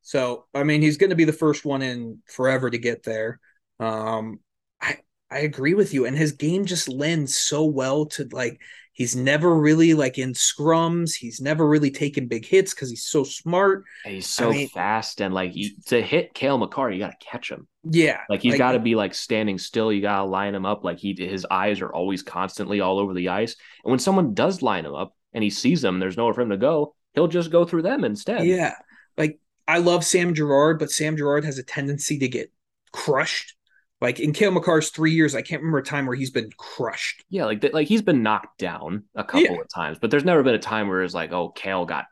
So 0.02 0.46
I 0.54 0.62
mean, 0.62 0.82
he's 0.82 0.96
going 0.96 1.10
to 1.10 1.16
be 1.16 1.24
the 1.24 1.32
first 1.32 1.64
one 1.64 1.82
in 1.82 2.20
forever 2.26 2.70
to 2.70 2.78
get 2.78 3.02
there. 3.02 3.40
Um, 3.80 4.40
I 4.80 4.98
I 5.30 5.40
agree 5.40 5.74
with 5.74 5.92
you, 5.92 6.06
and 6.06 6.16
his 6.16 6.32
game 6.32 6.64
just 6.64 6.88
lends 6.88 7.36
so 7.36 7.64
well 7.64 8.06
to 8.06 8.28
like 8.32 8.60
He's 8.96 9.14
never 9.14 9.54
really 9.54 9.92
like 9.92 10.16
in 10.16 10.32
scrums. 10.32 11.14
He's 11.14 11.38
never 11.38 11.68
really 11.68 11.90
taken 11.90 12.28
big 12.28 12.46
hits 12.46 12.72
because 12.72 12.88
he's 12.88 13.04
so 13.04 13.24
smart. 13.24 13.84
he's 14.06 14.26
so 14.26 14.48
I 14.48 14.52
mean, 14.52 14.68
fast 14.70 15.20
and 15.20 15.34
like 15.34 15.52
he, 15.52 15.76
to 15.88 16.00
hit 16.00 16.32
Cale 16.32 16.56
Makar, 16.56 16.90
you 16.90 16.98
got 16.98 17.10
to 17.10 17.26
catch 17.26 17.50
him. 17.50 17.68
Yeah, 17.84 18.22
like 18.30 18.40
he's 18.40 18.52
like, 18.52 18.58
got 18.58 18.72
to 18.72 18.78
be 18.78 18.94
like 18.94 19.12
standing 19.12 19.58
still. 19.58 19.92
You 19.92 20.00
got 20.00 20.20
to 20.20 20.24
line 20.24 20.54
him 20.54 20.64
up. 20.64 20.82
Like 20.82 20.98
he, 20.98 21.14
his 21.14 21.46
eyes 21.50 21.82
are 21.82 21.92
always 21.92 22.22
constantly 22.22 22.80
all 22.80 22.98
over 22.98 23.12
the 23.12 23.28
ice. 23.28 23.54
And 23.84 23.90
when 23.90 23.98
someone 23.98 24.32
does 24.32 24.62
line 24.62 24.86
him 24.86 24.94
up 24.94 25.14
and 25.34 25.44
he 25.44 25.50
sees 25.50 25.82
them, 25.82 25.98
there's 25.98 26.16
nowhere 26.16 26.32
for 26.32 26.40
him 26.40 26.48
to 26.48 26.56
go. 26.56 26.94
He'll 27.12 27.28
just 27.28 27.50
go 27.50 27.66
through 27.66 27.82
them 27.82 28.02
instead. 28.02 28.46
Yeah, 28.46 28.76
like 29.18 29.38
I 29.68 29.76
love 29.76 30.04
Sam 30.04 30.32
Girard, 30.32 30.78
but 30.78 30.90
Sam 30.90 31.18
Girard 31.18 31.44
has 31.44 31.58
a 31.58 31.62
tendency 31.62 32.18
to 32.20 32.28
get 32.28 32.50
crushed 32.92 33.56
like 34.00 34.20
in 34.20 34.32
Cale 34.32 34.52
Makar's 34.52 34.90
three 34.90 35.12
years, 35.12 35.34
I 35.34 35.42
can't 35.42 35.62
remember 35.62 35.78
a 35.78 35.84
time 35.84 36.06
where 36.06 36.16
he's 36.16 36.30
been 36.30 36.50
crushed. 36.56 37.24
Yeah, 37.30 37.46
like 37.46 37.64
like 37.72 37.88
he's 37.88 38.02
been 38.02 38.22
knocked 38.22 38.58
down 38.58 39.04
a 39.14 39.24
couple 39.24 39.42
yeah. 39.42 39.60
of 39.60 39.68
times, 39.74 39.98
but 40.00 40.10
there's 40.10 40.24
never 40.24 40.42
been 40.42 40.54
a 40.54 40.58
time 40.58 40.88
where 40.88 41.02
it's 41.02 41.14
like, 41.14 41.32
oh, 41.32 41.48
Cale 41.50 41.86
got 41.86 42.04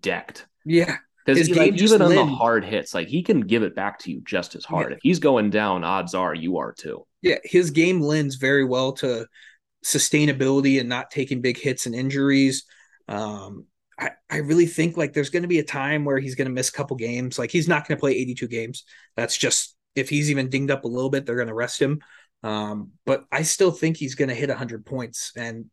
decked. 0.00 0.46
Yeah, 0.64 0.96
because 1.24 1.48
like, 1.50 1.72
even 1.74 2.02
on 2.02 2.10
the 2.10 2.26
hard 2.26 2.64
hits, 2.64 2.92
like 2.92 3.08
he 3.08 3.22
can 3.22 3.40
give 3.40 3.62
it 3.62 3.74
back 3.74 3.98
to 4.00 4.10
you 4.10 4.20
just 4.24 4.54
as 4.54 4.64
hard. 4.64 4.90
Yeah. 4.90 4.96
If 4.96 5.00
he's 5.02 5.18
going 5.18 5.50
down, 5.50 5.82
odds 5.82 6.14
are 6.14 6.34
you 6.34 6.58
are 6.58 6.72
too. 6.72 7.06
Yeah, 7.22 7.38
his 7.44 7.70
game 7.70 8.00
lends 8.00 8.36
very 8.36 8.64
well 8.64 8.92
to 8.94 9.26
sustainability 9.84 10.78
and 10.78 10.88
not 10.88 11.10
taking 11.10 11.40
big 11.40 11.58
hits 11.58 11.86
and 11.86 11.94
injuries. 11.94 12.64
Um, 13.08 13.64
I, 13.98 14.10
I 14.30 14.36
really 14.38 14.66
think 14.66 14.96
like 14.96 15.12
there's 15.12 15.30
going 15.30 15.42
to 15.42 15.48
be 15.48 15.58
a 15.58 15.64
time 15.64 16.04
where 16.04 16.18
he's 16.18 16.34
going 16.34 16.48
to 16.48 16.54
miss 16.54 16.68
a 16.68 16.72
couple 16.72 16.96
games. 16.96 17.38
Like 17.38 17.50
he's 17.50 17.68
not 17.68 17.86
going 17.86 17.96
to 17.96 18.00
play 18.00 18.12
82 18.12 18.48
games. 18.48 18.84
That's 19.16 19.36
just 19.36 19.74
if 19.94 20.08
he's 20.08 20.30
even 20.30 20.48
dinged 20.48 20.70
up 20.70 20.84
a 20.84 20.88
little 20.88 21.10
bit, 21.10 21.26
they're 21.26 21.36
going 21.36 21.48
to 21.48 21.54
rest 21.54 21.80
him. 21.80 22.00
Um, 22.42 22.92
but 23.04 23.24
I 23.30 23.42
still 23.42 23.70
think 23.70 23.96
he's 23.96 24.14
going 24.14 24.28
to 24.28 24.34
hit 24.34 24.48
100 24.48 24.86
points. 24.86 25.32
And 25.36 25.70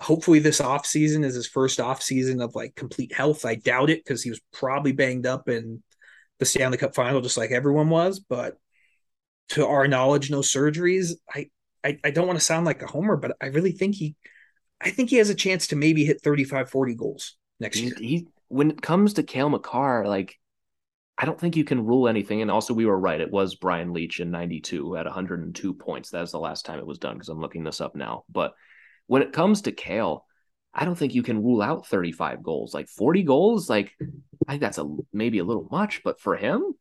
hopefully, 0.00 0.38
this 0.38 0.60
off 0.60 0.86
season 0.86 1.24
is 1.24 1.34
his 1.34 1.46
first 1.46 1.80
off 1.80 2.02
season 2.02 2.40
of 2.40 2.54
like 2.54 2.74
complete 2.74 3.12
health. 3.14 3.44
I 3.44 3.56
doubt 3.56 3.90
it 3.90 4.04
because 4.04 4.22
he 4.22 4.30
was 4.30 4.40
probably 4.52 4.92
banged 4.92 5.26
up 5.26 5.48
in 5.48 5.82
the 6.38 6.46
Stanley 6.46 6.78
Cup 6.78 6.94
final, 6.94 7.20
just 7.20 7.36
like 7.36 7.50
everyone 7.50 7.88
was. 7.88 8.20
But 8.20 8.56
to 9.50 9.66
our 9.66 9.86
knowledge, 9.86 10.30
no 10.30 10.40
surgeries. 10.40 11.12
I, 11.32 11.50
I, 11.84 11.98
I 12.04 12.10
don't 12.10 12.26
want 12.26 12.38
to 12.38 12.44
sound 12.44 12.66
like 12.66 12.82
a 12.82 12.86
homer, 12.86 13.16
but 13.16 13.36
I 13.40 13.46
really 13.46 13.72
think 13.72 13.94
he, 13.94 14.16
I 14.80 14.90
think 14.90 15.10
he 15.10 15.16
has 15.16 15.30
a 15.30 15.34
chance 15.34 15.68
to 15.68 15.76
maybe 15.76 16.04
hit 16.04 16.22
35, 16.22 16.70
40 16.70 16.94
goals 16.94 17.36
next 17.60 17.80
year. 17.80 17.94
He, 17.98 18.26
when 18.48 18.70
it 18.70 18.82
comes 18.82 19.14
to 19.14 19.22
Cale 19.22 19.48
Makar, 19.48 20.06
like 20.06 20.38
I 21.18 21.24
don't 21.24 21.40
think 21.40 21.56
you 21.56 21.64
can 21.64 21.86
rule 21.86 22.08
anything. 22.08 22.42
And 22.42 22.50
also, 22.50 22.74
we 22.74 22.86
were 22.86 22.98
right. 22.98 23.20
It 23.20 23.30
was 23.30 23.54
Brian 23.54 23.92
Leetch 23.92 24.20
in 24.20 24.30
92 24.30 24.96
at 24.96 25.06
102 25.06 25.74
points. 25.74 26.10
That's 26.10 26.32
the 26.32 26.38
last 26.38 26.66
time 26.66 26.78
it 26.78 26.86
was 26.86 26.98
done 26.98 27.14
because 27.14 27.28
I'm 27.28 27.40
looking 27.40 27.64
this 27.64 27.80
up 27.80 27.94
now. 27.96 28.24
But 28.30 28.54
when 29.06 29.22
it 29.22 29.32
comes 29.32 29.62
to 29.62 29.72
Cale, 29.72 30.26
I 30.74 30.84
don't 30.84 30.96
think 30.96 31.14
you 31.14 31.22
can 31.22 31.42
rule 31.42 31.62
out 31.62 31.86
35 31.86 32.42
goals. 32.42 32.74
Like 32.74 32.88
40 32.88 33.22
goals, 33.22 33.70
like 33.70 33.92
I 34.46 34.52
think 34.52 34.60
that's 34.60 34.78
a 34.78 34.86
maybe 35.12 35.38
a 35.38 35.44
little 35.44 35.66
much, 35.70 36.02
but 36.04 36.20
for 36.20 36.36
him, 36.36 36.74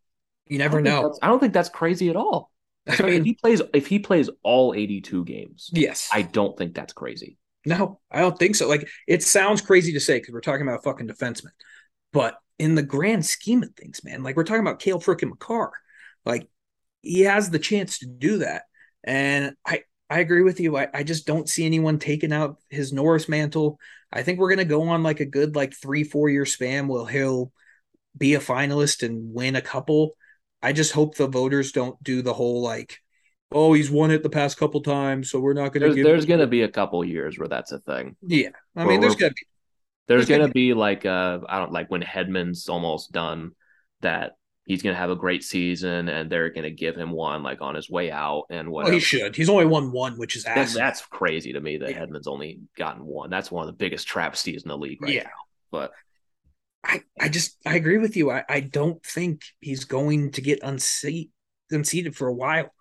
you 0.48 0.58
never 0.58 0.80
I 0.80 0.82
know. 0.82 1.17
I 1.21 1.28
don't 1.28 1.39
think 1.39 1.54
that's 1.54 1.69
crazy 1.69 2.10
at 2.10 2.17
all. 2.17 2.52
I 2.88 3.02
mean, 3.04 3.13
if 3.21 3.24
he 3.24 3.34
plays 3.34 3.62
if 3.74 3.88
he 3.88 4.00
plays 4.00 4.30
all 4.43 4.74
82 4.74 5.24
games, 5.24 5.69
yes, 5.71 6.10
I 6.12 6.24
don't 6.24 6.58
think 6.58 6.76
that's 6.76 6.93
crazy. 6.93 7.38
No, 7.65 8.00
I 8.12 8.19
don't 8.19 8.38
think 8.38 8.56
so. 8.56 8.67
Like 8.67 8.88
it 9.08 9.24
sounds 9.24 9.62
crazy 9.62 9.93
to 9.93 10.00
say 10.00 10.19
because 10.19 10.34
we're 10.34 10.41
talking 10.41 10.67
about 10.67 10.80
a 10.80 10.84
fucking 10.84 11.08
defenseman, 11.08 11.52
but 12.15 12.38
in 12.58 12.75
the 12.75 12.82
grand 12.82 13.25
scheme 13.25 13.62
of 13.62 13.75
things, 13.75 14.01
man, 14.06 14.23
like 14.23 14.38
we're 14.38 14.45
talking 14.45 14.62
about 14.62 14.80
Cale 14.80 15.01
frickin' 15.01 15.28
Makar. 15.28 15.73
Like 16.23 16.47
he 17.01 17.21
has 17.21 17.49
the 17.49 17.60
chance 17.60 17.99
to 17.99 18.06
do 18.06 18.38
that. 18.38 18.63
And 19.04 19.54
I 19.67 19.82
I 20.10 20.19
agree 20.19 20.41
with 20.41 20.62
you. 20.62 20.78
I, 20.78 20.88
I 20.93 21.04
just 21.04 21.28
don't 21.28 21.49
see 21.49 21.65
anyone 21.65 21.99
taking 21.99 22.32
out 22.32 22.56
his 22.69 22.93
Norris 22.93 23.28
mantle. 23.28 23.80
I 24.13 24.23
think 24.23 24.39
we're 24.39 24.49
gonna 24.49 24.63
go 24.63 24.84
on 24.84 25.04
like 25.04 25.19
a 25.19 25.25
good 25.25 25.58
like 25.58 25.73
three, 25.73 26.06
four 26.06 26.30
year 26.30 26.45
span 26.45 26.88
where 26.88 27.06
he'll 27.06 27.51
be 28.17 28.36
a 28.36 28.39
finalist 28.39 29.06
and 29.06 29.34
win 29.34 29.58
a 29.58 29.62
couple. 29.62 30.15
I 30.63 30.71
just 30.71 30.93
hope 30.93 31.15
the 31.15 31.28
voters 31.28 31.73
don't 31.73 32.01
do 32.01 32.21
the 32.21 32.34
whole 32.34 32.62
like, 32.62 32.99
oh, 33.51 33.73
he's 33.73 33.91
won 33.91 34.12
it 34.12 34.23
the 34.23 34.30
past 34.30 34.58
couple 34.58 34.82
times, 34.82 35.30
so 35.30 35.41
we're 35.41 35.54
not 35.54 35.73
going 35.73 35.89
to 35.89 35.93
give. 35.93 36.06
There's 36.06 36.25
going 36.25 36.39
to 36.39 36.47
be 36.47 36.62
a 36.62 36.69
couple 36.69 37.04
years 37.04 37.38
where 37.38 37.49
that's 37.49 37.73
a 37.73 37.80
thing. 37.80 38.15
Yeah, 38.25 38.51
I 38.73 38.86
mean, 38.86 39.01
there's 39.01 39.17
going 39.17 39.32
to 39.32 39.36
be 39.36 39.47
there's 40.08 40.28
gonna 40.28 40.50
be 40.50 40.74
like 40.74 41.06
uh 41.06 41.39
I 41.48 41.60
don't 41.60 41.72
like 41.72 41.89
when 41.89 42.02
Hedman's 42.02 42.70
almost 42.70 43.12
done 43.12 43.52
that 44.02 44.34
he's 44.65 44.82
gonna 44.82 44.96
have 44.96 45.10
a 45.10 45.15
great 45.15 45.44
season 45.44 46.10
and 46.10 46.30
they're 46.30 46.50
gonna 46.50 46.70
give 46.70 46.96
him 46.96 47.12
one 47.12 47.44
like 47.44 47.62
on 47.62 47.76
his 47.76 47.89
way 47.89 48.12
out 48.12 48.46
and 48.50 48.70
what 48.70 48.86
well, 48.86 48.94
he 48.94 49.00
should. 49.00 49.36
He's 49.36 49.50
only 49.50 49.65
won 49.65 49.91
one, 49.91 50.18
which 50.18 50.36
is 50.36 50.44
that's, 50.44 50.74
that's 50.74 51.02
crazy 51.06 51.54
to 51.54 51.60
me 51.60 51.78
that 51.78 51.91
yeah. 51.91 52.06
Hedman's 52.06 52.28
only 52.28 52.60
gotten 52.78 53.06
one. 53.06 53.30
That's 53.30 53.52
one 53.52 53.68
of 53.68 53.68
the 53.68 53.78
biggest 53.78 54.08
travesties 54.08 54.63
in 54.63 54.70
the 54.70 54.78
league 54.78 55.02
right 55.02 55.13
yeah. 55.13 55.24
now. 55.24 55.30
But 55.72 55.91
I, 56.84 57.02
I 57.20 57.30
just 57.30 57.58
I 57.65 57.76
agree 57.76 57.98
with 57.98 58.15
you. 58.15 58.32
I, 58.32 58.44
I 58.48 58.60
don't 58.60 59.04
think 59.04 59.41
he's 59.60 59.86
going 59.86 60.32
to 60.32 60.41
get 60.41 60.60
unseat, 60.62 61.32
unseated 61.72 62.15
for 62.15 62.28
a 62.28 62.34
while. 62.34 62.72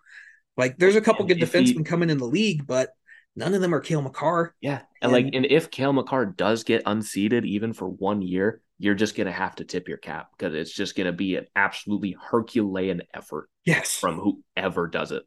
Like 0.57 0.77
there's 0.77 0.95
a 0.95 1.01
couple 1.01 1.25
good 1.25 1.39
defensemen 1.39 1.79
he, 1.79 1.83
coming 1.83 2.09
in 2.09 2.17
the 2.17 2.25
league, 2.25 2.65
but 2.67 2.89
none 3.35 3.53
of 3.53 3.61
them 3.61 3.73
are 3.73 3.79
Cale 3.79 4.01
Makar. 4.01 4.55
Yeah. 4.61 4.81
And, 5.01 5.11
and 5.11 5.11
like, 5.11 5.29
and 5.33 5.45
if 5.45 5.71
Cale 5.71 5.93
Makar 5.93 6.25
does 6.25 6.63
get 6.63 6.83
unseated 6.85 7.45
even 7.45 7.73
for 7.73 7.87
one 7.87 8.21
year, 8.21 8.61
you're 8.77 8.95
just 8.95 9.15
going 9.15 9.27
to 9.27 9.33
have 9.33 9.55
to 9.55 9.63
tip 9.63 9.87
your 9.87 9.97
cap 9.97 10.29
because 10.37 10.53
it's 10.53 10.73
just 10.73 10.95
going 10.95 11.07
to 11.07 11.13
be 11.13 11.35
an 11.35 11.45
absolutely 11.55 12.15
Herculean 12.19 13.03
effort. 13.13 13.49
Yes. 13.65 13.97
From 13.97 14.19
whoever 14.55 14.87
does 14.87 15.11
it. 15.11 15.23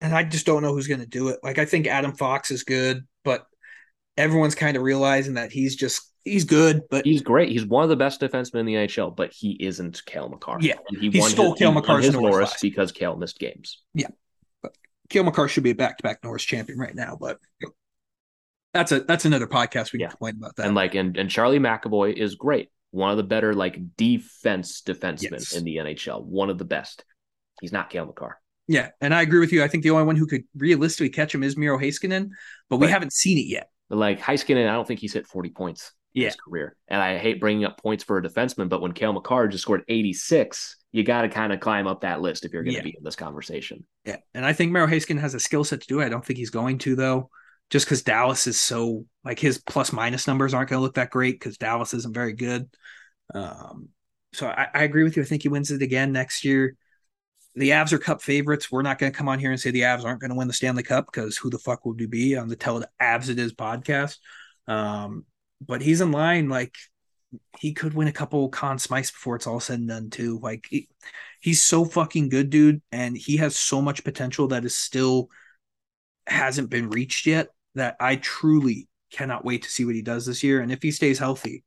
And 0.00 0.14
I 0.14 0.24
just 0.24 0.46
don't 0.46 0.62
know 0.62 0.72
who's 0.72 0.86
going 0.86 1.00
to 1.00 1.06
do 1.06 1.28
it. 1.28 1.40
Like, 1.42 1.58
I 1.58 1.64
think 1.64 1.86
Adam 1.86 2.12
Fox 2.12 2.50
is 2.50 2.64
good, 2.64 3.06
but 3.24 3.44
everyone's 4.16 4.54
kind 4.54 4.76
of 4.76 4.82
realizing 4.82 5.34
that 5.34 5.52
he's 5.52 5.76
just, 5.76 6.10
he's 6.24 6.44
good, 6.44 6.82
but 6.90 7.04
he's 7.04 7.22
great. 7.22 7.50
He's 7.50 7.66
one 7.66 7.82
of 7.82 7.90
the 7.90 7.96
best 7.96 8.20
defensemen 8.20 8.60
in 8.60 8.66
the 8.66 8.74
NHL, 8.74 9.14
but 9.14 9.32
he 9.32 9.52
isn't 9.60 10.02
Cale 10.06 10.28
Makar. 10.28 10.58
Yeah. 10.60 10.76
And 10.88 10.98
he, 10.98 11.10
he 11.10 11.20
stole 11.20 11.52
his, 11.52 11.58
Cale 11.58 11.72
Makar's 11.72 12.06
his 12.06 12.14
Norris 12.14 12.54
because 12.62 12.92
Cale 12.92 13.16
missed 13.16 13.38
games. 13.38 13.82
Yeah. 13.92 14.08
Cale 15.10 15.24
Makar 15.24 15.48
should 15.48 15.64
be 15.64 15.70
a 15.70 15.74
back-to-back 15.74 16.24
Norris 16.24 16.44
champion 16.44 16.78
right 16.78 16.94
now, 16.94 17.18
but 17.20 17.38
that's 18.72 18.92
a 18.92 19.00
that's 19.00 19.24
another 19.24 19.46
podcast 19.46 19.92
we 19.92 19.98
can 19.98 20.00
yeah. 20.00 20.08
complain 20.08 20.36
about 20.38 20.56
that. 20.56 20.66
And 20.66 20.74
like 20.74 20.94
and, 20.94 21.16
and 21.16 21.28
Charlie 21.28 21.58
McAvoy 21.58 22.14
is 22.14 22.36
great. 22.36 22.70
One 22.92 23.10
of 23.10 23.16
the 23.16 23.24
better 23.24 23.52
like 23.52 23.78
defense 23.96 24.82
defensemen 24.82 25.32
yes. 25.32 25.56
in 25.56 25.64
the 25.64 25.76
NHL. 25.76 26.24
One 26.24 26.50
of 26.50 26.58
the 26.58 26.64
best. 26.64 27.04
He's 27.60 27.72
not 27.72 27.90
Cale 27.90 28.06
Makar. 28.06 28.38
Yeah, 28.68 28.90
and 29.00 29.12
I 29.12 29.22
agree 29.22 29.40
with 29.40 29.52
you. 29.52 29.64
I 29.64 29.68
think 29.68 29.82
the 29.82 29.90
only 29.90 30.04
one 30.04 30.16
who 30.16 30.26
could 30.26 30.44
realistically 30.56 31.10
catch 31.10 31.34
him 31.34 31.42
is 31.42 31.56
Miro 31.56 31.76
Heiskanen, 31.76 32.30
but 32.68 32.76
we 32.76 32.86
right. 32.86 32.92
haven't 32.92 33.12
seen 33.12 33.36
it 33.36 33.46
yet. 33.46 33.68
But 33.88 33.98
like 33.98 34.20
Heiskanen, 34.20 34.68
I 34.68 34.72
don't 34.72 34.86
think 34.86 35.00
he's 35.00 35.12
hit 35.12 35.26
40 35.26 35.50
points 35.50 35.90
in 35.90 35.99
yeah. 36.12 36.26
his 36.26 36.36
career. 36.36 36.76
And 36.88 37.00
I 37.00 37.18
hate 37.18 37.40
bringing 37.40 37.64
up 37.64 37.80
points 37.80 38.04
for 38.04 38.18
a 38.18 38.22
defenseman, 38.22 38.68
but 38.68 38.80
when 38.80 38.92
Cale 38.92 39.12
Makar 39.12 39.48
just 39.48 39.62
scored 39.62 39.84
86, 39.88 40.76
you 40.92 41.04
got 41.04 41.22
to 41.22 41.28
kind 41.28 41.52
of 41.52 41.60
climb 41.60 41.86
up 41.86 42.00
that 42.00 42.20
list 42.20 42.44
if 42.44 42.52
you're 42.52 42.62
going 42.62 42.74
to 42.74 42.78
yeah. 42.78 42.84
be 42.84 42.96
in 42.96 43.04
this 43.04 43.16
conversation. 43.16 43.84
Yeah. 44.04 44.16
And 44.34 44.44
I 44.44 44.52
think 44.52 44.72
Miro 44.72 44.86
Heiskanen 44.86 45.20
has 45.20 45.34
a 45.34 45.40
skill 45.40 45.64
set 45.64 45.82
to 45.82 45.86
do 45.86 46.00
it. 46.00 46.06
I 46.06 46.08
don't 46.08 46.24
think 46.24 46.38
he's 46.38 46.50
going 46.50 46.78
to, 46.78 46.96
though, 46.96 47.30
just 47.70 47.86
because 47.86 48.02
Dallas 48.02 48.46
is 48.46 48.60
so, 48.60 49.06
like, 49.24 49.38
his 49.38 49.58
plus 49.58 49.92
minus 49.92 50.26
numbers 50.26 50.52
aren't 50.52 50.70
going 50.70 50.78
to 50.78 50.82
look 50.82 50.94
that 50.94 51.10
great 51.10 51.38
because 51.38 51.58
Dallas 51.58 51.94
isn't 51.94 52.14
very 52.14 52.32
good. 52.32 52.68
Um, 53.34 53.90
so 54.32 54.48
I, 54.48 54.68
I, 54.74 54.82
agree 54.82 55.04
with 55.04 55.16
you. 55.16 55.22
I 55.22 55.26
think 55.26 55.42
he 55.42 55.48
wins 55.48 55.70
it 55.70 55.82
again 55.82 56.12
next 56.12 56.44
year. 56.44 56.76
The 57.54 57.70
Avs 57.70 57.92
are 57.92 57.98
Cup 57.98 58.22
favorites. 58.22 58.70
We're 58.70 58.82
not 58.82 58.98
going 58.98 59.12
to 59.12 59.16
come 59.16 59.28
on 59.28 59.38
here 59.38 59.50
and 59.50 59.60
say 59.60 59.70
the 59.70 59.82
Avs 59.82 60.04
aren't 60.04 60.20
going 60.20 60.30
to 60.30 60.36
win 60.36 60.48
the 60.48 60.54
Stanley 60.54 60.82
Cup 60.82 61.06
because 61.06 61.36
who 61.36 61.50
the 61.50 61.58
fuck 61.58 61.84
would 61.84 61.98
we 61.98 62.06
be 62.06 62.36
on 62.36 62.48
the 62.48 62.56
Tell 62.56 62.78
the 62.78 62.88
Avs 63.00 63.28
It 63.28 63.38
Is 63.38 63.52
podcast? 63.52 64.18
Um, 64.66 65.24
but 65.60 65.82
he's 65.82 66.00
in 66.00 66.12
line. 66.12 66.48
Like 66.48 66.74
he 67.58 67.72
could 67.72 67.94
win 67.94 68.08
a 68.08 68.12
couple 68.12 68.48
Conn 68.48 68.78
Smythes 68.78 69.12
before 69.12 69.36
it's 69.36 69.46
all 69.46 69.60
said 69.60 69.78
and 69.78 69.88
done 69.88 70.10
too. 70.10 70.38
Like 70.42 70.66
he, 70.68 70.88
he's 71.40 71.62
so 71.62 71.84
fucking 71.84 72.28
good, 72.28 72.50
dude, 72.50 72.82
and 72.90 73.16
he 73.16 73.36
has 73.38 73.56
so 73.56 73.80
much 73.80 74.04
potential 74.04 74.48
that 74.48 74.64
is 74.64 74.76
still 74.76 75.28
hasn't 76.26 76.70
been 76.70 76.90
reached 76.90 77.26
yet. 77.26 77.48
That 77.76 77.96
I 78.00 78.16
truly 78.16 78.88
cannot 79.12 79.44
wait 79.44 79.62
to 79.62 79.70
see 79.70 79.84
what 79.84 79.94
he 79.94 80.02
does 80.02 80.26
this 80.26 80.42
year. 80.42 80.60
And 80.60 80.72
if 80.72 80.82
he 80.82 80.90
stays 80.90 81.18
healthy, 81.18 81.64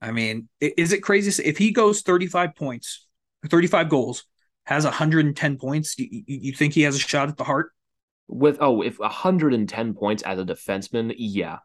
I 0.00 0.12
mean, 0.12 0.48
is 0.60 0.92
it 0.92 1.02
crazy 1.02 1.42
if 1.42 1.58
he 1.58 1.72
goes 1.72 2.02
35 2.02 2.54
points, 2.54 3.06
35 3.48 3.88
goals, 3.88 4.24
has 4.64 4.84
110 4.84 5.58
points? 5.58 5.98
You, 5.98 6.22
you 6.26 6.52
think 6.52 6.74
he 6.74 6.82
has 6.82 6.94
a 6.94 7.00
shot 7.00 7.28
at 7.28 7.36
the 7.36 7.44
Hart? 7.44 7.72
With 8.28 8.58
oh, 8.60 8.82
if 8.82 8.98
110 8.98 9.94
points 9.94 10.22
as 10.22 10.38
a 10.38 10.44
defenseman, 10.44 11.14
yeah, 11.16 11.58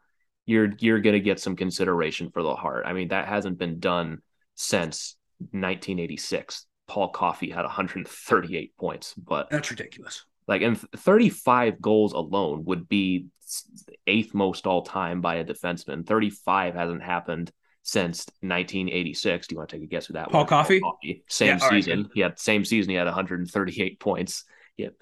you're 0.46 0.72
you're 0.80 1.00
going 1.00 1.14
to 1.14 1.20
get 1.20 1.40
some 1.40 1.56
consideration 1.56 2.30
for 2.32 2.44
the 2.44 2.56
Hart. 2.56 2.86
I 2.86 2.94
mean, 2.94 3.10
that 3.10 3.28
hasn't 3.28 3.58
been 3.58 3.80
done 3.80 4.22
since 4.56 5.16
1986. 5.52 6.66
Paul 6.88 7.10
Coffey 7.10 7.50
had 7.50 7.64
138 7.64 8.76
points, 8.78 9.14
but 9.16 9.50
That's 9.50 9.72
ridiculous. 9.72 10.26
like 10.48 10.62
and 10.62 10.80
35 10.98 11.82
goals 11.82 12.14
alone 12.14 12.66
would 12.66 12.88
be 12.90 13.28
eighth 14.06 14.34
most 14.34 14.68
all 14.68 14.82
time 14.82 15.22
by 15.22 15.36
a 15.36 15.46
defenseman. 15.46 16.06
35 16.06 16.76
hasn't 16.76 17.02
happened 17.04 17.52
since 17.84 18.26
1986. 18.42 19.48
Do 19.48 19.54
you 19.54 19.58
want 19.60 19.70
to 19.70 19.78
take 19.78 19.84
a 19.84 19.88
guess 19.88 20.08
who 20.08 20.14
that 20.14 20.30
Paul 20.30 20.42
was? 20.42 20.50
Coffey? 20.50 20.82
Same 21.30 21.58
Yeah, 21.58 21.64
all 21.64 21.70
right, 21.70 21.84
season. 21.84 22.10
he 22.14 22.22
had 22.22 22.38
same 22.40 22.66
season. 22.66 22.90
He 22.90 22.96
had 22.96 23.06
138 23.08 24.00
points. 24.00 24.44
He 24.76 24.84
had, 24.84 24.94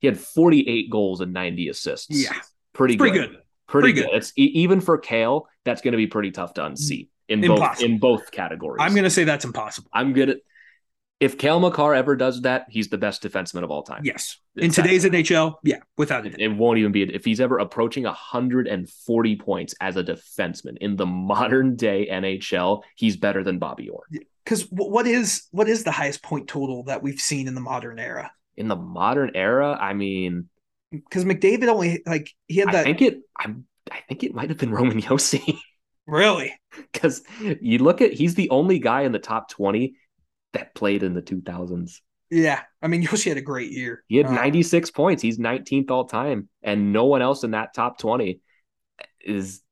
he 0.00 0.06
had 0.06 0.18
48 0.18 0.90
goals 0.90 1.20
and 1.20 1.32
90 1.32 1.68
assists. 1.68 2.08
Yeah. 2.10 2.32
pretty 2.72 2.96
Pretty 2.96 3.18
good. 3.18 3.30
good. 3.30 3.38
Pretty, 3.68 3.92
Pretty 3.92 4.00
good. 4.00 4.10
good. 4.10 4.16
It's 4.16 4.32
even 4.36 4.80
for 4.80 4.98
Cale. 4.98 5.46
That's 5.64 5.82
going 5.82 5.92
to 5.92 5.98
be 5.98 6.06
pretty 6.06 6.30
tough 6.32 6.54
to 6.54 6.64
unseat 6.64 7.10
in 7.28 7.42
both 7.42 7.80
in 7.82 7.98
both 7.98 8.30
categories. 8.30 8.78
I'm 8.80 8.94
gonna 8.94 9.10
say 9.10 9.24
that's 9.24 9.44
impossible. 9.44 9.90
I'm 9.92 10.12
good 10.14 10.30
at. 10.30 10.36
If 11.20 11.36
Cale 11.36 11.58
Makar 11.58 11.94
ever 11.94 12.14
does 12.14 12.42
that, 12.42 12.66
he's 12.70 12.88
the 12.88 12.96
best 12.96 13.24
defenseman 13.24 13.64
of 13.64 13.72
all 13.72 13.82
time. 13.82 14.02
Yes. 14.04 14.38
In 14.56 14.70
today's 14.70 15.04
NHL, 15.04 15.56
yeah, 15.64 15.78
without 15.96 16.24
a 16.24 16.28
It, 16.28 16.38
it 16.38 16.48
won't 16.48 16.78
even 16.78 16.92
be 16.92 17.02
if 17.02 17.24
he's 17.24 17.40
ever 17.40 17.58
approaching 17.58 18.04
140 18.04 19.36
points 19.36 19.74
as 19.80 19.96
a 19.96 20.04
defenseman 20.04 20.78
in 20.80 20.94
the 20.94 21.06
modern 21.06 21.74
day 21.74 22.06
NHL. 22.08 22.82
He's 22.94 23.16
better 23.16 23.42
than 23.42 23.58
Bobby 23.58 23.88
Orr 23.88 24.04
Because 24.44 24.62
what 24.70 25.06
is 25.08 25.48
what 25.50 25.68
is 25.68 25.82
the 25.82 25.90
highest 25.90 26.22
point 26.22 26.48
total 26.48 26.84
that 26.84 27.02
we've 27.02 27.20
seen 27.20 27.48
in 27.48 27.54
the 27.54 27.60
modern 27.60 27.98
era? 27.98 28.30
in 28.56 28.66
the 28.68 28.76
modern 28.76 29.32
era. 29.34 29.76
I 29.80 29.94
mean, 29.94 30.48
Because 30.90 31.24
McDavid 31.24 31.68
only 31.68 32.02
like 32.06 32.30
he 32.46 32.56
had 32.56 32.68
that. 32.68 32.80
I 32.80 32.84
think 32.84 33.02
it. 33.02 33.18
I'm. 33.38 33.66
I 33.90 34.00
think 34.08 34.22
it 34.22 34.34
might 34.34 34.50
have 34.50 34.58
been 34.58 34.70
Roman 34.70 35.00
Josi 35.00 35.58
really. 36.06 36.54
because 36.92 37.22
you 37.38 37.78
look 37.78 38.02
at 38.02 38.12
he's 38.12 38.34
the 38.34 38.50
only 38.50 38.78
guy 38.78 39.02
in 39.02 39.12
the 39.12 39.18
top 39.18 39.48
20 39.50 39.94
that 40.52 40.74
played 40.74 41.02
in 41.02 41.14
the 41.14 41.22
2000s. 41.22 42.00
Yeah, 42.30 42.60
I 42.82 42.88
mean 42.88 43.02
Josi 43.02 43.28
had 43.28 43.38
a 43.38 43.42
great 43.42 43.70
year. 43.70 44.04
He 44.08 44.16
had 44.18 44.26
Um, 44.26 44.34
96 44.34 44.90
points. 44.90 45.22
He's 45.22 45.38
19th 45.38 45.90
all 45.90 46.04
time, 46.04 46.48
and 46.62 46.92
no 46.92 47.06
one 47.06 47.22
else 47.22 47.44
in 47.44 47.52
that 47.52 47.74
top 47.74 47.98
20 47.98 48.40
is 49.20 49.62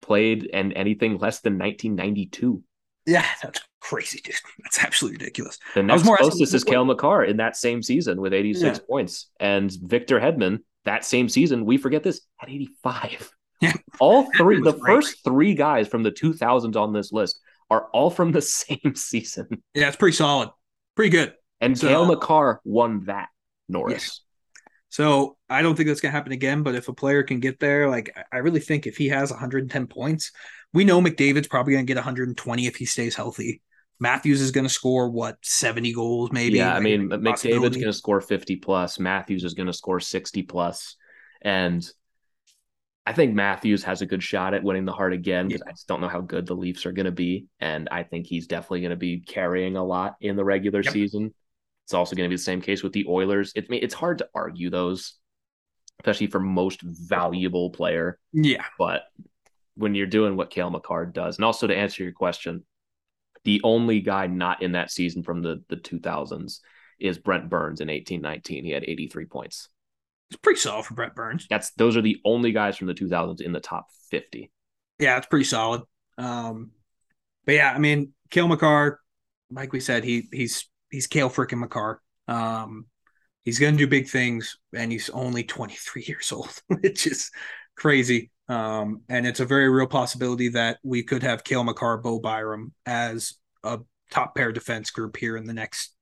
played 0.00 0.50
and 0.52 0.72
anything 0.74 1.18
less 1.18 1.40
than 1.40 1.58
1992. 1.58 2.62
Yeah, 3.06 3.26
that's 3.42 3.60
crazy, 3.80 4.20
dude. 4.22 4.36
That's 4.62 4.78
absolutely 4.84 5.18
ridiculous. 5.18 5.58
The 5.74 5.82
was 5.82 6.04
next 6.04 6.20
closest 6.20 6.54
is 6.54 6.62
Cale 6.62 6.84
Makar 6.84 7.24
in 7.24 7.38
that 7.38 7.56
same 7.56 7.82
season 7.82 8.20
with 8.20 8.32
86 8.32 8.62
Yeah. 8.78 8.84
points, 8.88 9.28
and 9.40 9.72
Victor 9.82 10.20
Hedman 10.20 10.60
that 10.84 11.04
same 11.04 11.28
season. 11.28 11.64
We 11.64 11.78
forget 11.78 12.02
this 12.02 12.20
at 12.40 12.48
85. 12.48 13.30
Yeah. 13.60 13.74
all 14.00 14.28
three. 14.36 14.60
The 14.60 14.72
great. 14.72 14.82
first 14.96 15.22
three 15.24 15.54
guys 15.54 15.86
from 15.86 16.02
the 16.02 16.10
2000s 16.10 16.74
on 16.74 16.92
this 16.92 17.12
list 17.12 17.38
are 17.70 17.86
all 17.92 18.10
from 18.10 18.32
the 18.32 18.42
same 18.42 18.94
season, 18.96 19.62
Yeah, 19.72 19.86
it's 19.86 19.96
pretty 19.96 20.16
solid, 20.16 20.48
pretty 20.96 21.10
good. 21.10 21.34
and 21.60 21.78
So- 21.78 21.86
Cale 21.86 22.06
Makar 22.06 22.60
won 22.64 23.04
that. 23.06 23.28
Norris. 23.68 24.20
So 24.88 25.36
I 25.48 25.62
don't 25.62 25.74
think 25.76 25.86
that's 25.88 26.00
gonna 26.00 26.12
happen 26.12 26.32
again. 26.32 26.62
But 26.64 26.74
if 26.74 26.88
a 26.88 26.92
player 26.92 27.22
can 27.22 27.40
get 27.40 27.58
there, 27.60 27.88
like 27.88 28.14
I 28.32 28.38
really 28.38 28.60
think 28.60 28.86
if 28.86 28.96
he 28.96 29.08
has 29.08 29.30
110 29.30 29.86
points, 29.86 30.32
we 30.72 30.84
know 30.84 31.00
McDavid's 31.00 31.48
probably 31.48 31.74
gonna 31.74 31.84
get 31.84 31.96
120 31.96 32.66
if 32.66 32.76
he 32.76 32.84
stays 32.84 33.14
healthy. 33.14 33.60
Matthews 34.00 34.40
is 34.40 34.50
gonna 34.50 34.68
score 34.68 35.10
what 35.10 35.36
70 35.42 35.92
goals, 35.92 36.32
maybe. 36.32 36.58
Yeah, 36.58 36.74
I 36.74 36.80
mean, 36.80 37.08
McDavid's 37.08 37.76
going 37.76 37.86
to 37.86 37.92
score 37.92 38.20
50 38.20 38.56
plus. 38.56 38.98
Matthews 38.98 39.44
is 39.44 39.54
going 39.54 39.68
to 39.68 39.72
score 39.72 40.00
60 40.00 40.42
plus. 40.42 40.96
And 41.40 41.88
I 43.06 43.12
think 43.12 43.34
Matthews 43.34 43.84
has 43.84 44.00
a 44.02 44.06
good 44.06 44.22
shot 44.22 44.54
at 44.54 44.62
winning 44.62 44.84
the 44.84 44.92
Hart 44.92 45.12
again 45.12 45.48
because 45.48 45.62
I 45.62 45.70
just 45.70 45.88
don't 45.88 46.00
know 46.00 46.08
how 46.08 46.20
good 46.20 46.46
the 46.46 46.54
Leafs 46.54 46.86
are 46.86 46.92
going 46.92 47.06
to 47.06 47.12
be. 47.12 47.46
And 47.60 47.88
I 47.90 48.02
think 48.04 48.26
he's 48.26 48.46
definitely 48.46 48.80
going 48.80 48.90
to 48.90 48.96
be 48.96 49.20
carrying 49.20 49.76
a 49.76 49.84
lot 49.84 50.16
in 50.20 50.36
the 50.36 50.44
regular 50.44 50.82
Yep. 50.82 50.92
season. 50.92 51.34
It's 51.84 51.94
also 51.94 52.14
going 52.14 52.28
to 52.28 52.32
be 52.32 52.36
the 52.36 52.42
same 52.42 52.60
case 52.60 52.82
with 52.82 52.92
the 52.92 53.06
Oilers. 53.08 53.52
It's 53.56 53.66
it's 53.70 53.94
hard 53.94 54.18
to 54.18 54.28
argue 54.34 54.70
those, 54.70 55.14
especially 56.00 56.28
for 56.28 56.38
most 56.40 56.80
valuable 56.82 57.70
player. 57.70 58.18
Yeah, 58.32 58.64
But 58.78 59.02
when 59.74 59.94
you're 59.94 60.06
doing 60.06 60.36
what 60.36 60.50
Cale 60.50 60.70
Makar 60.70 61.06
does, 61.06 61.36
and 61.36 61.44
also 61.44 61.66
to 61.66 61.76
answer 61.76 62.02
your 62.02 62.12
question, 62.12 62.64
the 63.44 63.60
only 63.64 64.00
guy 64.00 64.26
not 64.26 64.62
in 64.62 64.72
that 64.72 64.90
season 64.90 65.22
from 65.22 65.42
the 65.42 65.62
the 65.68 65.76
2000s 65.76 66.60
is 67.00 67.18
Brent 67.18 67.48
Burns 67.48 67.80
in 67.80 67.88
1819. 67.88 68.64
He 68.64 68.70
had 68.70 68.84
83 68.84 69.24
points. 69.26 69.68
it's 70.30 70.38
pretty 70.40 70.60
solid 70.60 70.84
for 70.86 70.94
Brett 70.94 71.14
Burns. 71.14 71.46
That's 71.50 71.72
those 71.72 71.96
are 71.96 72.02
the 72.02 72.20
only 72.24 72.52
guys 72.52 72.76
from 72.76 72.86
the 72.86 72.94
2000s 72.94 73.40
in 73.40 73.52
the 73.52 73.60
top 73.60 73.86
50. 74.10 74.50
Yeah, 74.98 75.16
it's 75.18 75.26
pretty 75.26 75.44
solid. 75.44 75.82
Um, 76.18 76.70
but 77.44 77.54
yeah, 77.56 77.72
I 77.72 77.78
mean, 77.78 78.12
Cale 78.30 78.48
Makar, 78.48 79.00
like 79.50 79.72
we 79.72 79.80
said, 79.80 80.04
he 80.04 80.28
he's 80.32 80.68
he's 80.90 81.06
Cale 81.06 81.30
freaking 81.30 81.58
Makar. 81.58 82.00
Um, 82.28 82.86
he's 83.42 83.58
gonna 83.58 83.76
do 83.76 83.86
big 83.88 84.08
things, 84.08 84.58
and 84.74 84.92
he's 84.92 85.10
only 85.10 85.42
23 85.42 86.04
years 86.06 86.30
old, 86.32 86.62
which 86.68 87.06
is 87.06 87.30
crazy. 87.76 88.30
Um, 88.52 89.02
and 89.08 89.26
it's 89.26 89.40
a 89.40 89.46
very 89.46 89.68
real 89.70 89.86
possibility 89.86 90.48
that 90.50 90.78
we 90.82 91.02
could 91.02 91.22
have 91.22 91.44
Cale 91.44 91.64
Makar, 91.64 91.98
Bo 91.98 92.18
Byram 92.20 92.72
as 92.84 93.34
a 93.62 93.78
top 94.10 94.34
pair 94.34 94.52
defense 94.52 94.90
group 94.90 95.16
here 95.16 95.36
in 95.36 95.46
the 95.46 95.54
next 95.54 95.94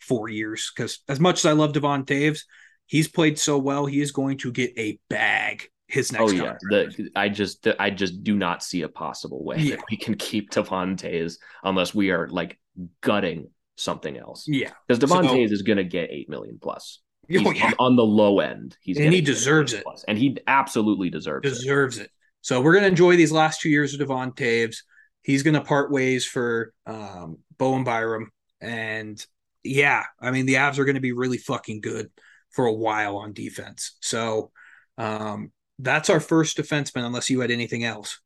four 0.00 0.28
years. 0.28 0.72
Because 0.74 1.00
as 1.08 1.20
much 1.20 1.40
as 1.40 1.46
I 1.46 1.52
love 1.52 1.72
Devon 1.72 2.04
Toews, 2.04 2.40
he's 2.86 3.08
played 3.08 3.38
so 3.38 3.58
well, 3.58 3.86
he 3.86 4.00
is 4.00 4.12
going 4.12 4.38
to 4.38 4.50
get 4.52 4.72
a 4.78 4.98
bag 5.08 5.68
his 5.88 6.12
next 6.12 6.22
oh 6.22 6.30
yeah, 6.30 6.54
the, 6.70 7.10
I 7.16 7.28
just 7.28 7.66
I 7.80 7.90
just 7.90 8.22
do 8.22 8.36
not 8.36 8.62
see 8.62 8.82
a 8.82 8.88
possible 8.88 9.44
way 9.44 9.56
Yeah. 9.58 9.74
that 9.74 9.84
we 9.90 9.96
can 9.96 10.14
keep 10.14 10.50
Devon 10.50 10.94
Toews 10.94 11.34
unless 11.64 11.92
we 11.92 12.12
are 12.12 12.28
like 12.28 12.60
gutting 13.00 13.50
something 13.76 14.16
else. 14.16 14.44
yeah. 14.46 14.70
Because 14.86 15.00
So- 15.00 15.06
Devon 15.20 15.26
Toews 15.36 15.50
is 15.50 15.62
going 15.62 15.78
to 15.78 15.84
get 15.84 16.10
8 16.12 16.28
million 16.28 16.58
plus. 16.62 17.00
Oh, 17.32 17.50
yeah. 17.52 17.66
on, 17.66 17.74
on 17.78 17.96
the 17.96 18.04
low 18.04 18.40
end. 18.40 18.76
He's 18.80 18.98
And 18.98 19.12
he 19.12 19.20
deserves 19.20 19.72
it. 19.72 19.84
plus. 19.84 20.04
and 20.08 20.18
he 20.18 20.36
absolutely 20.46 21.10
deserves, 21.10 21.46
it. 21.46 21.50
deserves 21.50 21.98
it. 21.98 22.10
So 22.42 22.60
we're 22.60 22.74
gonna 22.74 22.86
enjoy 22.88 23.16
these 23.16 23.32
last 23.32 23.60
two 23.60 23.68
years 23.68 23.92
of 23.92 24.00
Devon 24.00 24.32
Toews. 24.32 24.78
He's 25.22 25.42
gonna 25.42 25.62
part 25.62 25.90
ways 25.90 26.26
for 26.26 26.72
um, 26.86 27.38
Bo 27.58 27.74
and 27.76 27.84
Byram, 27.84 28.30
and 28.60 29.24
yeah, 29.62 30.04
I 30.18 30.30
mean 30.30 30.46
the 30.46 30.54
Avs 30.54 30.78
are 30.78 30.84
gonna 30.84 31.00
be 31.00 31.12
really 31.12 31.38
fucking 31.38 31.82
good 31.82 32.10
for 32.50 32.66
a 32.66 32.72
while 32.72 33.16
on 33.16 33.32
defense. 33.32 33.96
So 34.00 34.50
um, 34.98 35.52
that's 35.78 36.10
our 36.10 36.20
first 36.20 36.56
defenseman, 36.56 37.04
unless 37.04 37.30
you 37.30 37.40
had 37.40 37.50
anything 37.50 37.84
else. 37.84 38.20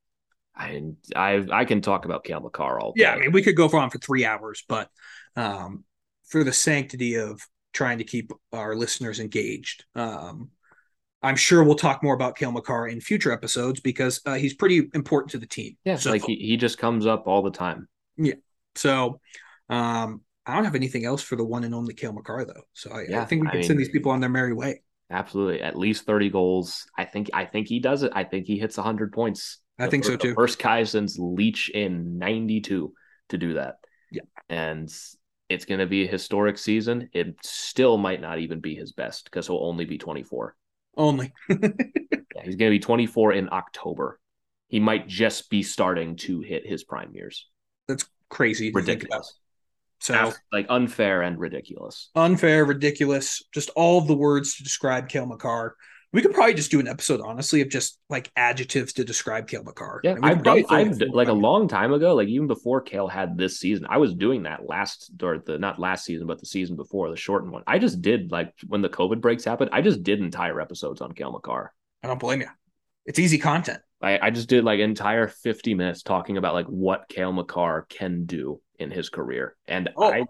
I 0.57 0.82
I 1.16 1.44
I 1.50 1.64
can 1.64 1.80
talk 1.80 2.05
about 2.05 2.22
Cale 2.24 2.40
Makar 2.40 2.78
all 2.78 2.92
day. 2.92 3.02
Yeah, 3.02 3.12
I 3.14 3.18
mean 3.18 3.32
we 3.32 3.42
could 3.42 3.57
go 3.57 3.68
on 3.68 3.90
for 3.90 3.98
three 3.98 4.24
hours, 4.24 4.62
but 4.68 4.88
um, 5.36 5.82
for 6.26 6.44
the 6.44 6.52
sanctity 6.52 7.16
of 7.16 7.40
trying 7.75 7.99
to 7.99 8.05
keep 8.05 8.33
our 8.53 8.75
listeners 8.75 9.20
engaged, 9.20 9.85
um, 9.95 10.49
I'm 11.22 11.37
sure 11.37 11.62
we'll 11.64 11.75
talk 11.75 12.03
more 12.03 12.14
about 12.14 12.37
Cale 12.37 12.53
Makar 12.53 12.89
in 12.89 13.01
future 13.01 13.33
episodes 13.33 13.81
because 13.81 14.20
uh, 14.27 14.35
he's 14.35 14.55
pretty 14.55 14.89
important 14.95 15.31
to 15.33 15.39
the 15.39 15.47
team. 15.47 15.77
yeah, 15.85 15.97
so, 15.97 16.11
like 16.11 16.25
he, 16.25 16.37
he 16.37 16.57
just 16.57 16.79
comes 16.79 17.05
up 17.07 17.27
all 17.27 17.43
the 17.43 17.51
time. 17.51 17.89
Yeah. 18.16 18.35
So 18.77 19.20
um, 19.68 20.20
I 20.47 20.55
don't 20.55 20.64
have 20.64 20.75
anything 20.75 21.05
else 21.05 21.22
for 21.22 21.37
the 21.37 21.45
one 21.45 21.64
and 21.64 21.75
only 21.75 21.95
Cale 21.95 22.12
Makar 22.12 22.45
though. 22.45 22.62
So 22.75 22.91
I, 22.93 23.20
I 23.20 23.25
think 23.25 23.43
we 23.43 23.49
I 23.49 23.51
can 23.53 23.61
mean- 23.61 23.66
send 23.66 23.79
these 23.81 23.89
people 23.91 24.12
on 24.12 24.20
their 24.20 24.31
merry 24.31 24.53
way. 24.55 24.83
Absolutely, 25.11 25.61
at 25.61 25.77
least 25.79 26.07
thirty 26.07 26.31
goals. 26.31 26.87
I 26.97 27.05
think 27.05 27.29
I 27.35 27.45
think 27.45 27.68
he 27.68 27.79
does 27.79 28.03
it. 28.03 28.12
I 28.14 28.25
think 28.25 28.47
he 28.47 28.59
hits 28.59 28.77
hundred 28.77 29.12
points. 29.12 29.59
I 29.79 29.85
The 29.85 29.91
think 29.91 30.05
fir- 30.05 30.11
so 30.12 30.16
too. 30.16 30.35
First 30.35 30.59
guy 30.59 30.83
since 30.85 31.18
Leetch 31.18 31.68
in 31.70 32.18
'92 32.18 32.93
to 33.29 33.39
do 33.39 33.55
that. 33.55 33.77
Yeah. 34.11 34.22
and 34.49 34.91
it's 35.55 35.64
going 35.64 35.80
to 35.80 35.86
be 35.86 36.05
a 36.05 36.11
historic 36.11 36.59
season. 36.59 37.09
It 37.12 37.36
still 37.42 37.96
might 37.96 38.20
not 38.20 38.38
even 38.38 38.61
be 38.61 38.74
his 38.74 38.92
best 38.92 39.24
because 39.24 39.46
he'll 39.46 39.64
only 39.64 39.84
be 39.84 39.98
24. 39.98 40.55
Only. 40.96 41.32
Yeah, 42.36 42.42
he's 42.42 42.57
going 42.57 42.68
to 42.72 42.74
be 42.74 42.80
24 42.80 43.32
in 43.34 43.48
October. 43.52 44.18
He 44.66 44.80
might 44.80 45.07
just 45.07 45.50
be 45.50 45.62
starting 45.62 46.16
to 46.16 46.40
hit 46.40 46.66
his 46.66 46.82
prime 46.82 47.12
years. 47.14 47.46
That's 47.86 48.05
crazy. 48.28 48.72
to 48.72 48.82
think 48.82 49.05
about. 49.05 49.18
Ridiculous. 49.18 49.38
So 50.00 50.32
like 50.52 50.66
unfair 50.68 51.22
and 51.22 51.38
ridiculous. 51.38 52.11
unfair, 52.16 52.64
ridiculous, 52.64 53.40
just 53.55 53.70
all 53.76 54.00
the 54.00 54.16
words 54.16 54.57
to 54.57 54.64
describe 54.64 55.09
Cale 55.09 55.26
Makar. 55.26 55.76
We 56.15 56.23
could 56.23 56.33
probably 56.33 56.55
just 56.55 56.71
do 56.71 56.79
an 56.79 56.87
episode, 56.87 57.21
honestly, 57.21 57.61
of 57.61 57.69
just 57.69 57.99
like 58.09 58.31
adjectives 58.37 58.93
to 58.95 59.05
describe 59.05 59.49
Cale 59.49 59.65
Makar. 59.65 60.01
Yeah, 60.05 60.15
I've 60.23 60.45
done. 60.45 60.65
I've 60.71 60.97
full 60.97 61.12
like 61.12 61.27
a 61.27 61.33
long 61.33 61.67
time 61.67 61.93
ago, 61.93 62.15
like 62.15 62.29
even 62.29 62.47
before 62.47 62.81
Cale 62.83 63.09
had 63.09 63.37
this 63.37 63.59
season, 63.59 63.85
I 63.91 63.99
was 63.99 64.15
doing 64.15 64.45
that 64.45 64.65
last 64.65 65.11
or 65.21 65.39
the 65.39 65.59
not 65.59 65.81
last 65.81 66.05
season, 66.05 66.29
but 66.29 66.39
the 66.39 66.47
season 66.47 66.77
before, 66.77 67.11
the 67.11 67.17
shortened 67.17 67.53
one. 67.53 67.65
I 67.67 67.81
just 67.81 68.01
did 68.01 68.31
like 68.31 68.55
when 68.69 68.81
the 68.81 68.89
COVID 68.89 69.21
breaks 69.21 69.45
happened. 69.45 69.71
I 69.73 69.83
just 69.83 70.05
did 70.05 70.21
entire 70.21 70.61
episodes 70.61 71.01
on 71.01 71.11
Cale 71.11 71.33
Makar. 71.33 71.73
I 72.05 72.07
don't 72.07 72.21
blame 72.21 72.43
you. 72.43 72.49
It's 73.07 73.19
easy 73.19 73.39
content. 73.39 73.81
I, 74.01 74.21
I 74.23 74.31
just 74.31 74.49
did 74.49 74.62
like 74.62 74.79
entire 74.79 75.27
50 75.27 75.75
minutes 75.75 76.05
talking 76.05 76.37
about 76.37 76.55
like 76.55 76.67
what 76.67 77.09
Cale 77.09 77.33
Makar 77.33 77.87
can 77.89 78.25
do 78.25 78.61
in 78.79 78.93
his 78.93 79.09
career. 79.09 79.57
And 79.67 79.91
Oh. 79.97 80.12
I 80.12 80.27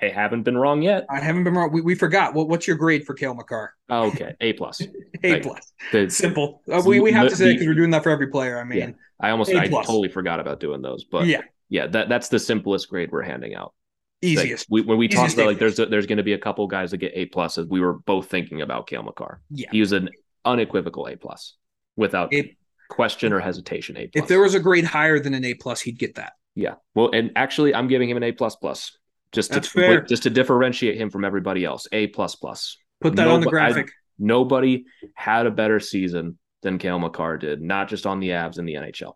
I 0.00 0.08
haven't 0.08 0.42
been 0.44 0.56
wrong 0.56 0.82
yet. 0.82 1.04
I 1.10 1.20
haven't 1.20 1.44
been 1.44 1.54
wrong. 1.54 1.70
We, 1.72 1.80
we 1.82 1.94
forgot. 1.94 2.32
What, 2.34 2.48
what's 2.48 2.66
your 2.66 2.76
grade 2.76 3.04
for 3.04 3.14
Cale 3.14 3.34
Makar? 3.34 3.74
Oh, 3.90 4.08
okay. 4.08 4.34
A 4.40 4.52
plus. 4.54 4.80
A 5.24 5.32
Like, 5.32 5.42
plus. 5.42 5.72
The- 5.92 6.08
Simple. 6.10 6.62
Uh, 6.70 6.82
we, 6.86 7.00
we 7.00 7.12
have 7.12 7.28
to 7.28 7.36
say 7.36 7.52
because 7.52 7.66
we're 7.66 7.74
doing 7.74 7.90
that 7.90 8.02
for 8.02 8.10
every 8.10 8.28
player. 8.28 8.58
I 8.58 8.64
mean, 8.64 8.78
Yeah. 8.78 8.90
I 9.20 9.30
almost 9.30 9.50
A 9.52 9.58
I 9.58 9.68
plus. 9.68 9.86
totally 9.86 10.08
forgot 10.08 10.40
about 10.40 10.58
doing 10.60 10.82
those. 10.82 11.04
But 11.04 11.26
yeah, 11.26 11.42
yeah. 11.68 11.86
that 11.88 12.08
that's 12.08 12.28
the 12.28 12.38
simplest 12.38 12.88
grade 12.88 13.10
we're 13.12 13.22
handing 13.22 13.54
out. 13.54 13.74
Easiest. 14.22 14.70
Like, 14.70 14.84
we, 14.84 14.88
when 14.88 14.98
we 14.98 15.06
talked 15.08 15.34
about 15.34 15.46
like 15.46 15.58
there's 15.58 15.78
a, 15.78 15.86
there's 15.86 16.06
going 16.06 16.16
to 16.18 16.24
be 16.24 16.32
a 16.32 16.38
couple 16.38 16.66
guys 16.66 16.90
that 16.92 16.96
get 16.98 17.12
A 17.14 17.26
pluses, 17.26 17.68
we 17.68 17.80
were 17.80 17.94
both 17.94 18.28
thinking 18.28 18.62
about 18.62 18.86
Cale 18.86 19.02
Makar. 19.02 19.40
Yeah. 19.50 19.68
He 19.70 19.80
was 19.80 19.92
an 19.92 20.08
unequivocal 20.44 21.06
A 21.08 21.16
plus 21.16 21.54
without 21.96 22.32
A- 22.34 22.56
question 22.88 23.32
or 23.32 23.40
hesitation. 23.40 23.96
A 23.98 24.06
plus. 24.08 24.22
If 24.22 24.28
there 24.28 24.40
was 24.40 24.54
a 24.54 24.60
grade 24.60 24.84
higher 24.84 25.18
than 25.20 25.34
an 25.34 25.44
A 25.44 25.54
plus, 25.54 25.80
he'd 25.82 25.98
get 25.98 26.14
that. 26.16 26.32
yeah. 26.54 26.74
Well, 26.94 27.10
and 27.12 27.32
actually, 27.36 27.74
I'm 27.74 27.88
giving 27.88 28.08
him 28.10 28.16
an 28.16 28.22
A 28.22 28.32
plus 28.32 28.56
plus 28.56 28.96
just 29.34 29.52
to 29.52 29.60
fair. 29.62 30.00
just 30.02 30.22
to 30.24 30.30
differentiate 30.30 30.96
him 30.96 31.10
from 31.10 31.24
everybody 31.24 31.64
else. 31.64 31.86
A 31.92 32.06
plus 32.08 32.34
plus. 32.36 32.78
Put 33.00 33.16
that 33.16 33.28
on 33.28 33.40
the 33.40 33.46
Nobo- 33.46 33.48
I- 33.48 33.50
graphic. 33.50 33.90
Nobody 34.18 34.84
had 35.14 35.46
a 35.46 35.50
better 35.50 35.80
season 35.80 36.38
than 36.62 36.78
Cale 36.78 36.98
Makar 37.00 37.36
did, 37.36 37.60
not 37.60 37.88
just 37.88 38.06
on 38.06 38.20
the 38.20 38.28
Avs 38.30 38.58
in 38.58 38.64
the 38.64 38.74
NHL. 38.74 39.12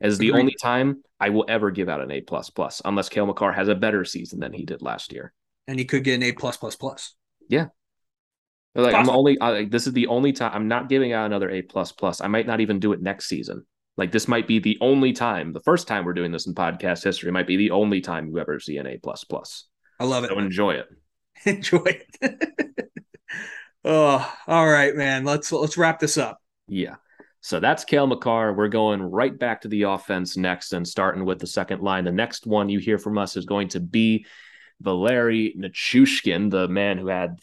As 0.00 0.18
the 0.18 0.28
Agreed. 0.28 0.40
only 0.40 0.54
time 0.62 1.02
I 1.18 1.30
will 1.30 1.44
ever 1.48 1.70
give 1.70 1.88
out 1.88 2.00
an 2.00 2.10
A 2.12 2.20
plus 2.20 2.48
plus, 2.50 2.80
unless 2.84 3.08
Cale 3.08 3.26
Makar 3.26 3.52
has 3.52 3.68
a 3.68 3.74
better 3.74 4.04
season 4.04 4.38
than 4.40 4.52
he 4.52 4.64
did 4.64 4.82
last 4.82 5.12
year. 5.12 5.32
and 5.66 5.78
he 5.78 5.84
could 5.84 6.04
get 6.04 6.14
an 6.14 6.22
A 6.22 6.32
plus 6.32 6.56
plus 6.56 6.76
plus. 6.76 7.14
Like 8.78 8.94
I'm 8.94 9.08
only 9.08 9.40
I, 9.40 9.64
this 9.64 9.86
is 9.86 9.94
the 9.94 10.06
only 10.08 10.32
time 10.32 10.52
I'm 10.54 10.68
not 10.68 10.90
giving 10.90 11.12
out 11.14 11.24
another 11.26 11.48
A 11.50 11.62
plus 11.62 11.92
plus. 11.92 12.20
I 12.20 12.26
might 12.28 12.46
not 12.46 12.60
even 12.60 12.78
do 12.78 12.92
it 12.92 13.00
next 13.00 13.26
season. 13.26 13.66
Like 13.96 14.12
this 14.12 14.28
might 14.28 14.46
be 14.46 14.58
the 14.58 14.78
only 14.80 15.12
time, 15.12 15.52
the 15.52 15.60
first 15.60 15.88
time 15.88 16.04
we're 16.04 16.12
doing 16.12 16.32
this 16.32 16.46
in 16.46 16.54
podcast 16.54 17.02
history 17.02 17.30
might 17.32 17.46
be 17.46 17.56
the 17.56 17.70
only 17.70 18.00
time 18.00 18.28
you 18.28 18.38
ever 18.38 18.60
see 18.60 18.76
an 18.76 18.86
A 18.86 18.98
plus 18.98 19.24
plus. 19.24 19.64
I 19.98 20.04
love 20.04 20.24
it. 20.24 20.30
So 20.30 20.38
enjoy 20.38 20.74
it. 20.74 20.88
Enjoy 21.44 21.84
it. 21.84 22.72
oh, 23.84 24.34
all 24.46 24.66
right, 24.66 24.94
man. 24.94 25.24
Let's 25.24 25.52
let's 25.52 25.76
wrap 25.76 26.00
this 26.00 26.18
up. 26.18 26.38
Yeah. 26.66 26.96
So 27.40 27.60
that's 27.60 27.84
Cale 27.84 28.06
Makar. 28.06 28.54
We're 28.54 28.68
going 28.68 29.00
right 29.00 29.38
back 29.38 29.60
to 29.60 29.68
the 29.68 29.82
offense 29.82 30.36
next 30.36 30.72
and 30.72 30.86
starting 30.86 31.24
with 31.24 31.38
the 31.38 31.46
second 31.46 31.82
line. 31.82 32.04
The 32.04 32.10
next 32.10 32.46
one 32.46 32.68
you 32.68 32.80
hear 32.80 32.98
from 32.98 33.18
us 33.18 33.36
is 33.36 33.44
going 33.44 33.68
to 33.68 33.80
be 33.80 34.26
Valeri 34.80 35.54
Nichushkin, 35.56 36.50
the 36.50 36.68
man 36.68 36.98
who 36.98 37.06
had 37.06 37.38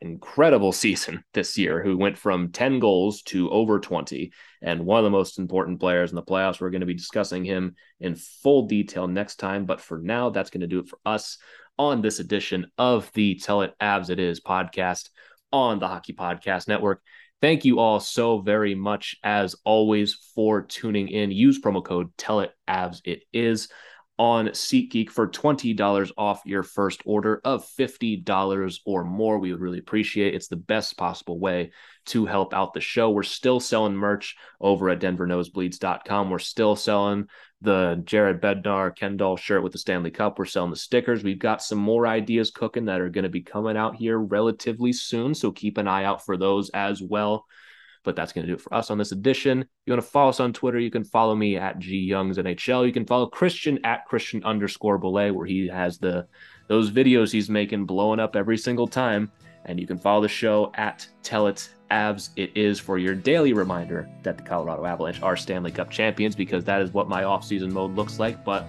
incredible 0.00 0.72
season 0.72 1.22
this 1.34 1.56
year, 1.58 1.82
who 1.82 1.96
went 1.96 2.18
from 2.18 2.50
10 2.52 2.78
goals 2.78 3.22
to 3.22 3.50
over 3.50 3.80
20 3.80 4.32
and 4.62 4.84
one 4.84 4.98
of 4.98 5.04
the 5.04 5.10
most 5.10 5.38
important 5.38 5.80
players 5.80 6.10
in 6.10 6.16
the 6.16 6.22
playoffs. 6.22 6.60
We're 6.60 6.70
going 6.70 6.80
to 6.80 6.86
be 6.86 6.94
discussing 6.94 7.44
him 7.44 7.74
in 8.00 8.14
full 8.14 8.66
detail 8.66 9.06
next 9.06 9.36
time. 9.36 9.66
But 9.66 9.80
for 9.80 9.98
now, 9.98 10.30
that's 10.30 10.50
going 10.50 10.62
to 10.62 10.66
do 10.66 10.80
it 10.80 10.88
for 10.88 10.98
us 11.04 11.38
on 11.78 12.02
this 12.02 12.18
edition 12.18 12.70
of 12.76 13.10
the 13.14 13.36
Tell 13.36 13.62
It 13.62 13.74
Avs 13.80 14.10
It 14.10 14.18
Is 14.18 14.40
podcast 14.40 15.10
on 15.52 15.78
the 15.78 15.88
Hockey 15.88 16.12
Podcast 16.12 16.68
Network. 16.68 17.02
Thank 17.40 17.64
you 17.64 17.78
all 17.78 18.00
so 18.00 18.40
very 18.40 18.74
much, 18.74 19.16
as 19.22 19.54
always, 19.64 20.14
for 20.34 20.62
tuning 20.62 21.08
in. 21.08 21.30
Use 21.30 21.60
promo 21.60 21.84
code 21.84 22.10
Tell 22.18 22.40
It 22.40 22.52
Avs 22.68 23.00
It 23.04 23.22
Is 23.32 23.68
on 24.18 24.48
SeatGeek 24.48 25.10
for 25.10 25.28
$20 25.28 26.10
off 26.18 26.42
your 26.44 26.62
first 26.64 27.02
order 27.04 27.40
of 27.44 27.64
$50 27.78 28.80
or 28.84 29.04
more. 29.04 29.38
We 29.38 29.52
would 29.52 29.60
really 29.60 29.78
appreciate 29.78 30.34
it. 30.34 30.36
It's 30.36 30.48
the 30.48 30.56
best 30.56 30.96
possible 30.96 31.38
way 31.38 31.70
to 32.06 32.26
help 32.26 32.52
out 32.52 32.74
the 32.74 32.80
show. 32.80 33.10
We're 33.10 33.22
still 33.22 33.60
selling 33.60 33.94
merch 33.94 34.36
over 34.60 34.90
at 34.90 35.00
denvernosebleeds.com. 35.00 36.30
We're 36.30 36.38
still 36.40 36.74
selling 36.74 37.26
the 37.60 38.02
Jared 38.04 38.40
Bednar 38.40 38.94
Kendall 38.94 39.36
shirt 39.36 39.62
with 39.62 39.72
the 39.72 39.78
Stanley 39.78 40.10
Cup. 40.10 40.38
We're 40.38 40.46
selling 40.46 40.70
the 40.70 40.76
stickers. 40.76 41.22
We've 41.22 41.38
got 41.38 41.62
some 41.62 41.78
more 41.78 42.06
ideas 42.06 42.50
cooking 42.50 42.86
that 42.86 43.00
are 43.00 43.10
going 43.10 43.24
to 43.24 43.28
be 43.28 43.42
coming 43.42 43.76
out 43.76 43.96
here 43.96 44.18
relatively 44.18 44.92
soon. 44.92 45.34
So 45.34 45.52
keep 45.52 45.78
an 45.78 45.86
eye 45.88 46.04
out 46.04 46.24
for 46.24 46.36
those 46.36 46.70
as 46.70 47.00
well. 47.00 47.46
But 48.04 48.16
that's 48.16 48.32
going 48.32 48.46
to 48.46 48.52
do 48.52 48.56
it 48.56 48.60
for 48.60 48.72
us 48.74 48.90
on 48.90 48.98
this 48.98 49.12
edition. 49.12 49.60
If 49.60 49.66
you 49.86 49.92
want 49.92 50.02
to 50.02 50.10
follow 50.10 50.30
us 50.30 50.40
on 50.40 50.52
Twitter, 50.52 50.78
you 50.78 50.90
can 50.90 51.04
follow 51.04 51.34
me 51.34 51.56
at 51.56 51.78
G 51.78 51.96
Youngs 51.98 52.38
NHL. 52.38 52.86
You 52.86 52.92
can 52.92 53.04
follow 53.04 53.26
Christian 53.26 53.78
at 53.84 54.06
Christian 54.06 54.42
underscore 54.44 54.98
Bolle, 54.98 55.32
where 55.32 55.46
he 55.46 55.68
has 55.68 55.98
the 55.98 56.26
those 56.68 56.90
videos 56.90 57.32
he's 57.32 57.48
making 57.48 57.86
blowing 57.86 58.20
up 58.20 58.36
every 58.36 58.58
single 58.58 58.86
time. 58.86 59.30
And 59.64 59.78
you 59.78 59.86
can 59.86 59.98
follow 59.98 60.22
the 60.22 60.28
show 60.28 60.70
at 60.74 61.06
Tell 61.22 61.46
It 61.46 61.68
Avs 61.90 62.30
It 62.36 62.56
Is 62.56 62.78
for 62.78 62.98
your 62.98 63.14
daily 63.14 63.52
reminder 63.52 64.08
that 64.22 64.38
the 64.38 64.44
Colorado 64.44 64.84
Avalanche 64.84 65.20
are 65.22 65.36
Stanley 65.36 65.70
Cup 65.70 65.90
champions, 65.90 66.34
because 66.34 66.64
that 66.64 66.80
is 66.80 66.92
what 66.92 67.08
my 67.08 67.22
offseason 67.22 67.72
mode 67.72 67.94
looks 67.94 68.18
like. 68.18 68.44
But 68.44 68.66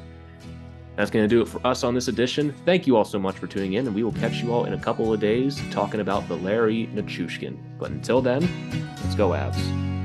that's 1.00 1.10
going 1.10 1.24
to 1.24 1.34
do 1.34 1.42
it 1.42 1.48
for 1.48 1.66
us 1.66 1.86
on 1.86 1.94
this 1.94 2.10
edition. 2.10 2.54
Thank 2.66 2.86
you 2.86 2.98
all 2.98 3.06
so 3.06 3.18
much 3.18 3.38
for 3.38 3.48
tuning 3.48 3.74
in, 3.76 3.88
and 3.88 3.96
we 3.96 4.04
will 4.04 4.12
catch 4.12 4.44
you 4.44 4.52
all 4.52 4.66
in 4.66 4.74
a 4.74 4.78
couple 4.78 5.14
of 5.14 5.22
days 5.22 5.62
talking 5.72 6.02
about 6.02 6.24
Valeri 6.24 6.88
Nichushkin. 6.88 7.58
But 7.80 7.92
until 7.92 8.22
then, 8.22 8.42
let's 9.02 9.16
go, 9.16 9.30
Avs. 9.30 9.99